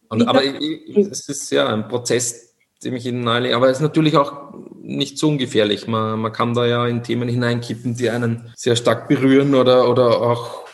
und, 0.10 0.28
aber 0.28 0.42
es 0.44 1.30
ist 1.30 1.52
ja 1.52 1.68
ein 1.68 1.88
Prozess, 1.88 2.56
ziemlich 2.80 3.06
in 3.06 3.22
nahelegen. 3.22 3.56
Aber 3.56 3.70
es 3.70 3.78
ist 3.78 3.84
natürlich 3.84 4.16
auch 4.18 4.54
nicht 4.82 5.18
so 5.18 5.30
ungefährlich. 5.30 5.88
Man, 5.88 6.20
man 6.20 6.32
kann 6.32 6.54
da 6.54 6.66
ja 6.66 6.88
in 6.88 7.04
Themen 7.04 7.28
hineinkippen, 7.28 7.96
die 7.96 8.10
einen 8.10 8.52
sehr 8.56 8.76
stark 8.76 9.08
berühren 9.08 9.56
oder, 9.56 9.90
oder 9.90 10.22
auch 10.22 10.66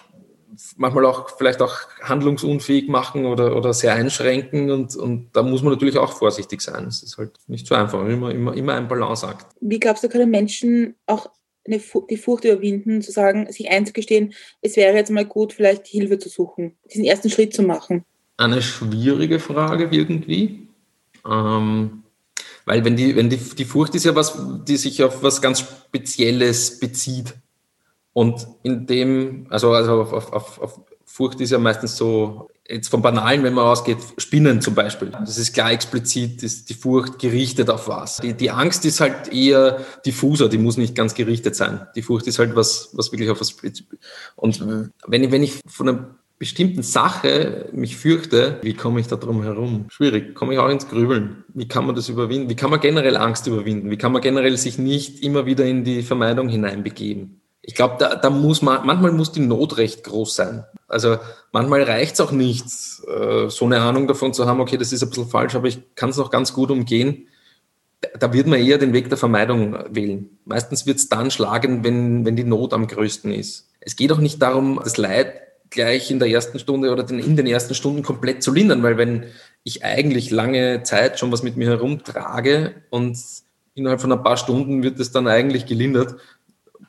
manchmal 0.76 1.06
auch 1.06 1.30
vielleicht 1.38 1.62
auch 1.62 1.76
handlungsunfähig 2.02 2.88
machen 2.88 3.26
oder, 3.26 3.56
oder 3.56 3.74
sehr 3.74 3.94
einschränken 3.94 4.72
und, 4.72 4.96
und 4.96 5.30
da 5.34 5.44
muss 5.44 5.62
man 5.64 5.74
natürlich 5.74 5.98
auch 5.98 6.14
vorsichtig 6.14 6.62
sein. 6.62 6.88
Es 6.88 7.04
ist 7.04 7.18
halt 7.18 7.32
nicht 7.48 7.68
so 7.68 7.76
einfach, 7.76 8.06
immer, 8.06 8.32
immer, 8.32 8.56
immer 8.56 8.74
ein 8.74 8.88
Balanceakt. 8.88 9.46
Wie 9.62 9.80
glaubst 9.80 10.04
du, 10.04 10.10
können 10.10 10.30
Menschen 10.30 10.96
auch 11.06 11.30
eine, 11.66 11.80
die 12.10 12.18
Furcht 12.18 12.46
überwinden, 12.46 13.02
zu 13.02 13.12
sagen, 13.12 13.52
sich 13.52 13.70
einzugestehen, 13.70 14.34
es 14.62 14.76
wäre 14.76 14.96
jetzt 14.96 15.12
mal 15.12 15.26
gut, 15.26 15.54
vielleicht 15.54 15.88
Hilfe 15.88 16.18
zu 16.18 16.30
suchen, 16.30 16.76
diesen 16.92 17.06
ersten 17.06 17.30
Schritt 17.30 17.54
zu 17.54 17.64
machen? 17.64 18.04
Eine 18.42 18.62
schwierige 18.62 19.40
Frage 19.40 19.88
irgendwie. 19.92 20.68
Ähm, 21.30 22.04
weil 22.66 22.84
wenn 22.84 22.96
die, 22.96 23.16
wenn 23.16 23.30
die, 23.30 23.38
die 23.38 23.66
Furcht 23.66 23.94
ist 23.94 24.06
ja 24.06 24.16
was, 24.16 24.40
die 24.68 24.78
sich 24.78 25.04
auf 25.04 25.22
was 25.22 25.42
ganz 25.42 25.60
Spezielles 25.60 26.80
bezieht. 26.80 27.36
Und 28.14 28.48
in 28.64 28.88
dem, 28.88 29.46
also, 29.50 29.72
also 29.74 30.02
auf, 30.02 30.34
auf, 30.34 30.60
auf 30.60 30.82
Furcht 31.06 31.40
ist 31.40 31.52
ja 31.52 31.60
meistens 31.60 31.98
so, 31.98 32.50
jetzt 32.68 32.90
vom 32.90 33.02
Banalen, 33.02 33.44
wenn 33.44 33.54
man 33.54 33.66
ausgeht, 33.66 33.98
Spinnen 34.18 34.62
zum 34.62 34.74
Beispiel. 34.74 35.10
Das 35.10 35.38
ist 35.38 35.54
klar 35.54 35.72
explizit, 35.72 36.42
ist 36.42 36.70
die 36.70 36.74
Furcht 36.74 37.20
gerichtet 37.20 37.70
auf 37.70 37.88
was. 37.88 38.18
Die, 38.18 38.34
die 38.34 38.50
Angst 38.50 38.86
ist 38.86 39.02
halt 39.02 39.32
eher 39.32 39.86
diffuser, 40.06 40.50
die 40.50 40.58
muss 40.58 40.78
nicht 40.78 40.96
ganz 40.96 41.14
gerichtet 41.14 41.56
sein. 41.56 41.86
Die 41.96 42.02
Furcht 42.02 42.28
ist 42.28 42.40
halt 42.40 42.56
was, 42.56 42.90
was 42.94 43.12
wirklich 43.12 43.30
auf 43.30 43.40
was. 43.40 43.56
Und 44.36 44.66
wenn 45.06 45.24
ich, 45.24 45.32
wenn 45.32 45.44
ich 45.44 45.60
von 45.68 45.90
einem 45.90 46.06
bestimmten 46.42 46.82
Sache 46.82 47.70
mich 47.72 47.98
fürchte, 47.98 48.58
wie 48.64 48.74
komme 48.74 49.00
ich 49.00 49.06
da 49.06 49.16
drum 49.16 49.44
herum? 49.44 49.86
Schwierig. 49.90 50.34
Komme 50.34 50.54
ich 50.54 50.60
auch 50.60 50.70
ins 50.70 50.90
Grübeln. 50.90 51.44
Wie 51.50 51.68
kann 51.68 51.86
man 51.86 51.94
das 51.94 52.10
überwinden? 52.10 52.50
Wie 52.50 52.56
kann 52.56 52.72
man 52.72 52.80
generell 52.80 53.16
Angst 53.16 53.46
überwinden? 53.46 53.92
Wie 53.92 53.98
kann 53.98 54.12
man 54.12 54.24
generell 54.24 54.58
sich 54.58 54.80
nicht 54.80 55.22
immer 55.22 55.46
wieder 55.46 55.66
in 55.66 55.84
die 55.84 56.02
Vermeidung 56.02 56.50
hineinbegeben? 56.50 57.42
Ich 57.62 57.76
glaube, 57.76 57.98
da, 58.00 58.16
da 58.16 58.32
muss 58.32 58.64
man, 58.64 58.84
manchmal 58.88 59.12
muss 59.12 59.32
die 59.32 59.40
Not 59.40 59.78
recht 59.78 60.04
groß 60.04 60.36
sein. 60.36 60.64
Also 60.88 61.18
manchmal 61.52 61.84
reicht 61.84 62.16
es 62.16 62.22
auch 62.22 62.32
nicht, 62.32 62.66
äh, 62.66 63.48
so 63.48 63.66
eine 63.66 63.80
Ahnung 63.82 64.08
davon 64.08 64.34
zu 64.34 64.48
haben, 64.48 64.62
okay, 64.62 64.78
das 64.78 64.92
ist 64.92 65.04
ein 65.04 65.10
bisschen 65.10 65.30
falsch, 65.30 65.54
aber 65.54 65.68
ich 65.68 65.94
kann 65.94 66.10
es 66.10 66.18
noch 66.18 66.32
ganz 66.32 66.54
gut 66.54 66.72
umgehen. 66.72 67.28
da 68.20 68.34
wird 68.34 68.48
man 68.48 68.60
eher 68.60 68.80
den 68.80 68.94
Weg 68.94 69.10
der 69.10 69.18
Vermeidung 69.20 69.78
wählen. 69.92 70.40
Meistens 70.46 70.88
wird 70.88 70.98
es 70.98 71.08
dann 71.08 71.30
schlagen, 71.30 71.84
wenn, 71.84 72.26
wenn 72.26 72.36
die 72.36 72.44
Not 72.44 72.74
am 72.74 72.88
größten 72.88 73.32
ist. 73.32 73.70
Es 73.80 73.96
geht 73.96 74.12
auch 74.12 74.18
nicht 74.18 74.42
darum, 74.42 74.82
das 74.84 74.98
Leid 74.98 75.51
gleich 75.72 76.12
in 76.12 76.20
der 76.20 76.30
ersten 76.30 76.60
Stunde 76.60 76.92
oder 76.92 77.10
in 77.10 77.36
den 77.36 77.48
ersten 77.48 77.74
Stunden 77.74 78.04
komplett 78.04 78.44
zu 78.44 78.54
lindern, 78.54 78.84
weil 78.84 78.98
wenn 78.98 79.26
ich 79.64 79.84
eigentlich 79.84 80.30
lange 80.30 80.84
Zeit 80.84 81.18
schon 81.18 81.32
was 81.32 81.42
mit 81.42 81.58
mir 81.58 81.68
herumtrage 81.68 82.76
und 82.90 83.18
innerhalb 83.74 84.02
von 84.02 84.12
ein 84.12 84.22
paar 84.22 84.38
Stunden 84.38 84.84
wird 84.84 85.00
es 85.00 85.12
dann 85.12 85.28
eigentlich 85.28 85.66
gelindert, 85.66 86.16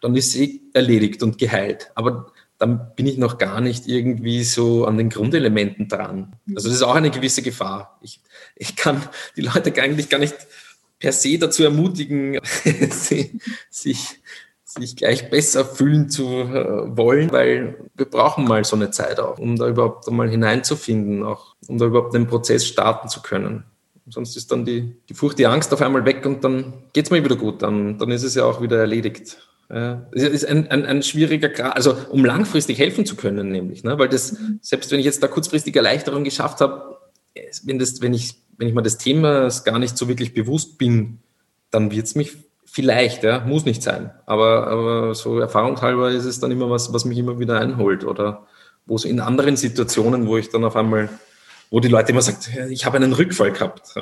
dann 0.00 0.16
ist 0.16 0.32
sie 0.32 0.62
erledigt 0.74 1.22
und 1.22 1.38
geheilt. 1.38 1.92
Aber 1.94 2.32
dann 2.58 2.94
bin 2.94 3.06
ich 3.06 3.18
noch 3.18 3.38
gar 3.38 3.60
nicht 3.60 3.86
irgendwie 3.86 4.44
so 4.44 4.84
an 4.84 4.98
den 4.98 5.10
Grundelementen 5.10 5.88
dran. 5.88 6.36
Also 6.54 6.68
das 6.68 6.76
ist 6.76 6.82
auch 6.82 6.94
eine 6.94 7.10
gewisse 7.10 7.42
Gefahr. 7.42 7.98
Ich, 8.02 8.20
ich 8.56 8.76
kann 8.76 9.02
die 9.36 9.42
Leute 9.42 9.72
eigentlich 9.80 10.08
gar 10.08 10.18
nicht 10.18 10.34
per 10.98 11.12
se 11.12 11.38
dazu 11.38 11.64
ermutigen, 11.64 12.38
sich, 13.70 14.20
sich 14.78 14.96
gleich 14.96 15.30
besser 15.30 15.64
fühlen 15.64 16.08
zu 16.08 16.24
äh, 16.24 16.96
wollen, 16.96 17.30
weil 17.30 17.76
wir 17.94 18.06
brauchen 18.06 18.44
mal 18.44 18.64
so 18.64 18.76
eine 18.76 18.90
Zeit 18.90 19.20
auch, 19.20 19.38
um 19.38 19.56
da 19.56 19.68
überhaupt 19.68 20.08
einmal 20.08 20.30
hineinzufinden, 20.30 21.22
auch 21.22 21.54
um 21.68 21.78
da 21.78 21.86
überhaupt 21.86 22.14
den 22.14 22.26
Prozess 22.26 22.66
starten 22.66 23.08
zu 23.08 23.20
können. 23.20 23.64
Sonst 24.08 24.36
ist 24.36 24.50
dann 24.50 24.64
die, 24.64 24.96
die 25.08 25.14
Furcht, 25.14 25.38
die 25.38 25.46
Angst 25.46 25.72
auf 25.72 25.82
einmal 25.82 26.04
weg 26.04 26.24
und 26.26 26.42
dann 26.42 26.72
geht 26.92 27.04
es 27.04 27.10
mir 27.10 27.24
wieder 27.24 27.36
gut, 27.36 27.62
dann, 27.62 27.98
dann 27.98 28.10
ist 28.10 28.24
es 28.24 28.34
ja 28.34 28.44
auch 28.44 28.60
wieder 28.60 28.78
erledigt. 28.78 29.38
Ja, 29.70 30.06
ist 30.12 30.44
ein, 30.44 30.70
ein, 30.70 30.84
ein 30.84 31.02
schwieriger 31.02 31.48
Grad, 31.48 31.76
also 31.76 31.96
um 32.10 32.24
langfristig 32.24 32.78
helfen 32.78 33.06
zu 33.06 33.16
können, 33.16 33.48
nämlich, 33.48 33.84
ne? 33.84 33.98
weil 33.98 34.08
das, 34.08 34.36
selbst 34.60 34.90
wenn 34.90 34.98
ich 34.98 35.06
jetzt 35.06 35.22
da 35.22 35.28
kurzfristige 35.28 35.78
Erleichterung 35.78 36.24
geschafft 36.24 36.60
habe, 36.60 36.98
wenn, 37.64 37.78
das, 37.78 38.02
wenn, 38.02 38.12
ich, 38.12 38.34
wenn 38.58 38.68
ich 38.68 38.74
mal 38.74 38.82
des 38.82 38.98
Themas 38.98 39.64
gar 39.64 39.78
nicht 39.78 39.96
so 39.96 40.08
wirklich 40.08 40.34
bewusst 40.34 40.76
bin, 40.76 41.20
dann 41.70 41.90
wird 41.90 42.06
es 42.06 42.14
mich 42.14 42.36
vielleicht, 42.72 43.22
ja, 43.22 43.40
muss 43.40 43.66
nicht 43.66 43.82
sein, 43.82 44.10
aber, 44.24 44.66
aber 44.66 45.14
so 45.14 45.38
erfahrungshalber 45.38 46.10
ist 46.10 46.24
es 46.24 46.40
dann 46.40 46.50
immer 46.50 46.70
was, 46.70 46.92
was 46.94 47.04
mich 47.04 47.18
immer 47.18 47.38
wieder 47.38 47.60
einholt 47.60 48.02
oder 48.02 48.46
wo 48.86 48.96
es 48.96 49.04
in 49.04 49.20
anderen 49.20 49.56
Situationen, 49.56 50.26
wo 50.26 50.38
ich 50.38 50.48
dann 50.48 50.64
auf 50.64 50.74
einmal, 50.74 51.10
wo 51.70 51.80
die 51.80 51.88
Leute 51.88 52.12
immer 52.12 52.22
sagen, 52.22 52.70
ich 52.70 52.86
habe 52.86 52.96
einen 52.96 53.12
Rückfall 53.12 53.52
gehabt. 53.52 53.94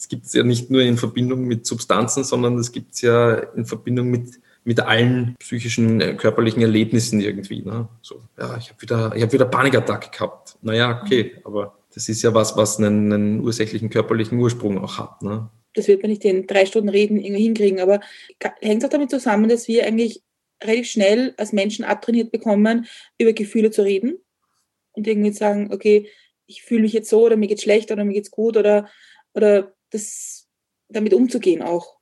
Es 0.00 0.06
gibt 0.06 0.26
es 0.26 0.32
ja 0.32 0.44
nicht 0.44 0.70
nur 0.70 0.80
in 0.80 0.96
Verbindung 0.96 1.48
mit 1.48 1.66
Substanzen, 1.66 2.22
sondern 2.22 2.56
es 2.56 2.70
gibt 2.70 2.94
es 2.94 3.00
ja 3.00 3.34
in 3.34 3.66
Verbindung 3.66 4.08
mit 4.08 4.38
mit 4.62 4.80
allen 4.80 5.34
psychischen, 5.38 6.00
äh, 6.00 6.14
körperlichen 6.14 6.60
Erlebnissen 6.60 7.20
irgendwie. 7.20 7.62
Ne? 7.62 7.88
So, 8.02 8.22
ja, 8.38 8.56
ich 8.58 8.68
habe 8.68 8.82
wieder, 8.82 9.16
ich 9.16 9.22
hab 9.22 9.32
wieder 9.32 9.46
Panikattacke 9.46 10.10
gehabt. 10.10 10.56
Naja, 10.60 11.00
okay, 11.02 11.40
aber 11.44 11.78
das 11.94 12.08
ist 12.10 12.22
ja 12.22 12.34
was, 12.34 12.56
was 12.56 12.78
einen, 12.78 13.10
einen 13.10 13.40
ursächlichen 13.40 13.88
körperlichen 13.88 14.38
Ursprung 14.38 14.78
auch 14.78 14.98
hat. 14.98 15.22
Ne? 15.22 15.48
Das 15.74 15.88
wird 15.88 16.02
man 16.02 16.10
nicht 16.10 16.24
in 16.24 16.46
drei 16.46 16.66
Stunden 16.66 16.88
reden 16.88 17.20
irgendwie 17.20 17.42
hinkriegen, 17.42 17.80
aber 17.80 18.00
hängt 18.60 18.82
es 18.82 18.84
auch 18.84 18.92
damit 18.92 19.10
zusammen, 19.10 19.48
dass 19.48 19.68
wir 19.68 19.86
eigentlich 19.86 20.22
relativ 20.62 20.88
schnell 20.88 21.34
als 21.36 21.52
Menschen 21.52 21.84
abtrainiert 21.84 22.32
bekommen, 22.32 22.86
über 23.18 23.32
Gefühle 23.32 23.70
zu 23.70 23.82
reden 23.82 24.18
und 24.92 25.06
irgendwie 25.06 25.32
sagen, 25.32 25.72
okay, 25.72 26.08
ich 26.46 26.62
fühle 26.62 26.82
mich 26.82 26.92
jetzt 26.92 27.10
so 27.10 27.24
oder 27.24 27.36
mir 27.36 27.46
geht's 27.46 27.62
schlecht 27.62 27.92
oder 27.92 28.04
mir 28.04 28.14
geht's 28.14 28.30
gut 28.30 28.56
oder, 28.56 28.88
oder 29.34 29.74
das 29.90 30.48
damit 30.88 31.14
umzugehen 31.14 31.62
auch 31.62 31.98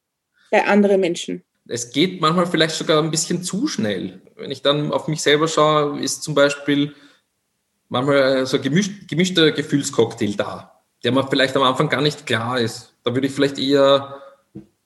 bei 0.51 0.65
anderen 0.65 1.01
Menschen 1.01 1.45
es 1.69 1.91
geht 1.91 2.21
manchmal 2.21 2.47
vielleicht 2.47 2.75
sogar 2.75 3.03
ein 3.03 3.11
bisschen 3.11 3.43
zu 3.43 3.67
schnell. 3.67 4.21
Wenn 4.37 4.51
ich 4.51 4.63
dann 4.63 4.93
auf 4.93 5.09
mich 5.09 5.23
selber 5.23 5.49
schaue, 5.49 6.01
ist 6.01 6.23
zum 6.23 6.35
Beispiel 6.35 6.95
manchmal 7.89 8.47
so 8.47 8.57
ein 8.57 8.63
gemischt, 8.63 9.09
gemischter 9.09 9.53
Gefühlscocktail 9.53 10.35
da, 10.35 10.76
der 11.05 11.13
mir 11.13 11.27
vielleicht 11.29 11.57
am 11.57 11.63
Anfang 11.63 11.89
gar 11.89 12.01
nicht 12.01 12.27
klar 12.27 12.61
ist. 12.61 12.95
Da 13.05 13.15
würde 13.15 13.27
ich 13.27 13.33
vielleicht 13.33 13.59
eher 13.59 14.21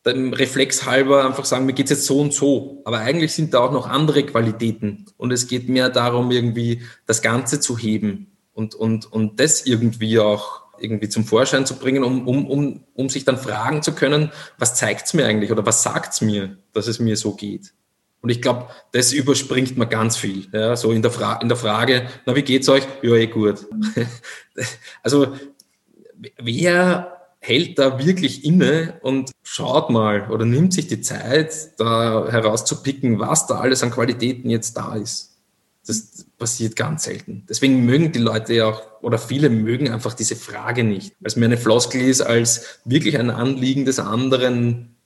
dem 0.07 0.33
Reflex 0.33 0.87
halber 0.87 1.25
einfach 1.27 1.45
sagen, 1.45 1.67
mir 1.67 1.73
geht 1.73 1.87
es 1.87 1.91
jetzt 1.91 2.07
so 2.07 2.21
und 2.21 2.33
so. 2.33 2.81
Aber 2.85 2.99
eigentlich 2.99 3.35
sind 3.35 3.53
da 3.55 3.61
auch 3.61 3.73
noch 3.73 3.89
andere 3.89 4.25
Qualitäten. 4.25 5.07
Und 5.17 5.31
es 5.33 5.47
geht 5.47 5.69
mehr 5.69 5.91
darum, 5.91 6.31
irgendwie 6.31 6.83
das 7.07 7.23
Ganze 7.23 7.61
zu 7.61 7.77
heben 7.77 8.31
und, 8.55 8.75
und, 8.75 9.13
und 9.13 9.41
das 9.41 9.67
irgendwie 9.67 10.19
auch 10.19 10.63
irgendwie 10.79 11.11
zum 11.11 11.25
Vorschein 11.25 11.67
zu 11.67 11.77
bringen, 11.77 12.03
um, 12.03 12.27
um, 12.27 12.47
um, 12.47 12.85
um 12.95 13.09
sich 13.11 13.25
dann 13.25 13.37
fragen 13.37 13.83
zu 13.83 13.95
können, 13.95 14.33
was 14.59 14.75
zeigt 14.75 15.07
es 15.07 15.15
mir 15.15 15.27
eigentlich 15.27 15.53
oder 15.53 15.67
was 15.67 15.83
sagt 15.83 16.15
es 16.15 16.21
mir, 16.23 16.57
dass 16.73 16.87
es 16.87 16.99
mir 16.99 17.17
so 17.17 17.35
geht. 17.35 17.75
Und 18.23 18.31
ich 18.31 18.43
glaube, 18.43 18.69
das 18.93 19.13
überspringt 19.13 19.77
man 19.79 19.89
ganz 19.89 20.17
viel. 20.17 20.47
Ja, 20.53 20.77
so 20.77 20.93
in 20.93 21.03
der, 21.03 21.39
in 21.43 21.49
der 21.49 21.57
Frage, 21.57 22.09
na, 22.27 22.37
wie 22.37 22.43
geht's 22.43 22.69
euch? 22.69 22.87
Ja, 23.03 23.15
eh 23.15 23.27
gut. 23.27 23.67
also, 25.03 25.35
wer 26.39 27.17
hält 27.41 27.79
da 27.79 28.05
wirklich 28.05 28.45
inne 28.45 29.01
und 29.03 29.31
schaut 29.43 29.91
mal 29.91 30.31
oder 30.31 30.45
nimmt 30.45 30.73
sich 30.73 30.87
die 30.89 31.01
Zeit, 31.01 31.79
da 31.79 32.29
herauszupicken, 32.31 33.19
was 33.19 33.47
da 33.47 33.61
alles 33.61 33.83
an 33.83 33.91
Qualitäten 33.91 34.51
jetzt 34.51 34.77
da 34.77 34.95
ist? 34.95 35.39
Das 35.87 36.27
passiert 36.39 36.77
ganz 36.77 37.05
selten. 37.05 37.47
Deswegen 37.49 37.85
mögen 37.87 38.13
die 38.13 38.19
Leute 38.19 38.53
ja 38.55 38.67
auch, 38.67 38.83
oder 39.01 39.19
viele 39.19 39.49
mögen 39.49 39.91
einfach 39.91 40.13
diese 40.13 40.37
Frage 40.37 40.85
nicht, 40.85 41.15
weil 41.21 41.29
es 41.29 41.37
mir 41.37 41.47
eine 41.47 41.57
Floskel 41.57 42.03
ist, 42.03 42.21
als 42.21 42.81
wirklich 42.85 43.19
ein 43.19 43.31
Anliegen 43.31 43.87
des 43.87 43.99
anderen, 43.99 44.97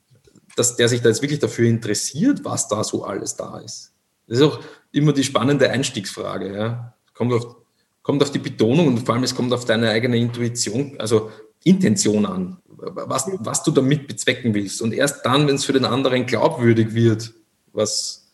dass 0.57 0.77
der 0.77 0.89
sich 0.89 1.01
da 1.01 1.09
jetzt 1.09 1.23
wirklich 1.23 1.41
dafür 1.41 1.69
interessiert, 1.69 2.45
was 2.45 2.67
da 2.67 2.83
so 2.83 3.05
alles 3.05 3.37
da 3.37 3.59
ist. 3.59 3.93
Das 4.27 4.39
ist 4.39 4.45
auch 4.45 4.61
immer 4.91 5.13
die 5.13 5.25
spannende 5.25 5.71
Einstiegsfrage. 5.71 6.53
Ja. 6.57 6.95
Kommt, 7.13 7.33
auf, 7.33 7.57
kommt 8.05 8.23
auf 8.23 8.31
die 8.31 8.39
Betonung 8.39 8.87
und 8.87 8.99
vor 9.01 9.15
allem 9.15 9.25
es 9.25 9.35
kommt 9.35 9.53
auf 9.53 9.65
deine 9.65 9.91
eigene 9.91 10.17
Intuition, 10.19 10.95
also 10.99 11.33
Intention 11.65 12.27
an, 12.27 12.59
was, 12.67 13.29
was 13.39 13.63
du 13.65 13.71
damit 13.71 14.07
bezwecken 14.07 14.55
willst. 14.55 14.83
Und 14.83 14.93
erst 14.93 15.25
dann, 15.25 15.49
wenn 15.49 15.57
es 15.57 15.65
für 15.65 15.73
den 15.73 15.87
anderen 15.87 16.27
glaubwürdig 16.27 16.95
wird, 16.95 17.33
was, 17.73 18.31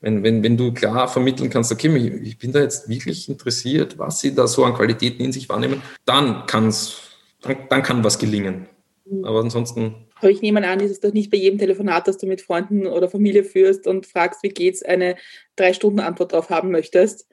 wenn, 0.00 0.24
wenn, 0.24 0.42
wenn 0.42 0.56
du 0.56 0.74
klar 0.74 1.06
vermitteln 1.06 1.48
kannst, 1.48 1.70
okay, 1.70 1.96
ich 2.24 2.38
bin 2.38 2.52
da 2.52 2.60
jetzt 2.60 2.88
wirklich 2.88 3.28
interessiert, 3.28 3.98
was 3.98 4.18
sie 4.18 4.34
da 4.34 4.48
so 4.48 4.64
an 4.64 4.74
Qualitäten 4.74 5.22
in 5.22 5.32
sich 5.32 5.48
wahrnehmen, 5.48 5.80
dann 6.04 6.46
kann's, 6.46 6.96
dann, 7.40 7.56
dann 7.70 7.84
kann 7.84 8.02
was 8.02 8.18
gelingen. 8.18 8.66
Mhm. 9.04 9.24
Aber 9.24 9.40
ansonsten. 9.40 9.94
Aber 10.16 10.30
ich 10.30 10.42
nehme 10.42 10.66
an, 10.66 10.80
ist 10.80 10.90
es 10.90 11.00
doch 11.00 11.12
nicht 11.12 11.30
bei 11.30 11.36
jedem 11.36 11.60
Telefonat, 11.60 12.08
das 12.08 12.18
du 12.18 12.26
mit 12.26 12.40
Freunden 12.40 12.88
oder 12.88 13.08
Familie 13.08 13.44
führst 13.44 13.86
und 13.86 14.06
fragst, 14.06 14.42
wie 14.42 14.48
geht's, 14.48 14.82
eine 14.82 15.14
drei 15.54 15.72
Stunden 15.72 16.00
Antwort 16.00 16.32
darauf 16.32 16.50
haben 16.50 16.72
möchtest. 16.72 17.28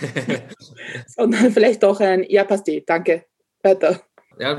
Sondern 1.06 1.52
vielleicht 1.52 1.82
doch 1.82 2.00
ein 2.00 2.24
Ja, 2.28 2.44
passt 2.44 2.68
eh, 2.68 2.82
danke. 2.86 3.24
Weiter. 3.62 4.00
Ja, 4.38 4.58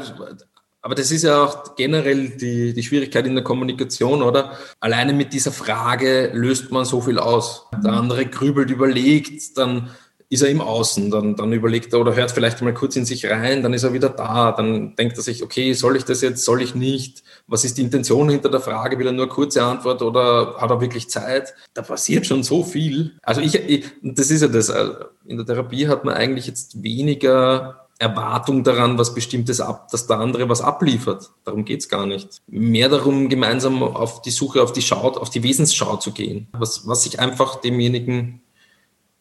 aber 0.81 0.93
das 0.93 1.11
ist 1.11 1.23
ja 1.23 1.43
auch 1.43 1.75
generell 1.75 2.29
die, 2.29 2.73
die 2.73 2.83
Schwierigkeit 2.83 3.25
in 3.25 3.33
der 3.33 3.43
Kommunikation, 3.43 4.21
oder? 4.21 4.57
Alleine 4.79 5.13
mit 5.13 5.33
dieser 5.33 5.51
Frage 5.51 6.29
löst 6.33 6.71
man 6.71 6.85
so 6.85 7.01
viel 7.01 7.17
aus. 7.17 7.67
Der 7.83 7.93
andere 7.93 8.27
grübelt, 8.27 8.69
überlegt, 8.69 9.57
dann 9.57 9.89
ist 10.29 10.41
er 10.41 10.49
im 10.49 10.61
Außen, 10.61 11.11
dann, 11.11 11.35
dann 11.35 11.53
überlegt 11.53 11.93
er 11.93 12.01
oder 12.01 12.15
hört 12.15 12.31
vielleicht 12.31 12.61
mal 12.61 12.73
kurz 12.73 12.95
in 12.95 13.05
sich 13.05 13.25
rein, 13.27 13.63
dann 13.63 13.73
ist 13.73 13.83
er 13.83 13.93
wieder 13.93 14.09
da, 14.09 14.51
dann 14.51 14.95
denkt 14.95 15.17
er 15.17 15.23
sich, 15.23 15.43
okay, 15.43 15.73
soll 15.73 15.95
ich 15.95 16.03
das 16.03 16.21
jetzt, 16.21 16.43
soll 16.45 16.61
ich 16.61 16.75
nicht? 16.75 17.23
Was 17.47 17.63
ist 17.63 17.77
die 17.77 17.83
Intention 17.83 18.29
hinter 18.29 18.49
der 18.49 18.59
Frage? 18.59 18.97
Will 18.97 19.07
er 19.07 19.13
nur 19.13 19.29
kurze 19.29 19.63
Antwort 19.63 20.01
oder 20.01 20.55
hat 20.57 20.71
er 20.71 20.81
wirklich 20.81 21.09
Zeit? 21.09 21.53
Da 21.73 21.83
passiert 21.83 22.25
schon 22.25 22.43
so 22.43 22.63
viel. 22.63 23.17
Also 23.21 23.41
ich, 23.41 23.55
ich 23.55 23.85
das 24.01 24.31
ist 24.31 24.41
ja 24.41 24.47
das, 24.47 24.69
äh, 24.69 24.89
in 25.25 25.37
der 25.37 25.45
Therapie 25.45 25.87
hat 25.87 26.05
man 26.05 26.15
eigentlich 26.15 26.47
jetzt 26.47 26.81
weniger 26.81 27.85
Erwartung 27.97 28.63
daran, 28.63 28.97
was 28.97 29.13
Bestimmtes 29.13 29.61
ab, 29.61 29.87
dass 29.89 30.07
der 30.07 30.19
andere 30.19 30.49
was 30.49 30.61
abliefert. 30.61 31.31
Darum 31.45 31.63
geht's 31.63 31.87
gar 31.87 32.05
nicht. 32.05 32.41
Mehr 32.47 32.89
darum, 32.89 33.29
gemeinsam 33.29 33.83
auf 33.83 34.21
die 34.21 34.31
Suche, 34.31 34.61
auf 34.61 34.73
die 34.73 34.81
Schau, 34.81 35.11
auf 35.11 35.29
die 35.29 35.43
Wesensschau 35.43 35.95
zu 35.97 36.11
gehen. 36.11 36.47
Was, 36.51 36.87
was 36.87 37.03
sich 37.03 37.19
einfach 37.19 37.55
demjenigen 37.61 38.41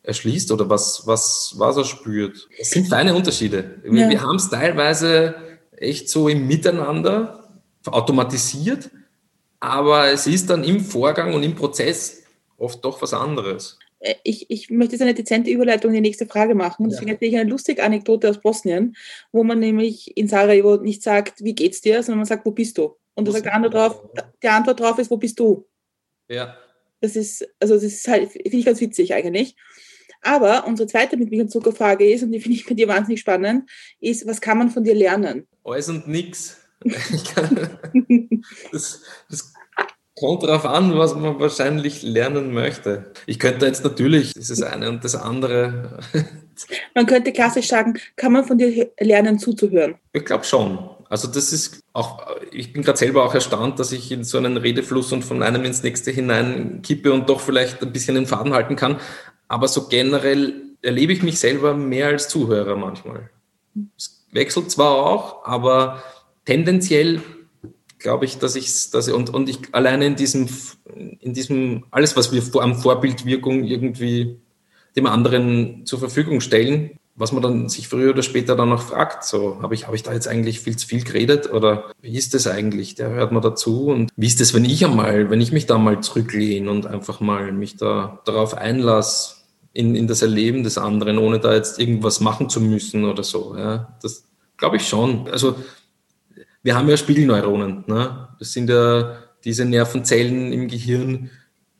erschließt 0.02 0.50
oder 0.52 0.68
was, 0.68 1.06
was, 1.06 1.54
was 1.56 1.76
er 1.76 1.84
spürt. 1.84 2.48
Es 2.58 2.70
sind 2.70 2.88
feine 2.88 3.14
Unterschiede. 3.14 3.80
Wir, 3.84 4.02
ja. 4.02 4.10
wir 4.10 4.22
haben 4.22 4.36
es 4.36 4.50
teilweise 4.50 5.34
echt 5.76 6.08
so 6.08 6.28
im 6.28 6.46
Miteinander 6.46 7.43
automatisiert, 7.86 8.90
aber 9.60 10.08
es 10.08 10.26
ist 10.26 10.50
dann 10.50 10.64
im 10.64 10.80
Vorgang 10.80 11.34
und 11.34 11.42
im 11.42 11.54
Prozess 11.54 12.22
oft 12.56 12.84
doch 12.84 13.00
was 13.02 13.14
anderes. 13.14 13.78
Äh, 14.04 14.14
ich, 14.22 14.50
ich 14.50 14.70
möchte 14.70 14.94
jetzt 14.94 15.02
eine 15.02 15.14
dezente 15.14 15.50
Überleitung 15.50 15.90
in 15.90 15.96
die 15.96 16.08
nächste 16.08 16.26
Frage 16.26 16.54
machen. 16.54 16.88
Deswegen 16.88 17.08
ja. 17.08 17.14
erzähle 17.14 17.30
ich 17.30 17.38
eine 17.38 17.50
lustige 17.50 17.82
Anekdote 17.82 18.28
aus 18.28 18.40
Bosnien, 18.40 18.94
wo 19.32 19.42
man 19.44 19.58
nämlich 19.58 20.16
in 20.16 20.28
Sarajevo 20.28 20.76
nicht 20.76 21.02
sagt, 21.02 21.42
wie 21.42 21.54
geht's 21.54 21.80
dir, 21.80 22.02
sondern 22.02 22.18
man 22.18 22.26
sagt, 22.26 22.46
wo 22.46 22.50
bist 22.50 22.78
du? 22.78 22.96
Und 23.14 23.28
da 23.28 23.32
sagt 23.32 23.46
der 23.46 23.54
andere 23.54 23.72
drauf, 23.72 24.08
die 24.42 24.48
Antwort 24.48 24.80
drauf 24.80 24.98
ist, 24.98 25.10
wo 25.10 25.16
bist 25.16 25.38
du? 25.38 25.66
Ja. 26.28 26.56
Das 27.00 27.16
ist, 27.16 27.46
also 27.60 27.74
das 27.74 27.84
ist 27.84 28.08
halt, 28.08 28.32
finde 28.32 28.56
ich 28.56 28.64
ganz 28.64 28.80
witzig 28.80 29.14
eigentlich. 29.14 29.56
Aber 30.20 30.66
unsere 30.66 30.88
zweite 30.88 31.16
mit 31.16 31.30
Milch 31.30 31.42
und 31.42 31.50
Zuckerfrage 31.50 32.10
ist, 32.10 32.22
und 32.22 32.32
die 32.32 32.40
finde 32.40 32.56
ich 32.56 32.66
bei 32.66 32.74
dir 32.74 32.88
wahnsinnig 32.88 33.20
spannend, 33.20 33.70
ist, 34.00 34.26
was 34.26 34.40
kann 34.40 34.58
man 34.58 34.70
von 34.70 34.82
dir 34.82 34.94
lernen? 34.94 35.46
Alles 35.62 35.88
und 35.88 36.08
nix. 36.08 36.63
das, 38.72 39.02
das 39.28 39.54
Kommt 40.16 40.44
darauf 40.44 40.64
an, 40.64 40.96
was 40.96 41.16
man 41.16 41.40
wahrscheinlich 41.40 42.04
lernen 42.04 42.52
möchte. 42.52 43.12
Ich 43.26 43.40
könnte 43.40 43.66
jetzt 43.66 43.82
natürlich 43.82 44.32
dieses 44.32 44.62
eine 44.62 44.88
und 44.88 45.02
das 45.02 45.16
andere. 45.16 45.98
Man 46.94 47.06
könnte 47.06 47.32
klassisch 47.32 47.66
sagen, 47.66 47.98
kann 48.14 48.32
man 48.32 48.44
von 48.44 48.56
dir 48.56 48.92
lernen 49.00 49.40
zuzuhören? 49.40 49.96
Ich 50.12 50.24
glaube 50.24 50.44
schon. 50.44 50.78
Also 51.08 51.26
das 51.26 51.52
ist 51.52 51.80
auch, 51.92 52.24
ich 52.52 52.72
bin 52.72 52.82
gerade 52.82 52.96
selber 52.96 53.24
auch 53.24 53.34
erstaunt, 53.34 53.80
dass 53.80 53.90
ich 53.90 54.12
in 54.12 54.22
so 54.22 54.38
einen 54.38 54.56
Redefluss 54.56 55.12
und 55.12 55.24
von 55.24 55.42
einem 55.42 55.64
ins 55.64 55.82
nächste 55.82 56.12
hinein 56.12 56.80
kippe 56.82 57.12
und 57.12 57.28
doch 57.28 57.40
vielleicht 57.40 57.82
ein 57.82 57.92
bisschen 57.92 58.14
den 58.14 58.26
Faden 58.26 58.54
halten 58.54 58.76
kann. 58.76 59.00
Aber 59.48 59.66
so 59.66 59.88
generell 59.88 60.54
erlebe 60.80 61.12
ich 61.12 61.24
mich 61.24 61.40
selber 61.40 61.74
mehr 61.74 62.06
als 62.06 62.28
Zuhörer 62.28 62.76
manchmal. 62.76 63.30
Es 63.96 64.24
wechselt 64.30 64.70
zwar 64.70 64.92
auch, 64.92 65.44
aber 65.44 66.04
tendenziell 66.44 67.20
glaube 67.98 68.24
ich, 68.26 68.38
dass 68.38 68.54
ich 68.56 68.90
dass 68.90 69.08
und, 69.08 69.30
und 69.30 69.48
ich 69.48 69.58
alleine 69.72 70.06
in 70.06 70.16
diesem, 70.16 70.48
in 71.20 71.32
diesem, 71.32 71.84
alles, 71.90 72.16
was 72.16 72.32
wir 72.32 72.42
vor, 72.42 72.62
am 72.62 72.74
Vorbildwirkung 72.74 73.64
irgendwie 73.64 74.40
dem 74.96 75.06
anderen 75.06 75.86
zur 75.86 75.98
Verfügung 75.98 76.40
stellen, 76.40 76.98
was 77.16 77.32
man 77.32 77.42
dann 77.42 77.68
sich 77.68 77.88
früher 77.88 78.10
oder 78.10 78.22
später 78.22 78.56
dann 78.56 78.70
noch 78.70 78.82
fragt, 78.82 79.24
so, 79.24 79.62
habe 79.62 79.74
ich, 79.74 79.86
habe 79.86 79.96
ich 79.96 80.02
da 80.02 80.12
jetzt 80.12 80.26
eigentlich 80.26 80.60
viel 80.60 80.76
zu 80.76 80.86
viel 80.86 81.04
geredet 81.04 81.52
oder 81.52 81.92
wie 82.00 82.16
ist 82.16 82.34
das 82.34 82.46
eigentlich? 82.46 82.96
Der 82.96 83.10
hört 83.10 83.32
man 83.32 83.42
dazu 83.42 83.86
und 83.86 84.10
wie 84.16 84.26
ist 84.26 84.40
das, 84.40 84.52
wenn 84.52 84.64
ich 84.64 84.84
einmal, 84.84 85.30
wenn 85.30 85.40
ich 85.40 85.52
mich 85.52 85.66
da 85.66 85.78
mal 85.78 86.00
zurücklehne 86.00 86.70
und 86.70 86.86
einfach 86.86 87.20
mal 87.20 87.52
mich 87.52 87.76
da 87.76 88.20
darauf 88.24 88.54
einlasse, 88.54 89.36
in, 89.72 89.96
in 89.96 90.06
das 90.06 90.22
Erleben 90.22 90.62
des 90.62 90.78
anderen, 90.78 91.18
ohne 91.18 91.40
da 91.40 91.54
jetzt 91.54 91.80
irgendwas 91.80 92.20
machen 92.20 92.48
zu 92.48 92.60
müssen 92.60 93.04
oder 93.04 93.22
so, 93.22 93.56
ja, 93.56 93.96
das 94.02 94.24
glaube 94.56 94.76
ich 94.76 94.86
schon. 94.88 95.28
Also, 95.28 95.56
wir 96.64 96.74
haben 96.74 96.88
ja 96.88 96.96
Spiegelneuronen, 96.96 97.84
ne? 97.86 98.28
das 98.38 98.52
sind 98.52 98.68
ja 98.68 99.18
diese 99.44 99.66
Nervenzellen 99.66 100.52
im 100.52 100.66
Gehirn, 100.66 101.30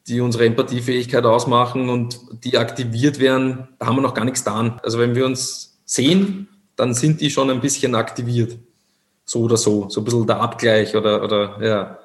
die 0.06 0.20
unsere 0.20 0.44
Empathiefähigkeit 0.44 1.24
ausmachen 1.24 1.88
und 1.88 2.20
die 2.44 2.58
aktiviert 2.58 3.18
werden, 3.18 3.68
da 3.78 3.86
haben 3.86 3.96
wir 3.96 4.02
noch 4.02 4.12
gar 4.12 4.26
nichts 4.26 4.44
getan. 4.44 4.78
Also 4.82 4.98
wenn 4.98 5.14
wir 5.14 5.24
uns 5.24 5.80
sehen, 5.86 6.48
dann 6.76 6.92
sind 6.92 7.22
die 7.22 7.30
schon 7.30 7.50
ein 7.50 7.62
bisschen 7.62 7.94
aktiviert. 7.94 8.58
So 9.24 9.40
oder 9.40 9.56
so. 9.56 9.88
So 9.88 10.02
ein 10.02 10.04
bisschen 10.04 10.26
der 10.26 10.40
Abgleich 10.40 10.94
oder, 10.94 11.24
oder 11.24 11.58
ja. 11.62 11.98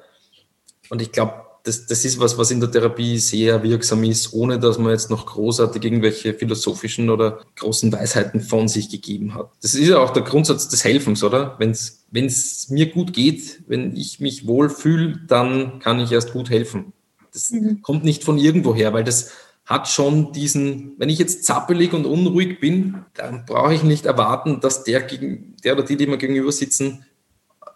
Und 0.88 1.02
ich 1.02 1.12
glaube, 1.12 1.34
das, 1.64 1.86
das 1.86 2.04
ist 2.04 2.18
was, 2.18 2.38
was 2.38 2.50
in 2.50 2.60
der 2.60 2.70
Therapie 2.70 3.18
sehr 3.18 3.62
wirksam 3.62 4.04
ist, 4.04 4.32
ohne 4.32 4.58
dass 4.58 4.78
man 4.78 4.92
jetzt 4.92 5.10
noch 5.10 5.26
großartig 5.26 5.84
irgendwelche 5.84 6.34
philosophischen 6.34 7.10
oder 7.10 7.40
großen 7.56 7.92
Weisheiten 7.92 8.40
von 8.40 8.68
sich 8.68 8.88
gegeben 8.88 9.34
hat. 9.34 9.50
Das 9.62 9.74
ist 9.74 9.88
ja 9.88 9.98
auch 9.98 10.10
der 10.10 10.22
Grundsatz 10.22 10.68
des 10.68 10.84
Helfens, 10.84 11.22
oder? 11.22 11.56
Wenn 11.58 11.70
es 11.70 12.68
mir 12.70 12.86
gut 12.86 13.12
geht, 13.12 13.62
wenn 13.66 13.96
ich 13.96 14.20
mich 14.20 14.46
wohl 14.46 14.70
fühle, 14.70 15.20
dann 15.26 15.78
kann 15.80 16.00
ich 16.00 16.12
erst 16.12 16.32
gut 16.32 16.50
helfen. 16.50 16.92
Das 17.32 17.50
mhm. 17.50 17.82
kommt 17.82 18.04
nicht 18.04 18.24
von 18.24 18.38
irgendwoher, 18.38 18.92
weil 18.92 19.04
das 19.04 19.30
hat 19.64 19.86
schon 19.86 20.32
diesen, 20.32 20.94
wenn 20.98 21.08
ich 21.08 21.18
jetzt 21.18 21.44
zappelig 21.44 21.92
und 21.92 22.04
unruhig 22.04 22.58
bin, 22.58 23.04
dann 23.14 23.44
brauche 23.46 23.72
ich 23.72 23.84
nicht 23.84 24.04
erwarten, 24.04 24.60
dass 24.60 24.82
der, 24.82 25.00
gegen, 25.02 25.54
der 25.62 25.74
oder 25.74 25.84
die, 25.84 25.96
die 25.96 26.08
mir 26.08 26.18
gegenüber 26.18 26.50
sitzen, 26.50 27.04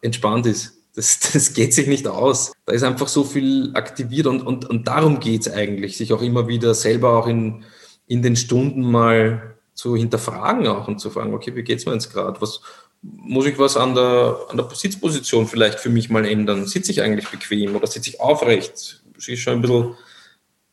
entspannt 0.03 0.47
ist. 0.47 0.84
Das, 0.95 1.19
das 1.33 1.53
geht 1.55 1.75
sich 1.75 1.87
nicht 1.87 2.07
aus. 2.07 2.53
Da 2.67 2.73
ist 2.73 2.83
einfach 2.83 3.09
so 3.09 3.25
viel 3.25 3.73
aktiviert 3.75 4.27
und, 4.27 4.43
und, 4.43 4.69
und 4.69 4.87
darum 4.87 5.21
geht 5.21 5.43
es 5.43 5.53
eigentlich, 5.53 5.97
sich 5.97 6.13
auch 6.13 6.23
immer 6.23 6.49
wieder 6.49 6.75
selber 6.75 7.19
auch 7.19 7.27
in, 7.27 7.65
in 8.07 8.23
den 8.23 8.37
Stunden 8.37 8.83
mal 8.83 9.57
zu 9.75 9.97
hinterfragen 9.97 10.69
auch 10.69 10.87
und 10.87 11.01
zu 11.01 11.11
fragen, 11.11 11.35
okay, 11.35 11.55
wie 11.57 11.63
geht 11.63 11.81
es 11.81 11.87
mir 11.87 11.93
jetzt 11.93 12.13
gerade? 12.13 12.41
Was 12.41 12.61
muss 13.03 13.47
ich 13.47 13.59
was 13.59 13.77
an 13.77 13.95
der, 13.95 14.39
an 14.49 14.57
der 14.57 14.69
Sitzposition 14.73 15.47
vielleicht 15.47 15.81
für 15.81 15.91
mich 15.91 16.11
mal 16.11 16.25
ändern? 16.25 16.67
Sitze 16.67 16.93
ich 16.93 17.03
eigentlich 17.03 17.29
bequem 17.29 17.75
oder 17.75 17.87
sitze 17.87 18.11
ich 18.11 18.21
aufrecht? 18.21 19.03
ist 19.17 19.41
schon 19.41 19.55
ein 19.55 19.63
bisschen, 19.63 19.95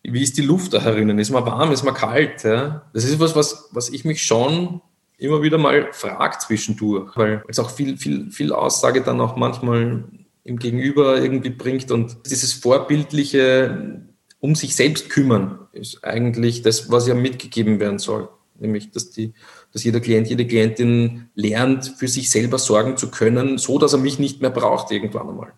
wie 0.04 0.22
ist 0.22 0.38
die 0.38 0.44
Luft 0.44 0.74
da 0.74 0.82
herinnen? 0.82 1.20
Ist 1.20 1.32
man 1.32 1.46
warm, 1.46 1.72
ist 1.72 1.84
man 1.84 1.94
kalt? 1.94 2.44
Ja? 2.44 2.84
Das 2.94 3.06
ist 3.06 3.20
was, 3.20 3.36
was, 3.36 3.70
was 3.72 3.90
ich 3.90 4.06
mich 4.06 4.24
schon 4.24 4.82
immer 5.22 5.42
wieder 5.42 5.58
mal 5.58 5.90
frage 5.94 6.38
zwischendurch, 6.40 7.16
weil 7.16 7.44
es 7.48 7.60
auch 7.60 7.70
viel, 7.70 7.98
viel, 7.98 8.32
viel 8.32 8.52
Aussage 8.52 9.02
dann 9.02 9.22
auch 9.22 9.36
manchmal 9.36 10.04
im 10.44 10.58
Gegenüber 10.58 11.22
irgendwie 11.22 11.52
bringt 11.52 11.92
und 11.92 12.18
dieses 12.26 12.54
vorbildliche 12.54 14.02
um 14.40 14.56
sich 14.56 14.76
selbst 14.76 15.12
kümmern 15.12 15.68
ist 15.72 16.04
eigentlich 16.04 16.64
das, 16.64 16.90
was 16.90 17.08
ja 17.08 17.14
mitgegeben 17.14 17.80
werden 17.80 18.00
soll. 18.00 18.28
Nämlich, 18.60 18.90
dass, 18.90 19.12
die, 19.12 19.34
dass 19.72 19.84
jeder 19.84 20.00
Klient, 20.00 20.28
jede 20.28 20.48
Klientin 20.48 21.30
lernt, 21.36 21.96
für 21.98 22.08
sich 22.08 22.32
selber 22.32 22.58
sorgen 22.58 22.98
zu 22.98 23.12
können, 23.12 23.60
so 23.60 23.78
dass 23.78 23.94
er 23.94 24.00
mich 24.00 24.18
nicht 24.18 24.42
mehr 24.42 24.50
braucht 24.50 24.92
irgendwann 24.92 25.30
einmal. 25.30 25.54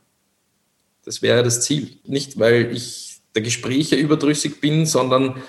Das 1.06 1.22
wäre 1.22 1.44
das 1.44 1.62
Ziel. 1.62 1.98
Nicht, 2.06 2.40
weil 2.40 2.74
ich 2.74 3.22
der 3.36 3.42
Gespräche 3.42 3.96
überdrüssig 3.96 4.60
bin, 4.60 4.86
sondern 4.86 5.42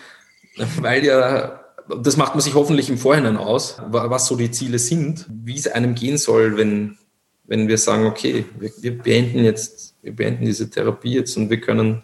weil 0.81 1.05
ja, 1.05 1.64
das 1.89 2.17
macht 2.17 2.35
man 2.35 2.41
sich 2.41 2.55
hoffentlich 2.55 2.89
im 2.89 2.99
Vorhinein 2.99 3.37
aus, 3.37 3.79
was 3.89 4.27
so 4.27 4.37
die 4.37 4.51
Ziele 4.51 4.79
sind, 4.79 5.27
wie 5.29 5.57
es 5.57 5.69
einem 5.69 5.95
gehen 5.95 6.17
soll, 6.17 6.57
wenn, 6.57 6.97
wenn 7.45 7.69
wir 7.69 7.79
sagen, 7.79 8.07
okay, 8.07 8.47
wir, 8.59 8.71
wir 8.81 8.99
beenden 8.99 9.45
jetzt, 9.45 9.97
wir 10.03 10.15
beenden 10.15 10.47
diese 10.47 10.71
Therapie 10.71 11.15
jetzt 11.15 11.37
und 11.37 11.51
wir 11.51 11.61
können, 11.61 12.03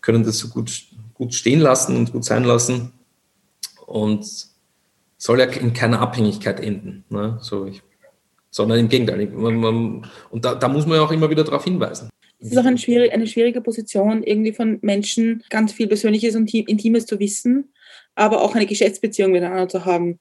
können 0.00 0.24
das 0.24 0.38
so 0.38 0.48
gut, 0.48 0.70
gut 1.14 1.34
stehen 1.34 1.60
lassen 1.60 1.96
und 1.96 2.12
gut 2.12 2.24
sein 2.24 2.44
lassen 2.44 2.92
und 3.86 4.26
soll 5.16 5.40
ja 5.40 5.46
in 5.46 5.72
keiner 5.72 6.00
Abhängigkeit 6.00 6.60
enden. 6.60 7.04
Ne? 7.08 7.38
So 7.40 7.66
ich, 7.66 7.82
sondern 8.50 8.78
im 8.78 8.88
Gegenteil. 8.88 9.26
Man, 9.28 9.56
man, 9.56 10.06
und 10.30 10.44
da, 10.44 10.54
da 10.54 10.68
muss 10.68 10.86
man 10.86 10.96
ja 10.96 11.02
auch 11.02 11.12
immer 11.12 11.30
wieder 11.30 11.44
darauf 11.44 11.64
hinweisen. 11.64 12.10
Es 12.40 12.52
ist 12.52 12.58
auch 12.58 12.64
eine 12.64 12.78
schwierige, 12.78 13.12
eine 13.12 13.26
schwierige 13.26 13.60
Position, 13.60 14.22
irgendwie 14.22 14.52
von 14.52 14.78
Menschen 14.82 15.42
ganz 15.50 15.72
viel 15.72 15.88
Persönliches 15.88 16.36
und 16.36 16.52
Intimes 16.54 17.06
zu 17.06 17.18
wissen, 17.18 17.72
aber 18.18 18.42
auch 18.42 18.54
eine 18.54 18.66
Geschäftsbeziehung 18.66 19.32
miteinander 19.32 19.68
zu 19.68 19.84
haben. 19.84 20.18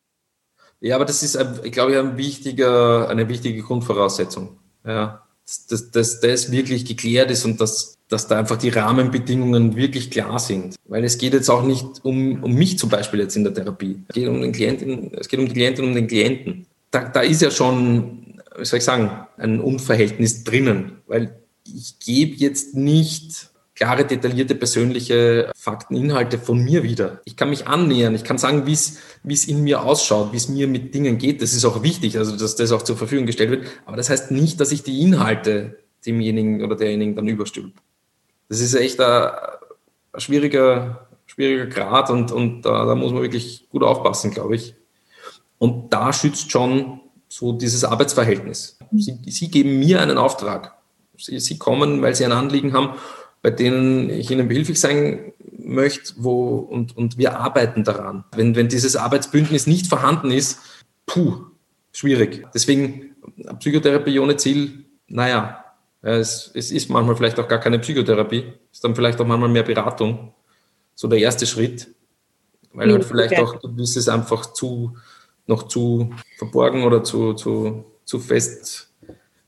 Ja, 0.79 0.95
aber 0.95 1.05
das 1.05 1.23
ist, 1.23 1.37
glaube 1.71 1.91
ich, 1.91 1.97
ein 1.97 2.17
wichtiger, 2.17 3.09
eine 3.09 3.27
wichtige 3.27 3.61
Grundvoraussetzung. 3.61 4.57
Ja, 4.85 5.27
dass, 5.47 5.67
dass, 5.67 5.91
dass 5.91 6.19
das 6.19 6.51
wirklich 6.51 6.85
geklärt 6.85 7.31
ist 7.31 7.45
und 7.45 7.59
dass, 7.59 7.97
dass 8.09 8.27
da 8.27 8.37
einfach 8.37 8.57
die 8.57 8.69
Rahmenbedingungen 8.69 9.75
wirklich 9.75 10.11
klar 10.11 10.39
sind. 10.39 10.75
Weil 10.85 11.03
es 11.03 11.17
geht 11.17 11.33
jetzt 11.33 11.49
auch 11.49 11.63
nicht 11.63 11.85
um, 12.03 12.43
um 12.43 12.53
mich 12.53 12.77
zum 12.77 12.89
Beispiel 12.89 13.21
jetzt 13.21 13.35
in 13.35 13.43
der 13.43 13.53
Therapie. 13.53 14.03
Es 14.09 14.15
geht 14.15 14.27
um 14.27 14.41
den 14.41 14.51
Klienten, 14.51 15.13
es 15.13 15.27
geht 15.27 15.39
um 15.39 15.47
die 15.47 15.53
Klientin 15.53 15.85
und 15.85 15.91
um 15.91 15.95
den 15.95 16.07
Klienten. 16.07 16.67
Da, 16.91 17.05
da 17.09 17.21
ist 17.21 17.41
ja 17.41 17.49
schon, 17.49 18.41
wie 18.57 18.65
soll 18.65 18.79
ich 18.79 18.85
sagen, 18.85 19.09
ein 19.37 19.59
Unverhältnis 19.59 20.43
drinnen, 20.43 20.97
weil 21.07 21.35
ich 21.65 21.99
gebe 21.99 22.35
jetzt 22.35 22.75
nicht 22.75 23.46
klare, 23.77 24.05
detaillierte, 24.05 24.55
persönliche 24.55 25.51
Fakten, 25.55 25.95
Inhalte 25.95 26.39
von 26.39 26.57
mir 26.63 26.81
wieder. 26.81 27.21
Ich 27.25 27.37
kann 27.37 27.51
mich 27.51 27.67
annähern, 27.67 28.15
ich 28.15 28.23
kann 28.23 28.39
sagen, 28.39 28.65
wie 28.65 28.73
es 28.73 29.47
in 29.47 29.63
mir 29.63 29.83
ausschaut, 29.83 30.33
wie 30.33 30.37
es 30.37 30.49
mir 30.49 30.67
mit 30.67 30.95
Dingen 30.95 31.19
geht. 31.19 31.43
Das 31.43 31.53
ist 31.53 31.63
auch 31.63 31.83
wichtig, 31.83 32.17
also 32.17 32.35
dass 32.35 32.55
das 32.55 32.71
auch 32.71 32.81
zur 32.81 32.97
Verfügung 32.97 33.27
gestellt 33.27 33.51
wird. 33.51 33.67
Aber 33.85 33.95
das 33.95 34.09
heißt 34.09 34.31
nicht, 34.31 34.59
dass 34.59 34.71
ich 34.71 34.81
die 34.81 35.01
Inhalte 35.01 35.77
demjenigen 36.05 36.65
oder 36.65 36.75
derjenigen 36.75 37.15
dann 37.15 37.27
überstülpe. 37.27 37.79
Das 38.49 38.61
ist 38.61 38.73
echt 38.73 38.99
ein, 38.99 39.31
ein 40.11 40.19
schwieriger, 40.21 41.07
schwieriger 41.27 41.67
Grad 41.67 42.09
und, 42.09 42.31
und 42.31 42.63
da, 42.63 42.83
da 42.85 42.95
muss 42.95 43.11
man 43.11 43.21
wirklich 43.21 43.67
gut 43.69 43.83
aufpassen, 43.83 44.31
glaube 44.31 44.55
ich. 44.55 44.73
Und 45.59 45.93
da 45.93 46.11
schützt 46.13 46.51
schon 46.51 47.01
so 47.27 47.51
dieses 47.53 47.83
Arbeitsverhältnis. 47.83 48.79
Sie, 48.91 49.19
sie 49.27 49.51
geben 49.51 49.77
mir 49.77 50.01
einen 50.01 50.17
Auftrag 50.17 50.77
Sie, 51.19 51.39
sie 51.39 51.57
kommen, 51.57 52.01
weil 52.01 52.15
sie 52.15 52.25
ein 52.25 52.31
Anliegen 52.31 52.73
haben, 52.73 52.95
bei 53.41 53.51
denen 53.51 54.09
ich 54.09 54.31
ihnen 54.31 54.47
behilflich 54.47 54.79
sein 54.79 55.33
möchte, 55.57 56.13
wo, 56.17 56.57
und, 56.57 56.95
und 56.97 57.17
wir 57.17 57.39
arbeiten 57.39 57.83
daran. 57.83 58.23
Wenn, 58.35 58.55
wenn 58.55 58.67
dieses 58.67 58.95
Arbeitsbündnis 58.95 59.67
nicht 59.67 59.87
vorhanden 59.87 60.31
ist, 60.31 60.59
puh, 61.05 61.45
schwierig. 61.91 62.45
Deswegen 62.53 63.15
Psychotherapie 63.59 64.19
ohne 64.19 64.37
Ziel, 64.37 64.85
naja, 65.07 65.63
es, 66.01 66.51
es 66.53 66.71
ist 66.71 66.89
manchmal 66.89 67.15
vielleicht 67.15 67.39
auch 67.39 67.47
gar 67.47 67.59
keine 67.59 67.79
Psychotherapie, 67.79 68.53
ist 68.71 68.83
dann 68.83 68.95
vielleicht 68.95 69.19
auch 69.19 69.27
manchmal 69.27 69.49
mehr 69.49 69.63
Beratung, 69.63 70.33
so 70.95 71.07
der 71.07 71.19
erste 71.19 71.45
Schritt, 71.45 71.87
weil 72.73 72.91
halt 72.91 73.05
vielleicht 73.05 73.37
auch 73.39 73.59
gewisses 73.61 74.07
einfach 74.07 74.53
zu, 74.53 74.97
noch 75.45 75.63
zu 75.63 76.11
verborgen 76.37 76.83
oder 76.83 77.03
zu, 77.03 77.33
zu, 77.33 77.85
zu 78.05 78.19
fest 78.19 78.87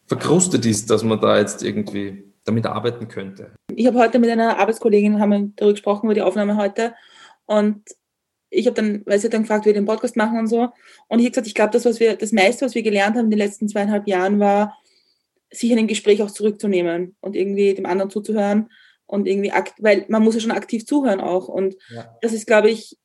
verkrustet 0.10 0.66
ist, 0.66 0.90
dass 0.90 1.04
man 1.04 1.22
da 1.22 1.38
jetzt 1.38 1.64
irgendwie 1.64 2.24
damit 2.44 2.66
arbeiten 2.66 3.08
könnte. 3.08 3.52
Ich 3.80 3.88
habe 3.88 3.98
heute 3.98 4.20
mit 4.20 4.30
einer 4.30 4.60
Arbeitskollegin 4.60 5.22
haben 5.22 5.30
wir 5.30 5.52
darüber 5.56 5.72
gesprochen 5.72 6.08
über 6.08 6.14
die 6.14 6.22
Aufnahme 6.22 6.58
heute 6.58 6.94
und 7.46 7.82
ich 8.50 8.66
habe 8.66 8.74
dann, 8.74 9.04
weil 9.06 9.20
sie 9.20 9.30
dann 9.30 9.44
gefragt, 9.44 9.64
wie 9.64 9.70
wir 9.70 9.74
den 9.74 9.86
Podcast 9.86 10.18
machen 10.18 10.38
und 10.38 10.48
so 10.48 10.68
und 11.08 11.20
ich 11.20 11.26
habe 11.26 11.30
gesagt, 11.30 11.48
ich 11.48 11.56
glaube, 11.56 11.72
das 11.72 11.86
was 11.86 12.02
wir 12.02 12.18
das 12.18 12.34
meiste, 12.34 12.66
was 12.66 12.76
wir 12.76 12.84
gelernt 12.84 13.16
haben 13.16 13.28
in 13.28 13.32
den 13.32 13.40
letzten 13.40 13.70
zweieinhalb 13.70 14.06
Jahren 14.06 14.38
war, 14.42 14.78
sich 15.50 15.72
in 15.72 15.80
ein 15.80 15.88
Gespräch 15.88 16.22
auch 16.22 16.30
zurückzunehmen 16.30 17.16
und 17.22 17.38
irgendwie 17.38 17.74
dem 17.74 17.86
anderen 17.86 18.12
zuzuhören 18.12 18.70
und 19.06 19.30
irgendwie 19.30 19.54
weil 19.78 20.04
man 20.10 20.24
muss 20.24 20.36
ja 20.36 20.42
schon 20.42 20.52
aktiv 20.52 20.86
zuhören 20.86 21.22
auch 21.22 21.48
und 21.48 21.78
ja. 21.96 22.18
das 22.22 22.34
ist, 22.34 22.48
glaube 22.48 22.70
ich, 22.70 22.98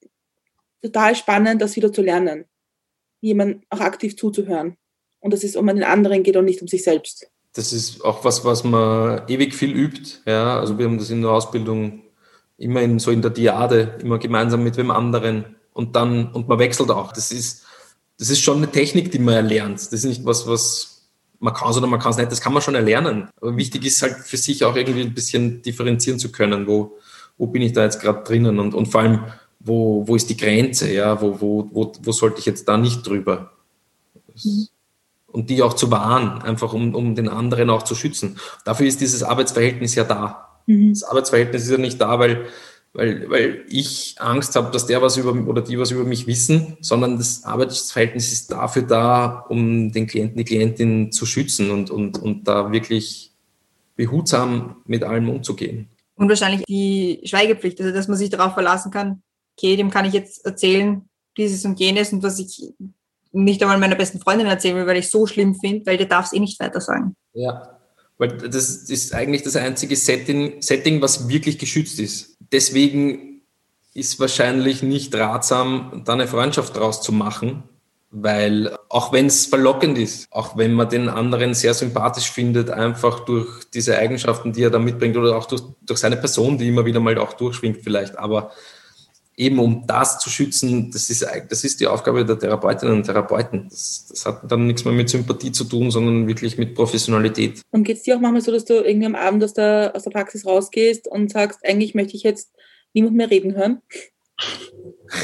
total 0.83 1.15
spannend, 1.15 1.63
das 1.63 1.77
wieder 1.77 1.93
zu 1.93 2.03
lernen, 2.03 2.47
jemand 3.21 3.65
auch 3.71 3.79
aktiv 3.79 4.17
zuzuhören 4.17 4.77
und 5.21 5.33
dass 5.33 5.45
es 5.45 5.55
um 5.55 5.69
einen 5.69 5.85
anderen 5.85 6.25
geht 6.25 6.37
und 6.37 6.47
nicht 6.47 6.63
um 6.63 6.67
sich 6.67 6.83
selbst. 6.83 7.31
Das 7.55 7.73
ist 7.73 8.05
auch 8.05 8.25
was, 8.25 8.45
was 8.45 8.65
man 8.65 9.23
ewig 9.29 9.55
viel 9.55 9.73
übt. 9.73 10.21
Ja, 10.27 10.59
also 10.59 10.77
wir 10.77 10.87
haben 10.87 10.99
das 10.99 11.11
in 11.11 11.23
der 11.23 11.31
Ausbildung 11.31 12.03
immer 12.59 12.83
in, 12.83 12.99
so 12.99 13.11
in 13.11 13.23
der 13.23 13.31
Diade, 13.31 13.97
immer 14.01 14.19
gemeinsam 14.19 14.63
mit 14.63 14.77
wem 14.77 14.91
anderen 14.91 15.57
und 15.73 15.97
dann, 15.97 16.33
und 16.33 16.49
man 16.49 16.59
wechselt 16.59 16.91
auch. 16.91 17.13
Das 17.13 17.31
ist, 17.31 17.65
das 18.19 18.31
ist 18.31 18.41
schon 18.41 18.59
eine 18.59 18.71
Technik, 18.71 19.11
die 19.11 19.19
man 19.19 19.35
erlernt. 19.35 19.79
Das 19.79 19.93
ist 19.93 20.05
nicht 20.05 20.25
was, 20.25 20.47
was 20.47 21.09
man 21.39 21.55
kann 21.55 21.75
oder 21.75 21.87
man 21.87 22.01
kann 22.01 22.13
es 22.13 22.17
nicht, 22.17 22.33
das 22.33 22.41
kann 22.41 22.53
man 22.53 22.63
schon 22.63 22.75
erlernen. 22.75 23.29
Aber 23.41 23.57
wichtig 23.57 23.85
ist 23.85 24.03
halt 24.03 24.17
für 24.17 24.37
sich 24.37 24.65
auch 24.65 24.75
irgendwie 24.75 25.03
ein 25.03 25.15
bisschen 25.15 25.63
differenzieren 25.63 26.19
zu 26.19 26.33
können, 26.33 26.67
wo, 26.67 26.99
wo 27.37 27.47
bin 27.47 27.63
ich 27.63 27.73
da 27.73 27.85
jetzt 27.85 28.01
gerade 28.01 28.25
drinnen 28.25 28.59
und, 28.59 28.75
und 28.75 28.87
vor 28.87 29.03
allem, 29.03 29.25
wo, 29.61 30.07
wo 30.07 30.17
ist 30.17 30.29
die 30.29 30.37
Grenze, 30.37 30.93
ja, 30.93 31.21
wo, 31.21 31.41
wo, 31.41 31.69
wo, 31.73 31.93
wo 32.01 32.13
sollte 32.13 32.41
ich 32.41 32.47
jetzt 32.47 32.67
da 32.69 32.77
nicht 32.77 33.07
drüber? 33.07 33.53
Mhm. 34.43 34.69
Und 35.35 35.51
die 35.51 35.63
auch 35.63 35.75
zu 35.75 35.91
wahren, 35.91 36.43
einfach 36.43 36.73
um, 36.73 36.95
um 36.95 37.17
den 37.17 37.29
anderen 37.29 37.69
auch 37.69 37.83
zu 37.83 37.97
schützen. 37.97 38.39
Dafür 38.65 38.87
ist 38.87 39.01
dieses 39.01 39.25
Arbeitsverhältnis 39.25 39.97
ja 39.97 40.05
da. 40.05 40.61
Mhm. 40.67 40.91
Das 40.91 41.03
Arbeitsverhältnis 41.03 41.65
ist 41.65 41.73
ja 41.73 41.77
nicht 41.77 42.01
da, 42.01 42.21
weil, 42.21 42.47
weil, 42.93 43.29
weil 43.29 43.65
ich 43.69 44.15
Angst 44.21 44.55
habe, 44.55 44.71
dass 44.71 44.87
der 44.87 45.03
was 45.03 45.17
über 45.17 45.33
oder 45.33 45.61
die 45.61 45.77
was 45.77 45.91
über 45.91 46.05
mich 46.05 46.29
wissen, 46.29 46.77
sondern 46.81 47.19
das 47.19 47.43
Arbeitsverhältnis 47.43 48.31
ist 48.31 48.53
dafür 48.53 48.83
da, 48.83 49.45
um 49.49 49.91
den 49.91 50.07
Klienten, 50.07 50.39
die 50.39 50.45
Klientin 50.45 51.11
zu 51.11 51.27
schützen 51.27 51.73
und, 51.73 51.91
und, 51.91 52.17
und 52.23 52.47
da 52.47 52.71
wirklich 52.71 53.33
behutsam 53.97 54.77
mit 54.87 55.03
allem 55.03 55.29
umzugehen. 55.29 55.89
Und 56.15 56.29
wahrscheinlich 56.29 56.63
die 56.69 57.23
Schweigepflicht, 57.25 57.81
also 57.81 57.93
dass 57.93 58.07
man 58.07 58.17
sich 58.17 58.31
darauf 58.31 58.55
verlassen 58.55 58.93
kann, 58.93 59.21
okay, 59.59 59.75
dem 59.75 59.91
kann 59.91 60.05
ich 60.05 60.13
jetzt 60.13 60.47
erzählen, 60.47 61.09
dieses 61.37 61.65
und 61.65 61.81
jenes 61.81 62.13
und 62.13 62.23
was 62.23 62.39
ich 62.39 62.73
nicht 63.35 63.63
einmal 63.63 63.79
meiner 63.79 63.97
besten 63.97 64.21
Freundin 64.21 64.47
erzählen 64.47 64.77
will, 64.77 64.87
weil 64.87 64.97
ich 64.97 65.11
so 65.11 65.27
schlimm 65.27 65.55
finde, 65.55 65.87
weil 65.87 65.97
der 65.97 66.07
darf 66.07 66.27
es 66.27 66.33
eh 66.33 66.41
nicht 66.41 66.61
weiter 66.61 66.81
sagen. 66.81 67.17
Ja, 67.33 67.79
weil 68.17 68.29
das 68.29 68.69
ist 68.69 69.15
eigentlich 69.15 69.43
das 69.43 69.57
einzige 69.57 69.97
Setting, 69.97 70.63
Setting, 70.63 71.03
was 71.03 71.29
wirklich 71.29 71.59
geschützt 71.59 71.99
ist. 71.99 72.37
Deswegen 72.53 73.43
ist 73.93 74.21
wahrscheinlich 74.21 74.83
nicht 74.83 75.15
ratsam, 75.15 76.03
da 76.05 76.13
eine 76.13 76.29
Freundschaft 76.29 76.77
draus 76.77 77.03
zu 77.03 77.13
machen, 77.13 77.65
weil 78.11 78.77
auch 78.89 79.13
wenn 79.13 79.27
es 79.27 79.47
verlockend 79.47 79.99
ist, 79.99 80.29
auch 80.31 80.57
wenn 80.57 80.73
man 80.73 80.89
den 80.89 81.09
anderen 81.09 81.55
sehr 81.55 81.75
sympathisch 81.75 82.31
findet, 82.31 82.71
einfach 82.71 83.25
durch 83.25 83.65
diese 83.73 83.99
Eigenschaften, 83.99 84.53
die 84.53 84.63
er 84.63 84.71
da 84.71 84.79
mitbringt 84.79 85.17
oder 85.17 85.37
auch 85.37 85.47
durch, 85.47 85.63
durch 85.83 85.99
seine 85.99 86.17
Person, 86.17 86.57
die 86.57 86.69
immer 86.69 86.85
wieder 86.85 87.01
mal 87.01 87.19
auch 87.19 87.33
durchschwingt 87.33 87.83
vielleicht, 87.83 88.17
aber 88.17 88.53
eben 89.37 89.59
um 89.59 89.87
das 89.87 90.19
zu 90.19 90.31
schützen, 90.31 90.91
das 90.93 91.11
ist, 91.11 91.27
das 91.49 91.65
ist 91.65 91.81
die 91.81 91.87
Aufgabe 91.87 92.25
der 92.25 92.39
Therapeutinnen 92.39 92.97
und 92.97 93.05
Therapeuten. 93.05 93.69
Das, 93.69 94.07
das 94.09 94.27
hat 94.27 94.51
dann 94.51 94.67
nichts 94.67 94.85
mehr 94.85 94.95
mit 94.95 95.09
Sympathie 95.09 95.51
zu 95.51 95.65
tun, 95.65 95.91
sondern 95.91 96.29
wirklich 96.29 96.57
mit 96.57 96.75
Professionalität. 96.75 97.63
Und 97.71 97.85
geht 97.85 97.99
es 97.99 98.03
dir 98.05 98.17
auch 98.17 98.21
manchmal 98.21 98.43
so, 98.43 98.53
dass 98.53 98.65
du 98.65 98.75
irgendwie 98.75 99.07
am 99.07 99.17
Abend 99.17 99.43
aus 99.43 99.55
der, 99.55 99.93
aus 99.95 100.05
der 100.05 100.11
Praxis 100.11 100.47
rausgehst 100.47 101.09
und 101.09 101.33
sagst, 101.33 101.61
eigentlich 101.65 101.95
möchte 101.95 102.17
ich 102.17 102.23
jetzt 102.23 102.51
niemand 102.93 103.17
mehr 103.17 103.31
reden 103.31 103.55
hören? 103.55 103.83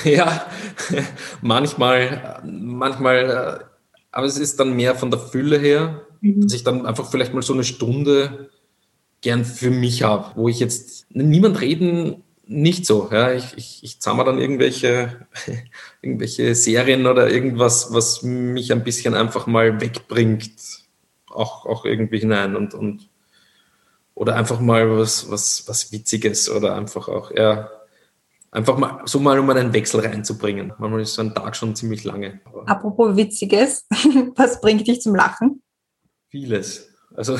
Ja, 0.04 0.46
manchmal, 1.42 2.40
manchmal, 2.44 3.64
aber 4.12 4.26
es 4.26 4.38
ist 4.38 4.60
dann 4.60 4.76
mehr 4.76 4.94
von 4.94 5.10
der 5.10 5.18
Fülle 5.18 5.58
her, 5.58 6.02
mhm. 6.20 6.42
dass 6.42 6.52
ich 6.52 6.62
dann 6.62 6.86
einfach 6.86 7.10
vielleicht 7.10 7.34
mal 7.34 7.42
so 7.42 7.54
eine 7.54 7.64
Stunde 7.64 8.50
gern 9.20 9.44
für 9.44 9.70
mich 9.70 10.04
habe, 10.04 10.32
wo 10.36 10.48
ich 10.48 10.60
jetzt 10.60 11.06
niemand 11.10 11.60
reden 11.60 12.22
nicht 12.50 12.84
so. 12.84 13.08
Ja. 13.12 13.32
Ich, 13.32 13.56
ich, 13.56 13.80
ich 13.82 14.00
zammer 14.00 14.24
dann 14.24 14.38
irgendwelche, 14.38 15.26
irgendwelche 16.02 16.54
Serien 16.54 17.06
oder 17.06 17.30
irgendwas, 17.30 17.94
was 17.94 18.22
mich 18.22 18.72
ein 18.72 18.84
bisschen 18.84 19.14
einfach 19.14 19.46
mal 19.46 19.80
wegbringt, 19.80 20.50
auch, 21.30 21.64
auch 21.64 21.84
irgendwie 21.84 22.18
hinein 22.18 22.56
und, 22.56 22.74
und 22.74 23.08
oder 24.14 24.34
einfach 24.36 24.60
mal 24.60 24.98
was, 24.98 25.30
was, 25.30 25.66
was 25.66 25.92
Witziges 25.92 26.50
oder 26.50 26.74
einfach 26.74 27.08
auch, 27.08 27.30
ja, 27.30 27.70
einfach 28.50 28.76
mal 28.76 29.02
so 29.06 29.20
mal 29.20 29.38
um 29.38 29.48
einen 29.50 29.72
Wechsel 29.72 30.00
reinzubringen. 30.00 30.72
Manchmal 30.78 31.02
ist 31.02 31.14
so 31.14 31.22
ein 31.22 31.34
Tag 31.34 31.54
schon 31.56 31.76
ziemlich 31.76 32.02
lange. 32.04 32.40
Apropos 32.66 33.16
Witziges, 33.16 33.86
was 34.34 34.60
bringt 34.60 34.86
dich 34.88 35.00
zum 35.00 35.14
Lachen? 35.14 35.62
Vieles. 36.28 36.88
Also 37.14 37.38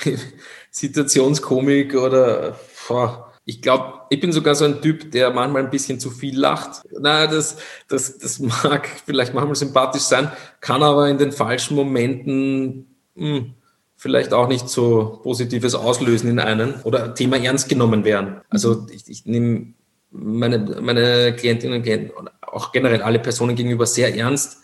Situationskomik 0.70 1.94
oder 1.94 2.58
boah, 2.88 3.31
ich 3.44 3.60
glaube, 3.60 4.02
ich 4.10 4.20
bin 4.20 4.32
sogar 4.32 4.54
so 4.54 4.64
ein 4.64 4.80
Typ, 4.80 5.10
der 5.10 5.30
manchmal 5.30 5.64
ein 5.64 5.70
bisschen 5.70 5.98
zu 5.98 6.10
viel 6.10 6.38
lacht. 6.38 6.82
Na, 7.00 7.26
das, 7.26 7.56
das, 7.88 8.18
das 8.18 8.38
mag 8.38 8.88
vielleicht 9.04 9.34
manchmal 9.34 9.56
sympathisch 9.56 10.02
sein, 10.02 10.30
kann 10.60 10.82
aber 10.82 11.08
in 11.08 11.18
den 11.18 11.32
falschen 11.32 11.74
Momenten 11.74 12.86
mh, 13.14 13.36
hm, 13.36 13.54
vielleicht 13.96 14.32
auch 14.32 14.48
nicht 14.48 14.68
so 14.68 15.20
Positives 15.22 15.74
auslösen 15.74 16.30
in 16.30 16.38
einen 16.38 16.74
oder 16.82 17.14
Thema 17.14 17.36
ernst 17.36 17.68
genommen 17.68 18.04
werden. 18.04 18.40
Also 18.48 18.86
ich, 18.90 19.08
ich 19.08 19.26
nehme 19.26 19.74
meine, 20.10 20.58
meine 20.80 21.34
Klientinnen 21.34 21.78
und 21.78 21.82
Klienten 21.82 22.10
und 22.10 22.30
auch 22.42 22.72
generell 22.72 23.02
alle 23.02 23.18
Personen 23.18 23.56
gegenüber 23.56 23.86
sehr 23.86 24.14
ernst. 24.14 24.58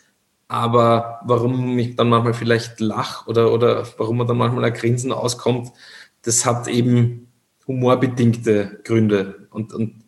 Aber 0.49 1.21
warum 1.25 1.79
ich 1.79 1.95
dann 1.97 2.09
manchmal 2.09 2.35
vielleicht 2.35 2.81
lach 2.81 3.27
oder, 3.27 3.53
oder 3.53 3.87
warum 3.99 4.19
man 4.19 4.27
dann 4.27 4.39
manchmal 4.39 4.65
ein 4.65 4.73
Grinsen 4.73 5.13
auskommt, 5.13 5.71
das 6.23 6.45
hat 6.47 6.69
eben 6.69 7.28
humorbedingte 7.69 8.81
Gründe. 8.83 9.47
Und, 9.51 9.73
und 9.73 10.03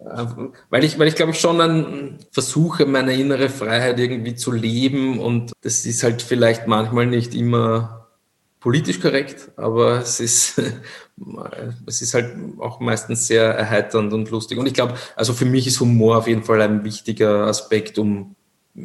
äh, 0.00 0.26
weil 0.68 0.84
ich, 0.84 0.98
weil 0.98 1.08
ich 1.08 1.14
glaube 1.14 1.32
ich 1.32 1.40
schon 1.40 2.18
versuche, 2.30 2.84
meine 2.84 3.14
innere 3.14 3.48
Freiheit 3.48 3.98
irgendwie 3.98 4.34
zu 4.34 4.52
leben 4.52 5.18
und 5.18 5.52
das 5.62 5.86
ist 5.86 6.02
halt 6.02 6.20
vielleicht 6.20 6.66
manchmal 6.66 7.06
nicht 7.06 7.34
immer 7.34 7.96
politisch 8.60 9.00
korrekt, 9.00 9.52
aber 9.56 10.00
es 10.00 10.20
ist, 10.20 10.60
es 11.86 12.02
ist 12.02 12.14
halt 12.14 12.34
auch 12.58 12.80
meistens 12.80 13.26
sehr 13.26 13.44
erheiternd 13.44 14.12
und 14.12 14.30
lustig. 14.30 14.58
Und 14.58 14.66
ich 14.66 14.74
glaube, 14.74 14.94
also 15.14 15.32
für 15.32 15.44
mich 15.44 15.66
ist 15.66 15.80
Humor 15.80 16.18
auf 16.18 16.26
jeden 16.26 16.42
Fall 16.42 16.60
ein 16.60 16.84
wichtiger 16.84 17.46
Aspekt, 17.46 17.98
um 17.98 18.35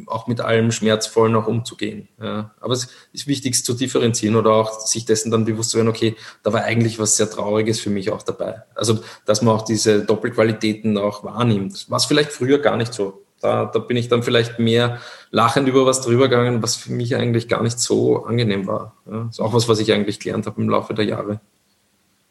auch 0.06 0.26
mit 0.26 0.40
allem 0.40 0.72
Schmerzvollen 0.72 1.36
auch 1.36 1.46
umzugehen. 1.46 2.08
Ja. 2.20 2.52
Aber 2.60 2.72
es 2.72 2.88
ist 3.12 3.26
wichtig 3.26 3.62
zu 3.64 3.74
differenzieren 3.74 4.36
oder 4.36 4.52
auch 4.52 4.80
sich 4.80 5.04
dessen 5.04 5.30
dann 5.30 5.44
bewusst 5.44 5.70
zu 5.70 5.76
werden, 5.76 5.88
okay, 5.88 6.16
da 6.42 6.52
war 6.52 6.62
eigentlich 6.62 6.98
was 6.98 7.16
sehr 7.16 7.30
Trauriges 7.30 7.80
für 7.80 7.90
mich 7.90 8.10
auch 8.10 8.22
dabei. 8.22 8.62
Also, 8.74 9.00
dass 9.24 9.42
man 9.42 9.54
auch 9.54 9.62
diese 9.62 10.04
Doppelqualitäten 10.04 10.96
auch 10.98 11.24
wahrnimmt. 11.24 11.86
Was 11.88 12.06
vielleicht 12.06 12.32
früher 12.32 12.58
gar 12.58 12.76
nicht 12.76 12.92
so. 12.94 13.22
Da, 13.40 13.64
da 13.64 13.80
bin 13.80 13.96
ich 13.96 14.08
dann 14.08 14.22
vielleicht 14.22 14.60
mehr 14.60 15.00
lachend 15.30 15.68
über 15.68 15.84
was 15.84 16.00
drüber 16.00 16.28
gegangen, 16.28 16.62
was 16.62 16.76
für 16.76 16.92
mich 16.92 17.16
eigentlich 17.16 17.48
gar 17.48 17.62
nicht 17.62 17.78
so 17.78 18.24
angenehm 18.24 18.66
war. 18.66 18.96
Ja. 19.06 19.24
Das 19.24 19.36
ist 19.36 19.40
auch 19.40 19.52
was, 19.52 19.68
was 19.68 19.80
ich 19.80 19.92
eigentlich 19.92 20.20
gelernt 20.20 20.46
habe 20.46 20.60
im 20.62 20.68
Laufe 20.68 20.94
der 20.94 21.04
Jahre. 21.04 21.40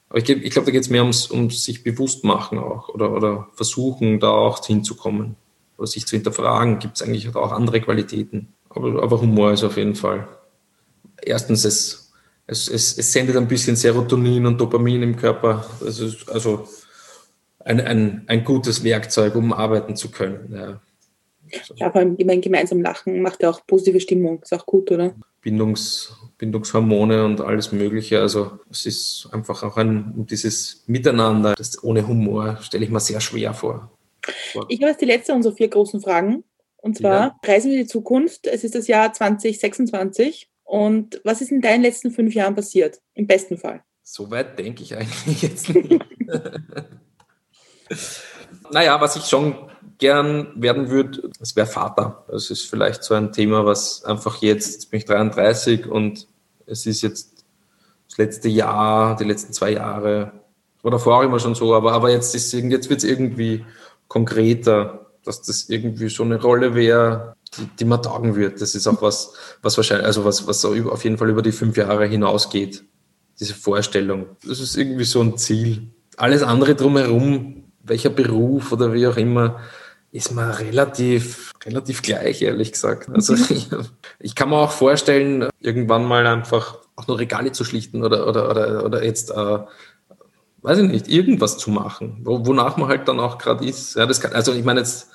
Aber 0.09 0.20
ich, 0.20 0.26
glaube, 0.26 0.66
da 0.66 0.72
geht 0.72 0.82
es 0.82 0.89
mehr 0.89 1.03
ums, 1.03 1.32
ums 1.32 1.64
sich 1.64 1.84
bewusst 1.84 2.26
machen 2.26 2.59
auch 2.59 2.89
oder, 2.89 3.12
oder 3.12 3.47
versuchen, 3.53 4.20
da 4.20 4.30
auch 4.30 4.66
hinzukommen 4.66 5.38
sich 5.86 6.05
zu 6.05 6.15
hinterfragen, 6.15 6.79
gibt 6.79 6.97
es 6.97 7.03
eigentlich 7.03 7.36
auch 7.36 7.51
andere 7.51 7.82
Qualitäten. 7.82 8.53
Aber, 8.69 9.03
aber, 9.03 9.21
Humor 9.21 9.51
ist 9.51 9.63
auf 9.63 9.77
jeden 9.77 9.95
Fall. 9.95 10.27
Erstens, 11.21 11.65
es, 11.65 12.11
es, 12.47 12.67
es, 12.67 12.97
es 12.97 13.11
sendet 13.11 13.38
ein 13.38 13.47
bisschen 13.47 13.75
Serotonin 13.75 14.45
und 14.45 14.59
Dopamin 14.59 15.03
im 15.03 15.15
Körper. 15.15 15.65
Das 15.79 15.99
ist 15.99 16.29
also 16.29 16.67
ein, 17.59 17.82
ein, 17.82 18.23
ein 18.27 18.43
gutes 18.43 18.84
Werkzeug, 18.84 19.36
um 19.36 19.53
arbeiten 19.53 19.95
zu 19.95 20.09
können. 20.09 20.53
Ja. 20.53 20.82
Ja, 21.75 21.91
vor 21.91 22.01
allem 22.01 22.17
mein 22.25 22.41
gemeinsam 22.41 22.82
Lachen 22.82 23.21
macht 23.21 23.43
ja 23.43 23.49
auch 23.49 23.65
positive 23.67 23.99
Stimmung. 23.99 24.41
Ist 24.41 24.53
auch 24.53 24.65
gut, 24.65 24.89
oder? 24.91 25.13
Bindungs, 25.41 26.13
Bindungshormone 26.38 27.25
und 27.25 27.41
alles 27.41 27.71
Mögliche. 27.71 28.21
Also 28.21 28.59
es 28.69 28.86
ist 28.86 29.29
einfach 29.32 29.63
auch 29.63 29.77
ein 29.77 30.25
dieses 30.29 30.84
Miteinander. 30.88 31.55
Das 31.57 31.84
ohne 31.84 32.07
Humor 32.07 32.57
stelle 32.61 32.86
ich 32.86 32.91
mir 32.91 32.99
sehr 32.99 33.19
schwer 33.19 33.53
vor. 33.53 33.91
Ich 34.69 34.82
habe 34.82 34.91
jetzt 34.91 35.01
die 35.01 35.05
letzte 35.05 35.34
unserer 35.34 35.55
vier 35.55 35.69
großen 35.69 36.01
Fragen. 36.01 36.43
Und 36.78 36.97
zwar 36.97 37.13
ja. 37.13 37.39
reisen 37.45 37.69
wir 37.69 37.78
in 37.78 37.84
die 37.84 37.89
Zukunft. 37.89 38.47
Es 38.47 38.63
ist 38.63 38.76
das 38.76 38.88
Jahr 38.88 39.13
2026. 39.13 40.49
Und 40.63 41.22
was 41.24 41.41
ist 41.41 41.51
in 41.51 41.61
deinen 41.61 41.84
letzten 41.84 42.11
fünf 42.11 42.34
Jahren 42.34 42.55
passiert? 42.55 43.01
Im 43.13 43.28
besten 43.28 43.57
Fall. 43.57 43.84
Soweit 44.03 44.57
denke 44.57 44.84
ich 44.84 44.95
eigentlich 44.95 45.41
jetzt 45.41 45.69
nicht. 45.69 46.03
naja, 48.72 48.99
was 48.99 49.15
ich 49.15 49.26
schon 49.26 49.55
gern 49.97 50.51
werden 50.55 50.89
würde, 50.89 51.30
das 51.39 51.55
wäre 51.55 51.67
Vater. 51.67 52.26
Das 52.30 52.49
ist 52.49 52.69
vielleicht 52.69 53.03
so 53.03 53.13
ein 53.13 53.32
Thema, 53.32 53.65
was 53.65 54.03
einfach 54.03 54.41
jetzt, 54.41 54.74
jetzt 54.74 54.89
bin 54.89 54.99
ich 54.99 55.05
33 55.05 55.86
und 55.86 56.28
es 56.65 56.86
ist 56.86 57.01
jetzt 57.01 57.45
das 58.09 58.17
letzte 58.17 58.49
Jahr, 58.49 59.15
die 59.15 59.26
letzten 59.26 59.53
zwei 59.53 59.74
Jahre, 59.74 60.32
davor 60.84 61.19
auch 61.19 61.24
immer 61.24 61.39
schon 61.39 61.53
so, 61.53 61.76
aber, 61.76 61.93
aber 61.93 62.09
jetzt, 62.09 62.34
ist, 62.34 62.51
jetzt 62.53 62.89
wird 62.89 63.03
es 63.03 63.09
irgendwie 63.09 63.63
konkreter, 64.12 65.05
dass 65.24 65.41
das 65.41 65.70
irgendwie 65.70 66.09
so 66.09 66.24
eine 66.24 66.41
Rolle 66.41 66.76
wäre, 66.76 67.38
die, 67.57 67.66
die 67.80 67.86
man 67.86 68.03
taugen 68.03 68.36
wird. 68.36 68.59
Das 68.59 68.76
ist 68.76 68.86
auch 68.86 69.01
was, 69.01 69.34
was 69.62 69.78
wahrscheinlich, 69.78 70.05
also 70.05 70.26
was, 70.26 70.45
was 70.47 70.66
auf 70.66 71.03
jeden 71.05 71.18
Fall 71.18 71.30
über 71.30 71.41
die 71.41 71.53
fünf 71.53 71.78
Jahre 71.78 72.05
hinausgeht. 72.07 72.84
Diese 73.39 73.53
Vorstellung. 73.53 74.26
Das 74.45 74.59
ist 74.59 74.76
irgendwie 74.76 75.05
so 75.05 75.22
ein 75.22 75.38
Ziel. 75.38 75.93
Alles 76.18 76.43
andere 76.43 76.76
drumherum, 76.76 77.64
welcher 77.84 78.09
Beruf 78.09 78.74
oder 78.74 78.91
wie 78.91 79.07
auch 79.07 79.16
immer, 79.16 79.62
ist 80.12 80.34
mir 80.34 80.59
relativ, 80.59 81.53
relativ 81.64 82.01
gleich, 82.01 82.41
ehrlich 82.41 82.74
gesagt. 82.74 83.07
Also 83.14 83.34
ich, 83.34 83.70
ich 84.20 84.36
kann 84.36 84.49
mir 84.49 84.57
auch 84.57 84.72
vorstellen, 84.72 85.47
irgendwann 85.62 86.03
mal 86.03 86.28
einfach 86.28 86.80
auch 86.97 87.07
nur 87.07 87.18
Regale 87.18 87.53
zu 87.53 87.64
schlichten 87.64 88.03
oder, 88.03 88.28
oder, 88.28 88.49
oder, 88.49 88.84
oder 88.84 89.05
jetzt 89.05 89.32
äh, 89.32 89.59
weiß 90.62 90.80
ich 90.80 90.89
nicht, 90.89 91.07
irgendwas 91.07 91.57
zu 91.57 91.72
machen, 91.72 92.22
wonach 92.24 92.78
man 92.78 92.89
halt 92.89 93.07
dann 93.07 93.20
auch 93.20 93.38
gerade 93.38 93.66
ist. 93.66 93.95
Ja, 93.95 94.05
das 94.05 94.22
kann, 94.22 94.34
also 94.34 94.53
ich 94.53 94.64
meine 94.64 94.80
jetzt, 94.80 95.09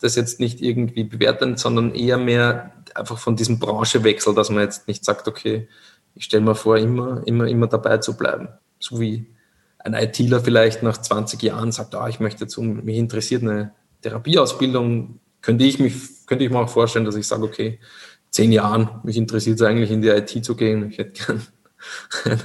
das 0.00 0.14
jetzt 0.14 0.40
nicht 0.40 0.60
irgendwie 0.60 1.04
bewertend, 1.04 1.58
sondern 1.58 1.94
eher 1.94 2.18
mehr 2.18 2.72
einfach 2.94 3.18
von 3.18 3.36
diesem 3.36 3.58
Branchewechsel, 3.58 4.34
dass 4.34 4.50
man 4.50 4.62
jetzt 4.62 4.86
nicht 4.86 5.04
sagt, 5.04 5.26
okay, 5.26 5.68
ich 6.14 6.24
stelle 6.24 6.44
mir 6.44 6.54
vor, 6.54 6.76
immer, 6.76 7.22
immer, 7.26 7.46
immer 7.48 7.66
dabei 7.66 7.98
zu 7.98 8.16
bleiben. 8.16 8.48
So 8.78 9.00
wie 9.00 9.26
ein 9.78 9.94
ITler 9.94 10.40
vielleicht 10.40 10.82
nach 10.82 10.98
20 10.98 11.42
Jahren 11.42 11.72
sagt, 11.72 11.94
ah, 11.94 12.08
ich 12.08 12.20
möchte 12.20 12.44
jetzt, 12.44 12.56
um, 12.56 12.84
mich 12.84 12.96
interessiert 12.96 13.42
eine 13.42 13.72
Therapieausbildung, 14.02 15.18
könnte 15.42 15.64
ich, 15.64 15.78
mich, 15.78 15.94
könnte 16.26 16.44
ich 16.44 16.50
mir 16.50 16.58
auch 16.58 16.68
vorstellen, 16.68 17.04
dass 17.04 17.16
ich 17.16 17.26
sage, 17.26 17.42
okay, 17.42 17.80
zehn 18.30 18.52
Jahren, 18.52 19.00
mich 19.02 19.16
interessiert 19.16 19.60
es 19.60 19.66
eigentlich 19.66 19.90
in 19.90 20.02
die 20.02 20.08
IT 20.08 20.44
zu 20.44 20.56
gehen. 20.56 20.90
Ich 20.90 20.98
hätte 20.98 21.24
gern 21.24 21.42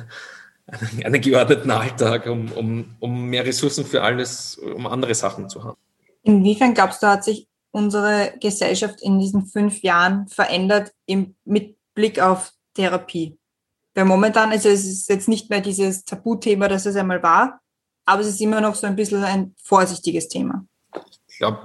einen, 1.04 1.22
geordneten 1.22 1.72
Alltag, 1.72 2.28
um, 2.28 2.52
um, 2.52 2.96
um 3.00 3.26
mehr 3.26 3.46
Ressourcen 3.46 3.86
für 3.86 4.02
alles, 4.02 4.58
um 4.58 4.88
andere 4.88 5.16
Sachen 5.16 5.50
zu 5.50 5.64
haben. 5.64 5.78
Inwiefern 6.24 6.74
glaubst 6.74 7.02
du, 7.02 7.08
hat 7.08 7.24
sich 7.24 7.48
unsere 7.72 8.34
Gesellschaft 8.40 9.02
in 9.02 9.20
diesen 9.20 9.46
fünf 9.46 9.82
Jahren 9.82 10.28
verändert 10.28 10.92
im, 11.06 11.36
mit 11.46 11.76
Blick 11.94 12.20
auf 12.20 12.54
Therapie? 12.74 13.38
Weil 13.96 14.06
momentan 14.06 14.52
also 14.52 14.70
es 14.70 14.86
ist 14.86 15.10
jetzt 15.10 15.28
nicht 15.28 15.50
mehr 15.50 15.62
dieses 15.62 16.06
Tabuthema, 16.06 16.68
das 16.68 16.86
es 16.86 16.96
einmal 16.96 17.22
war, 17.24 17.60
aber 18.06 18.22
es 18.22 18.28
ist 18.28 18.42
immer 18.42 18.62
noch 18.62 18.76
so 18.76 18.88
ein 18.88 18.96
bisschen 18.96 19.24
ein 19.24 19.56
vorsichtiges 19.64 20.28
Thema. 20.30 20.66
Ich 21.28 21.38
glaube, 21.38 21.60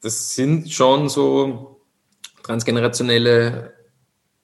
das 0.00 0.34
sind 0.34 0.70
schon 0.70 1.08
so 1.08 1.80
transgenerationelle 2.42 3.74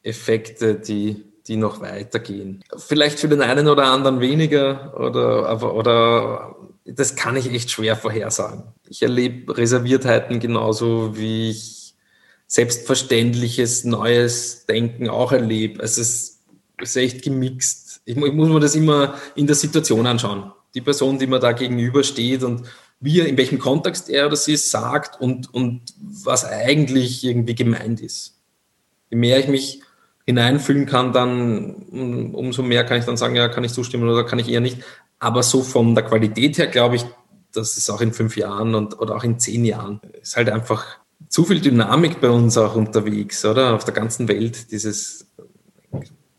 Effekte, 0.03 0.75
die, 0.75 1.32
die 1.49 1.57
noch 1.57 1.81
weitergehen. 1.81 2.63
Vielleicht 2.77 3.19
für 3.19 3.29
den 3.29 3.43
einen 3.43 3.69
oder 3.69 3.87
anderen 3.87 4.21
weniger 4.21 4.95
oder, 4.99 5.49
aber, 5.49 5.75
oder 5.75 6.57
das 6.85 7.17
kann 7.17 7.37
ich 7.37 7.53
echt 7.53 7.71
schwer 7.71 7.97
vorhersagen. 7.97 8.65
Ich 8.89 9.03
erlebe 9.03 9.57
Reserviertheiten 9.57 10.41
genauso, 10.41 11.17
wie 11.17 11.51
ich 11.51 11.95
selbstverständliches, 12.47 13.85
neues 13.85 14.67
Denken 14.67 15.09
auch 15.09 15.33
erlebe. 15.33 15.81
Also 15.81 16.03
es 16.03 16.41
ist 16.81 16.97
echt 16.97 17.23
gemixt. 17.23 18.03
Ich, 18.05 18.17
ich 18.17 18.33
muss 18.33 18.49
mir 18.49 18.61
das 18.61 18.75
immer 18.75 19.15
in 19.35 19.47
der 19.47 19.57
Situation 19.57 20.07
anschauen. 20.07 20.53
Die 20.75 20.81
Person, 20.81 21.19
die 21.19 21.27
mir 21.27 21.39
da 21.39 21.53
gegenübersteht 21.53 22.43
und 22.43 22.63
wie 23.01 23.21
er, 23.21 23.27
in 23.27 23.37
welchem 23.37 23.59
Kontext 23.59 24.09
er 24.09 24.27
oder 24.27 24.37
sie 24.37 24.57
sagt 24.57 25.21
und, 25.21 25.53
und 25.53 25.83
was 25.99 26.45
eigentlich 26.45 27.25
irgendwie 27.25 27.55
gemeint 27.55 28.01
ist. 28.01 28.39
Je 29.11 29.17
mehr 29.17 29.39
ich 29.39 29.49
mich 29.49 29.83
hineinfühlen 30.27 30.87
kann, 30.87 31.13
dann 31.13 31.75
umso 32.33 32.63
mehr 32.63 32.85
kann 32.85 32.99
ich 32.99 33.05
dann 33.05 33.17
sagen, 33.17 33.35
ja, 33.35 33.49
kann 33.49 33.65
ich 33.65 33.73
zustimmen 33.73 34.09
oder 34.09 34.25
kann 34.25 34.39
ich 34.39 34.49
eher 34.49 34.61
nicht. 34.61 34.79
Aber 35.19 35.43
so 35.43 35.63
von 35.63 35.95
der 35.95 36.05
Qualität 36.05 36.59
her 36.59 36.67
glaube 36.67 36.97
ich, 36.97 37.05
dass 37.53 37.77
es 37.77 37.91
auch 37.91 38.01
in 38.01 38.13
fünf 38.13 38.37
Jahren 38.37 38.75
und, 38.75 38.99
oder 38.99 39.17
auch 39.17 39.25
in 39.25 39.39
zehn 39.39 39.65
Jahren 39.65 40.01
ist 40.21 40.37
halt 40.37 40.49
einfach 40.49 40.85
zu 41.29 41.45
viel 41.45 41.61
Dynamik 41.61 42.21
bei 42.21 42.31
uns 42.31 42.57
auch 42.59 42.75
unterwegs, 42.75 43.45
oder? 43.45 43.75
Auf 43.75 43.85
der 43.85 43.95
ganzen 43.95 44.29
Welt, 44.29 44.71
dieses, 44.71 45.27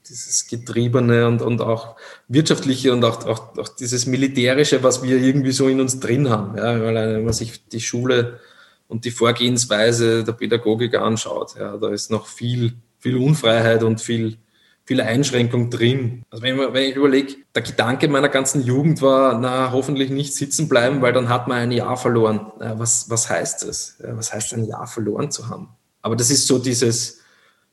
dieses 0.08 0.48
Getriebene 0.48 1.28
und, 1.28 1.42
und 1.42 1.62
auch 1.62 1.96
wirtschaftliche 2.28 2.94
und 2.94 3.04
auch, 3.04 3.26
auch, 3.26 3.58
auch 3.58 3.70
dieses 3.70 4.06
Militärische, 4.06 4.84
was 4.84 5.04
wir 5.04 5.18
irgendwie 5.18 5.52
so 5.52 5.68
in 5.68 5.82
uns 5.82 6.00
drin 6.00 6.30
haben. 6.30 6.58
Ja, 6.58 6.80
wenn 6.80 7.24
man 7.24 7.34
sich 7.34 7.68
die 7.68 7.82
Schule 7.82 8.40
und 8.88 9.06
die 9.06 9.12
Vorgehensweise 9.12 10.24
der 10.24 10.34
Pädagogik 10.34 10.96
anschaut, 10.96 11.56
ja, 11.58 11.78
da 11.78 11.90
ist 11.90 12.12
noch 12.12 12.28
viel 12.28 12.74
viel 13.04 13.18
Unfreiheit 13.18 13.84
und 13.84 14.00
viel, 14.00 14.38
viel 14.86 15.02
Einschränkung 15.02 15.70
drin. 15.70 16.24
Also 16.30 16.42
wenn, 16.42 16.58
wenn 16.58 16.90
ich 16.90 16.96
überlege, 16.96 17.36
der 17.54 17.62
Gedanke 17.62 18.08
meiner 18.08 18.30
ganzen 18.30 18.64
Jugend 18.64 19.02
war, 19.02 19.38
na, 19.38 19.74
hoffentlich 19.74 20.10
nicht 20.10 20.34
sitzen 20.34 20.70
bleiben, 20.70 21.02
weil 21.02 21.12
dann 21.12 21.28
hat 21.28 21.50
man 21.50 21.58
ein 21.58 21.72
Jahr 21.72 21.98
verloren. 21.98 22.52
Was, 22.60 23.10
was 23.10 23.30
heißt 23.30 23.68
das? 23.68 23.98
Was 24.00 24.34
heißt 24.34 24.54
ein 24.54 24.64
Jahr 24.64 24.88
verloren 24.88 25.32
zu 25.32 25.50
haben? 25.50 25.68
Aber 26.02 26.16
das 26.16 26.32
ist 26.32 26.48
so 26.48 26.60
dieses, 26.60 27.20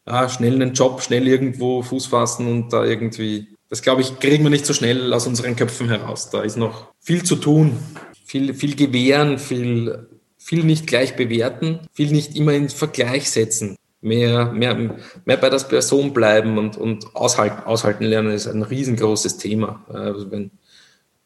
ja, 0.04 0.28
schnell 0.28 0.54
einen 0.54 0.74
Job, 0.74 1.00
schnell 1.00 1.28
irgendwo 1.28 1.82
Fuß 1.82 2.06
fassen 2.06 2.48
und 2.48 2.72
da 2.72 2.84
irgendwie, 2.84 3.54
das 3.68 3.82
glaube 3.82 4.00
ich, 4.00 4.18
kriegen 4.18 4.42
wir 4.42 4.50
nicht 4.50 4.66
so 4.66 4.72
schnell 4.72 5.14
aus 5.14 5.28
unseren 5.28 5.54
Köpfen 5.54 5.88
heraus. 5.88 6.30
Da 6.30 6.42
ist 6.42 6.56
noch 6.56 6.92
viel 6.98 7.22
zu 7.22 7.36
tun, 7.36 7.78
viel, 8.24 8.52
viel 8.52 8.74
gewähren, 8.74 9.38
viel, 9.38 10.08
viel 10.38 10.64
nicht 10.64 10.88
gleich 10.88 11.14
bewerten, 11.14 11.78
viel 11.92 12.10
nicht 12.10 12.34
immer 12.34 12.52
in 12.52 12.68
Vergleich 12.68 13.30
setzen 13.30 13.76
mehr, 14.00 14.52
mehr, 14.52 14.96
mehr 15.24 15.36
bei 15.36 15.50
der 15.50 15.58
Person 15.58 16.12
bleiben 16.12 16.58
und, 16.58 16.76
und 16.76 17.14
aushalten, 17.14 17.64
aushalten 17.64 18.04
lernen 18.04 18.32
ist 18.32 18.46
ein 18.46 18.62
riesengroßes 18.62 19.36
Thema. 19.36 19.84
Also 19.88 20.30
wenn 20.30 20.50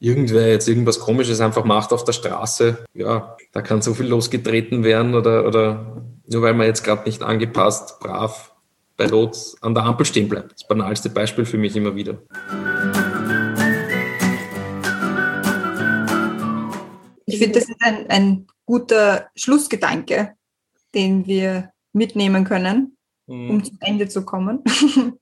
irgendwer 0.01 0.49
jetzt 0.49 0.69
irgendwas 0.69 1.01
Komisches 1.01 1.41
einfach 1.41 1.65
macht 1.65 1.93
auf 1.93 2.05
der 2.05 2.13
Straße, 2.13 2.85
ja, 2.95 3.37
da 3.53 3.63
kann 3.63 3.81
so 3.81 3.95
viel 3.95 4.07
losgetreten 4.07 4.85
werden 4.85 5.15
oder, 5.15 5.47
oder 5.47 6.03
nur 6.27 6.43
weil 6.43 6.55
man 6.55 6.67
jetzt 6.67 6.83
gerade 6.83 7.05
nicht 7.05 7.23
angepasst, 7.23 8.01
brav 8.01 8.53
bei 8.97 9.09
Rot 9.09 9.37
an 9.61 9.75
der 9.75 9.85
Ampel 9.85 10.07
stehen 10.07 10.29
bleibt. 10.29 10.53
Das 10.53 10.67
banalste 10.67 11.11
Beispiel 11.11 11.45
für 11.45 11.59
mich 11.59 11.75
immer 11.75 11.97
wieder. 11.97 12.19
Ich 17.27 17.39
finde, 17.39 17.59
das 17.59 17.69
ist 17.69 17.81
ein, 17.81 18.09
ein 18.09 18.47
guter 18.67 19.29
Schlussgedanke, 19.35 20.35
den 20.95 21.27
wir 21.27 21.74
mitnehmen 21.95 22.45
können, 22.45 22.97
mhm. 23.27 23.51
um 23.51 23.65
zum 23.65 23.79
Ende 23.81 24.09
zu 24.09 24.25
kommen. 24.25 24.63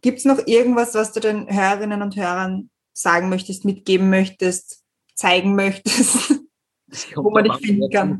Gibt 0.00 0.18
es 0.18 0.24
noch 0.24 0.46
irgendwas, 0.46 0.94
was 0.94 1.12
du 1.12 1.20
den 1.20 1.46
Hörerinnen 1.46 2.00
und 2.00 2.16
Hörern 2.16 2.70
sagen 2.94 3.28
möchtest, 3.28 3.64
mitgeben 3.64 4.08
möchtest, 4.08 4.82
zeigen 5.14 5.54
möchtest, 5.54 6.40
wo 7.16 7.30
man 7.30 7.44
dich 7.44 7.56
finden 7.56 7.90
kann? 7.90 8.18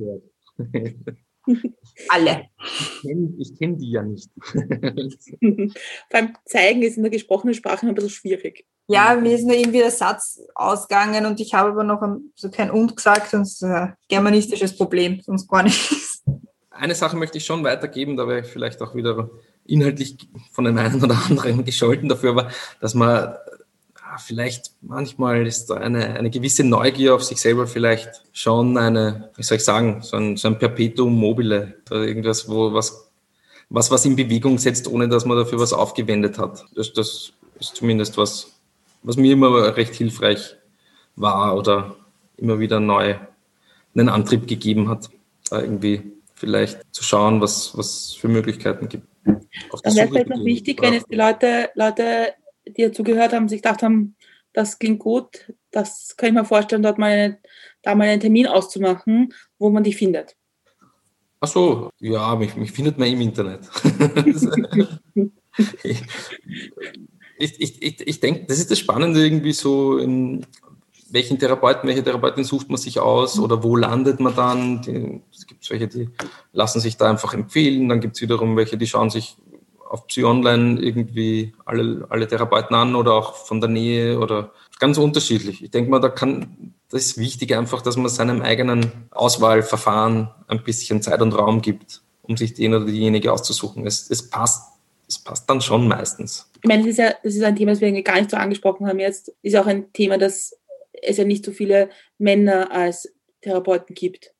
Alle. 2.08 2.46
Ich 3.38 3.58
kenne 3.58 3.76
die 3.76 3.90
ja 3.90 4.02
nicht. 4.02 4.30
Beim 6.10 6.34
Zeigen 6.46 6.82
ist 6.82 6.96
in 6.96 7.02
der 7.02 7.12
gesprochenen 7.12 7.54
Sprache 7.54 7.86
ein 7.86 7.94
bisschen 7.94 8.10
schwierig. 8.10 8.66
Ja, 8.88 9.14
mir 9.14 9.34
ist 9.34 9.44
nur 9.44 9.56
irgendwie 9.56 9.78
der 9.78 9.90
Satz 9.90 10.40
ausgegangen 10.54 11.26
und 11.26 11.40
ich 11.40 11.54
habe 11.54 11.70
aber 11.70 11.84
noch 11.84 12.02
so 12.34 12.50
kein 12.50 12.70
Und 12.70 12.96
gesagt, 12.96 13.30
sonst 13.30 13.62
äh, 13.62 13.88
germanistisches 14.08 14.76
Problem, 14.76 15.20
sonst 15.22 15.48
gar 15.48 15.62
nichts 15.62 16.13
eine 16.76 16.94
Sache 16.94 17.16
möchte 17.16 17.38
ich 17.38 17.44
schon 17.44 17.64
weitergeben, 17.64 18.16
da 18.16 18.26
wäre 18.26 18.40
ich 18.40 18.46
vielleicht 18.46 18.82
auch 18.82 18.94
wieder 18.94 19.30
inhaltlich 19.66 20.16
von 20.52 20.64
den 20.64 20.78
einen 20.78 21.02
oder 21.02 21.16
anderen 21.28 21.64
gescholten 21.64 22.08
dafür, 22.08 22.30
aber 22.30 22.50
dass 22.80 22.94
man 22.94 23.34
vielleicht 24.18 24.72
manchmal 24.80 25.46
ist 25.46 25.70
da 25.70 25.74
eine, 25.74 26.14
eine 26.14 26.30
gewisse 26.30 26.64
Neugier 26.64 27.14
auf 27.14 27.24
sich 27.24 27.40
selber 27.40 27.66
vielleicht 27.66 28.22
schon 28.32 28.76
eine, 28.76 29.30
wie 29.36 29.42
soll 29.42 29.56
ich 29.56 29.64
sagen, 29.64 30.02
so 30.02 30.16
ein, 30.16 30.36
so 30.36 30.48
ein 30.48 30.58
Perpetuum 30.58 31.14
mobile, 31.14 31.74
irgendwas, 31.90 32.48
wo 32.48 32.72
was, 32.72 33.10
was 33.70 33.90
was 33.90 34.04
in 34.04 34.16
Bewegung 34.16 34.58
setzt, 34.58 34.86
ohne 34.88 35.08
dass 35.08 35.24
man 35.24 35.36
dafür 35.36 35.58
was 35.58 35.72
aufgewendet 35.72 36.38
hat. 36.38 36.64
Das, 36.76 36.92
das 36.92 37.32
ist 37.58 37.76
zumindest 37.76 38.16
was, 38.16 38.52
was 39.02 39.16
mir 39.16 39.32
immer 39.32 39.76
recht 39.76 39.94
hilfreich 39.94 40.56
war 41.16 41.56
oder 41.56 41.96
immer 42.36 42.58
wieder 42.58 42.80
neu 42.80 43.16
einen 43.94 44.08
Antrieb 44.08 44.46
gegeben 44.46 44.88
hat, 44.88 45.08
da 45.50 45.60
irgendwie 45.60 46.14
vielleicht 46.34 46.80
zu 46.92 47.02
schauen, 47.04 47.40
was, 47.40 47.76
was 47.76 48.14
für 48.14 48.28
Möglichkeiten 48.28 48.88
gibt. 48.88 49.06
Dann 49.24 49.96
wäre 49.96 50.08
vielleicht 50.08 50.28
noch 50.28 50.44
wichtig, 50.44 50.82
wenn 50.82 50.94
jetzt 50.94 51.10
die 51.10 51.16
Leute, 51.16 51.70
Leute, 51.74 52.34
die 52.66 52.82
ja 52.82 52.92
zugehört 52.92 53.32
haben, 53.32 53.48
sich 53.48 53.62
gedacht 53.62 53.82
haben, 53.82 54.16
das 54.52 54.78
klingt 54.78 55.00
gut, 55.00 55.52
das 55.70 56.14
kann 56.16 56.28
ich 56.28 56.34
mir 56.34 56.44
vorstellen, 56.44 56.82
dort 56.82 56.98
mal 56.98 57.10
eine, 57.10 57.38
da 57.82 57.94
mal 57.94 58.08
einen 58.08 58.20
Termin 58.20 58.46
auszumachen, 58.46 59.32
wo 59.58 59.70
man 59.70 59.82
die 59.82 59.92
findet. 59.92 60.36
Ach 61.40 61.48
so, 61.48 61.90
ja, 62.00 62.36
mich, 62.36 62.54
mich 62.56 62.72
findet 62.72 62.98
man 62.98 63.08
im 63.08 63.20
Internet. 63.20 63.68
ich, 65.82 66.00
ich, 67.60 67.82
ich, 67.82 68.06
ich 68.06 68.20
denke, 68.20 68.46
das 68.46 68.58
ist 68.58 68.70
das 68.70 68.78
Spannende 68.78 69.24
irgendwie 69.24 69.52
so, 69.52 69.98
in, 69.98 70.46
welchen 71.14 71.38
Therapeuten, 71.38 71.88
welche 71.88 72.02
Therapeutin 72.02 72.42
sucht 72.42 72.68
man 72.68 72.76
sich 72.76 72.98
aus 72.98 73.38
oder 73.38 73.62
wo 73.62 73.76
landet 73.76 74.18
man 74.18 74.34
dann? 74.34 75.22
Es 75.32 75.46
gibt 75.46 75.70
welche, 75.70 75.86
die 75.86 76.10
lassen 76.52 76.80
sich 76.80 76.96
da 76.96 77.08
einfach 77.08 77.34
empfehlen, 77.34 77.88
dann 77.88 78.00
gibt 78.00 78.16
es 78.16 78.22
wiederum 78.22 78.56
welche, 78.56 78.76
die 78.76 78.88
schauen 78.88 79.10
sich 79.10 79.36
auf 79.88 80.08
Psy 80.08 80.24
Online 80.24 80.80
irgendwie 80.80 81.54
alle, 81.64 82.04
alle 82.08 82.26
Therapeuten 82.26 82.74
an 82.74 82.96
oder 82.96 83.12
auch 83.14 83.36
von 83.36 83.60
der 83.60 83.70
Nähe 83.70 84.18
oder 84.18 84.50
ganz 84.80 84.98
unterschiedlich. 84.98 85.62
Ich 85.62 85.70
denke 85.70 85.88
mal, 85.88 86.00
da 86.00 86.08
kann, 86.08 86.74
das 86.90 87.04
ist 87.04 87.18
wichtig 87.18 87.56
einfach, 87.56 87.80
dass 87.80 87.96
man 87.96 88.08
seinem 88.08 88.42
eigenen 88.42 88.90
Auswahlverfahren 89.12 90.30
ein 90.48 90.64
bisschen 90.64 91.00
Zeit 91.00 91.22
und 91.22 91.32
Raum 91.32 91.62
gibt, 91.62 92.02
um 92.22 92.36
sich 92.36 92.54
den 92.54 92.74
oder 92.74 92.86
diejenige 92.86 93.32
auszusuchen. 93.32 93.86
Es, 93.86 94.10
es 94.10 94.28
passt, 94.30 94.72
es 95.08 95.20
passt 95.20 95.48
dann 95.48 95.60
schon 95.60 95.86
meistens. 95.86 96.50
Ich 96.60 96.68
meine, 96.68 96.82
das 96.82 96.90
ist 96.90 96.98
ja, 96.98 97.14
das 97.22 97.36
ist 97.36 97.44
ein 97.44 97.54
Thema, 97.54 97.70
das 97.70 97.80
wir 97.80 98.02
gar 98.02 98.16
nicht 98.16 98.32
so 98.32 98.36
angesprochen 98.36 98.88
haben 98.88 98.98
jetzt, 98.98 99.32
ist 99.42 99.54
auch 99.54 99.66
ein 99.66 99.92
Thema, 99.92 100.18
das 100.18 100.56
es 101.04 101.16
ja 101.16 101.24
nicht 101.24 101.44
so 101.44 101.52
viele 101.52 101.90
Männer 102.18 102.70
als 102.70 103.12
Therapeuten 103.40 103.94
gibt. 103.94 104.32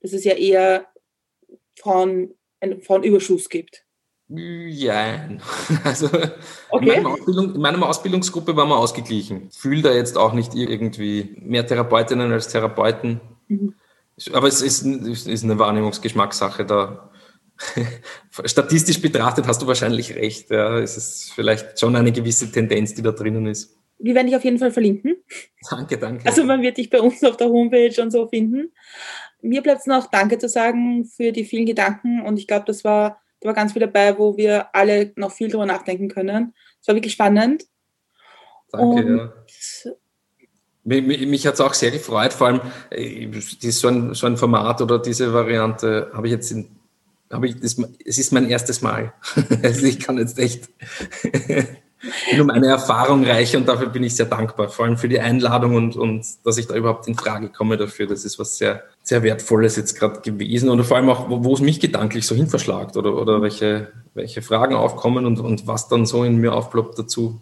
Dass 0.00 0.12
es 0.12 0.24
ja 0.24 0.34
eher 0.34 0.86
Frauen, 1.78 2.34
einen 2.60 2.82
Frauenüberschuss 2.82 3.48
gibt. 3.48 3.84
Ja, 4.28 5.28
also 5.84 6.08
okay. 6.70 6.96
in, 6.96 7.02
meiner 7.02 7.54
in 7.54 7.60
meiner 7.60 7.88
Ausbildungsgruppe 7.88 8.56
waren 8.56 8.68
wir 8.68 8.78
ausgeglichen. 8.78 9.48
Ich 9.50 9.58
fühle 9.58 9.82
da 9.82 9.92
jetzt 9.92 10.16
auch 10.16 10.32
nicht 10.32 10.54
irgendwie 10.54 11.36
mehr 11.40 11.66
Therapeutinnen 11.66 12.32
als 12.32 12.48
Therapeuten. 12.48 13.20
Mhm. 13.48 13.74
Aber 14.32 14.48
es 14.48 14.62
ist, 14.62 14.84
es 14.84 15.26
ist 15.26 15.44
eine 15.44 15.58
Wahrnehmungsgeschmackssache. 15.58 16.64
Da 16.64 17.10
statistisch 18.44 19.00
betrachtet 19.00 19.46
hast 19.46 19.60
du 19.60 19.66
wahrscheinlich 19.66 20.14
recht. 20.14 20.50
Ja. 20.50 20.78
Es 20.78 20.96
ist 20.96 21.32
vielleicht 21.32 21.78
schon 21.78 21.96
eine 21.96 22.12
gewisse 22.12 22.50
Tendenz, 22.50 22.94
die 22.94 23.02
da 23.02 23.12
drinnen 23.12 23.46
ist. 23.46 23.76
Wir 24.02 24.16
werden 24.16 24.26
dich 24.26 24.36
auf 24.36 24.44
jeden 24.44 24.58
Fall 24.58 24.72
verlinken. 24.72 25.14
Danke, 25.70 25.96
danke. 25.96 26.26
Also 26.26 26.42
man 26.44 26.60
wird 26.60 26.76
dich 26.76 26.90
bei 26.90 27.00
uns 27.00 27.22
auf 27.22 27.36
der 27.36 27.48
Homepage 27.48 28.02
und 28.02 28.10
so 28.10 28.26
finden. 28.26 28.72
Mir 29.40 29.62
bleibt 29.62 29.80
es 29.80 29.86
noch 29.86 30.10
Danke 30.10 30.38
zu 30.38 30.48
sagen 30.48 31.04
für 31.04 31.30
die 31.30 31.44
vielen 31.44 31.66
Gedanken 31.66 32.20
und 32.20 32.36
ich 32.36 32.48
glaube, 32.48 32.64
das 32.66 32.82
war, 32.82 33.20
da 33.40 33.48
war 33.48 33.54
ganz 33.54 33.72
viel 33.72 33.80
dabei, 33.80 34.18
wo 34.18 34.36
wir 34.36 34.74
alle 34.74 35.12
noch 35.16 35.30
viel 35.30 35.48
drüber 35.48 35.66
nachdenken 35.66 36.08
können. 36.08 36.52
Es 36.80 36.88
war 36.88 36.96
wirklich 36.96 37.12
spannend. 37.12 37.64
Danke, 38.70 38.86
und 38.86 39.18
ja. 39.18 39.92
Mich, 40.84 41.26
mich 41.26 41.46
hat 41.46 41.54
es 41.54 41.60
auch 41.60 41.74
sehr 41.74 41.92
gefreut, 41.92 42.32
vor 42.32 42.48
allem 42.48 42.60
äh, 42.90 43.30
so, 43.40 43.86
ein, 43.86 44.14
so 44.14 44.26
ein 44.26 44.36
Format 44.36 44.80
oder 44.82 44.98
diese 44.98 45.32
Variante 45.32 46.10
habe 46.12 46.26
ich 46.26 46.32
jetzt 46.32 46.50
in, 46.50 46.70
habe 47.30 47.46
ich 47.46 47.60
das, 47.60 47.76
es 48.04 48.18
ist 48.18 48.32
mein 48.32 48.50
erstes 48.50 48.82
Mal. 48.82 49.12
Also 49.62 49.86
ich 49.86 50.00
kann 50.00 50.18
jetzt 50.18 50.40
echt 50.40 50.70
bin 52.30 52.40
um 52.40 52.50
eine 52.50 52.66
Erfahrung 52.66 53.24
reich 53.24 53.56
und 53.56 53.68
dafür 53.68 53.88
bin 53.88 54.02
ich 54.02 54.16
sehr 54.16 54.26
dankbar, 54.26 54.68
vor 54.68 54.84
allem 54.84 54.98
für 54.98 55.08
die 55.08 55.20
Einladung 55.20 55.76
und, 55.76 55.96
und 55.96 56.26
dass 56.44 56.58
ich 56.58 56.66
da 56.66 56.74
überhaupt 56.74 57.06
in 57.06 57.14
Frage 57.14 57.48
komme 57.48 57.76
dafür. 57.76 58.06
Das 58.06 58.24
ist 58.24 58.38
was 58.38 58.56
sehr, 58.56 58.82
sehr 59.02 59.22
Wertvolles 59.22 59.76
jetzt 59.76 59.98
gerade 59.98 60.20
gewesen 60.20 60.68
und 60.68 60.82
vor 60.84 60.96
allem 60.96 61.08
auch, 61.08 61.30
wo, 61.30 61.44
wo 61.44 61.54
es 61.54 61.60
mich 61.60 61.78
gedanklich 61.78 62.26
so 62.26 62.34
hinverschlagt 62.34 62.96
oder, 62.96 63.14
oder 63.14 63.40
welche, 63.40 63.92
welche 64.14 64.42
Fragen 64.42 64.74
aufkommen 64.74 65.26
und, 65.26 65.38
und 65.38 65.66
was 65.66 65.88
dann 65.88 66.04
so 66.04 66.24
in 66.24 66.38
mir 66.38 66.52
aufploppt 66.52 66.98
dazu. 66.98 67.40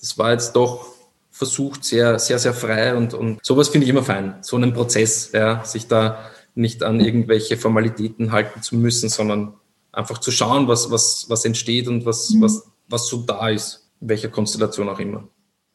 Das 0.00 0.18
war 0.18 0.32
jetzt 0.32 0.54
doch 0.54 0.86
versucht, 1.30 1.84
sehr, 1.84 2.18
sehr, 2.18 2.38
sehr 2.38 2.52
frei 2.52 2.94
und, 2.94 3.14
und 3.14 3.38
sowas 3.42 3.68
finde 3.68 3.84
ich 3.84 3.90
immer 3.90 4.02
fein. 4.02 4.34
So 4.42 4.56
einen 4.56 4.74
Prozess, 4.74 5.32
ja, 5.32 5.64
sich 5.64 5.86
da 5.86 6.18
nicht 6.54 6.82
an 6.82 7.00
irgendwelche 7.00 7.56
Formalitäten 7.56 8.32
halten 8.32 8.60
zu 8.60 8.76
müssen, 8.76 9.08
sondern 9.08 9.54
einfach 9.92 10.18
zu 10.18 10.30
schauen, 10.30 10.68
was, 10.68 10.90
was, 10.90 11.26
was 11.28 11.44
entsteht 11.44 11.88
und 11.88 12.04
was, 12.04 12.30
mhm. 12.30 12.42
was, 12.42 12.68
was 12.88 13.06
so 13.08 13.22
da 13.22 13.48
ist, 13.48 13.90
in 14.00 14.08
welcher 14.08 14.28
Konstellation 14.28 14.88
auch 14.88 14.98
immer. 14.98 15.28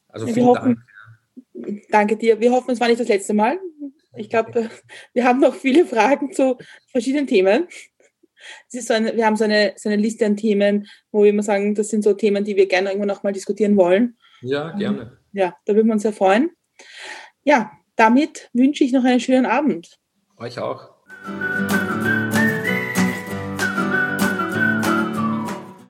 Also 0.09 0.27
vielen 0.27 0.45
hoffen, 0.45 0.83
Dank. 1.53 1.81
Danke 1.89 2.17
dir. 2.17 2.39
Wir 2.39 2.51
hoffen, 2.51 2.71
es 2.71 2.79
war 2.79 2.87
nicht 2.87 2.99
das 2.99 3.07
letzte 3.07 3.33
Mal. 3.33 3.59
Ich 4.15 4.29
glaube, 4.29 4.69
wir 5.13 5.23
haben 5.23 5.39
noch 5.39 5.55
viele 5.55 5.85
Fragen 5.85 6.31
zu 6.31 6.57
verschiedenen 6.87 7.27
Themen. 7.27 7.67
So 8.67 8.93
eine, 8.93 9.15
wir 9.15 9.25
haben 9.25 9.37
so 9.37 9.45
eine, 9.45 9.73
so 9.77 9.89
eine 9.89 10.01
Liste 10.01 10.25
an 10.25 10.35
Themen, 10.35 10.87
wo 11.11 11.23
wir 11.23 11.29
immer 11.29 11.43
sagen, 11.43 11.75
das 11.75 11.89
sind 11.89 12.03
so 12.03 12.13
Themen, 12.13 12.43
die 12.43 12.57
wir 12.57 12.67
gerne 12.67 12.89
irgendwann 12.89 13.07
noch 13.07 13.23
mal 13.23 13.31
diskutieren 13.31 13.77
wollen. 13.77 14.17
Ja, 14.41 14.71
gerne. 14.71 15.17
Ja, 15.31 15.55
da 15.65 15.73
würden 15.73 15.87
wir 15.87 15.93
uns 15.93 16.01
sehr 16.01 16.13
freuen. 16.13 16.51
Ja, 17.43 17.71
damit 17.95 18.49
wünsche 18.53 18.83
ich 18.83 18.91
noch 18.91 19.05
einen 19.05 19.21
schönen 19.21 19.45
Abend. 19.45 19.97
Euch 20.37 20.59
auch. 20.59 20.92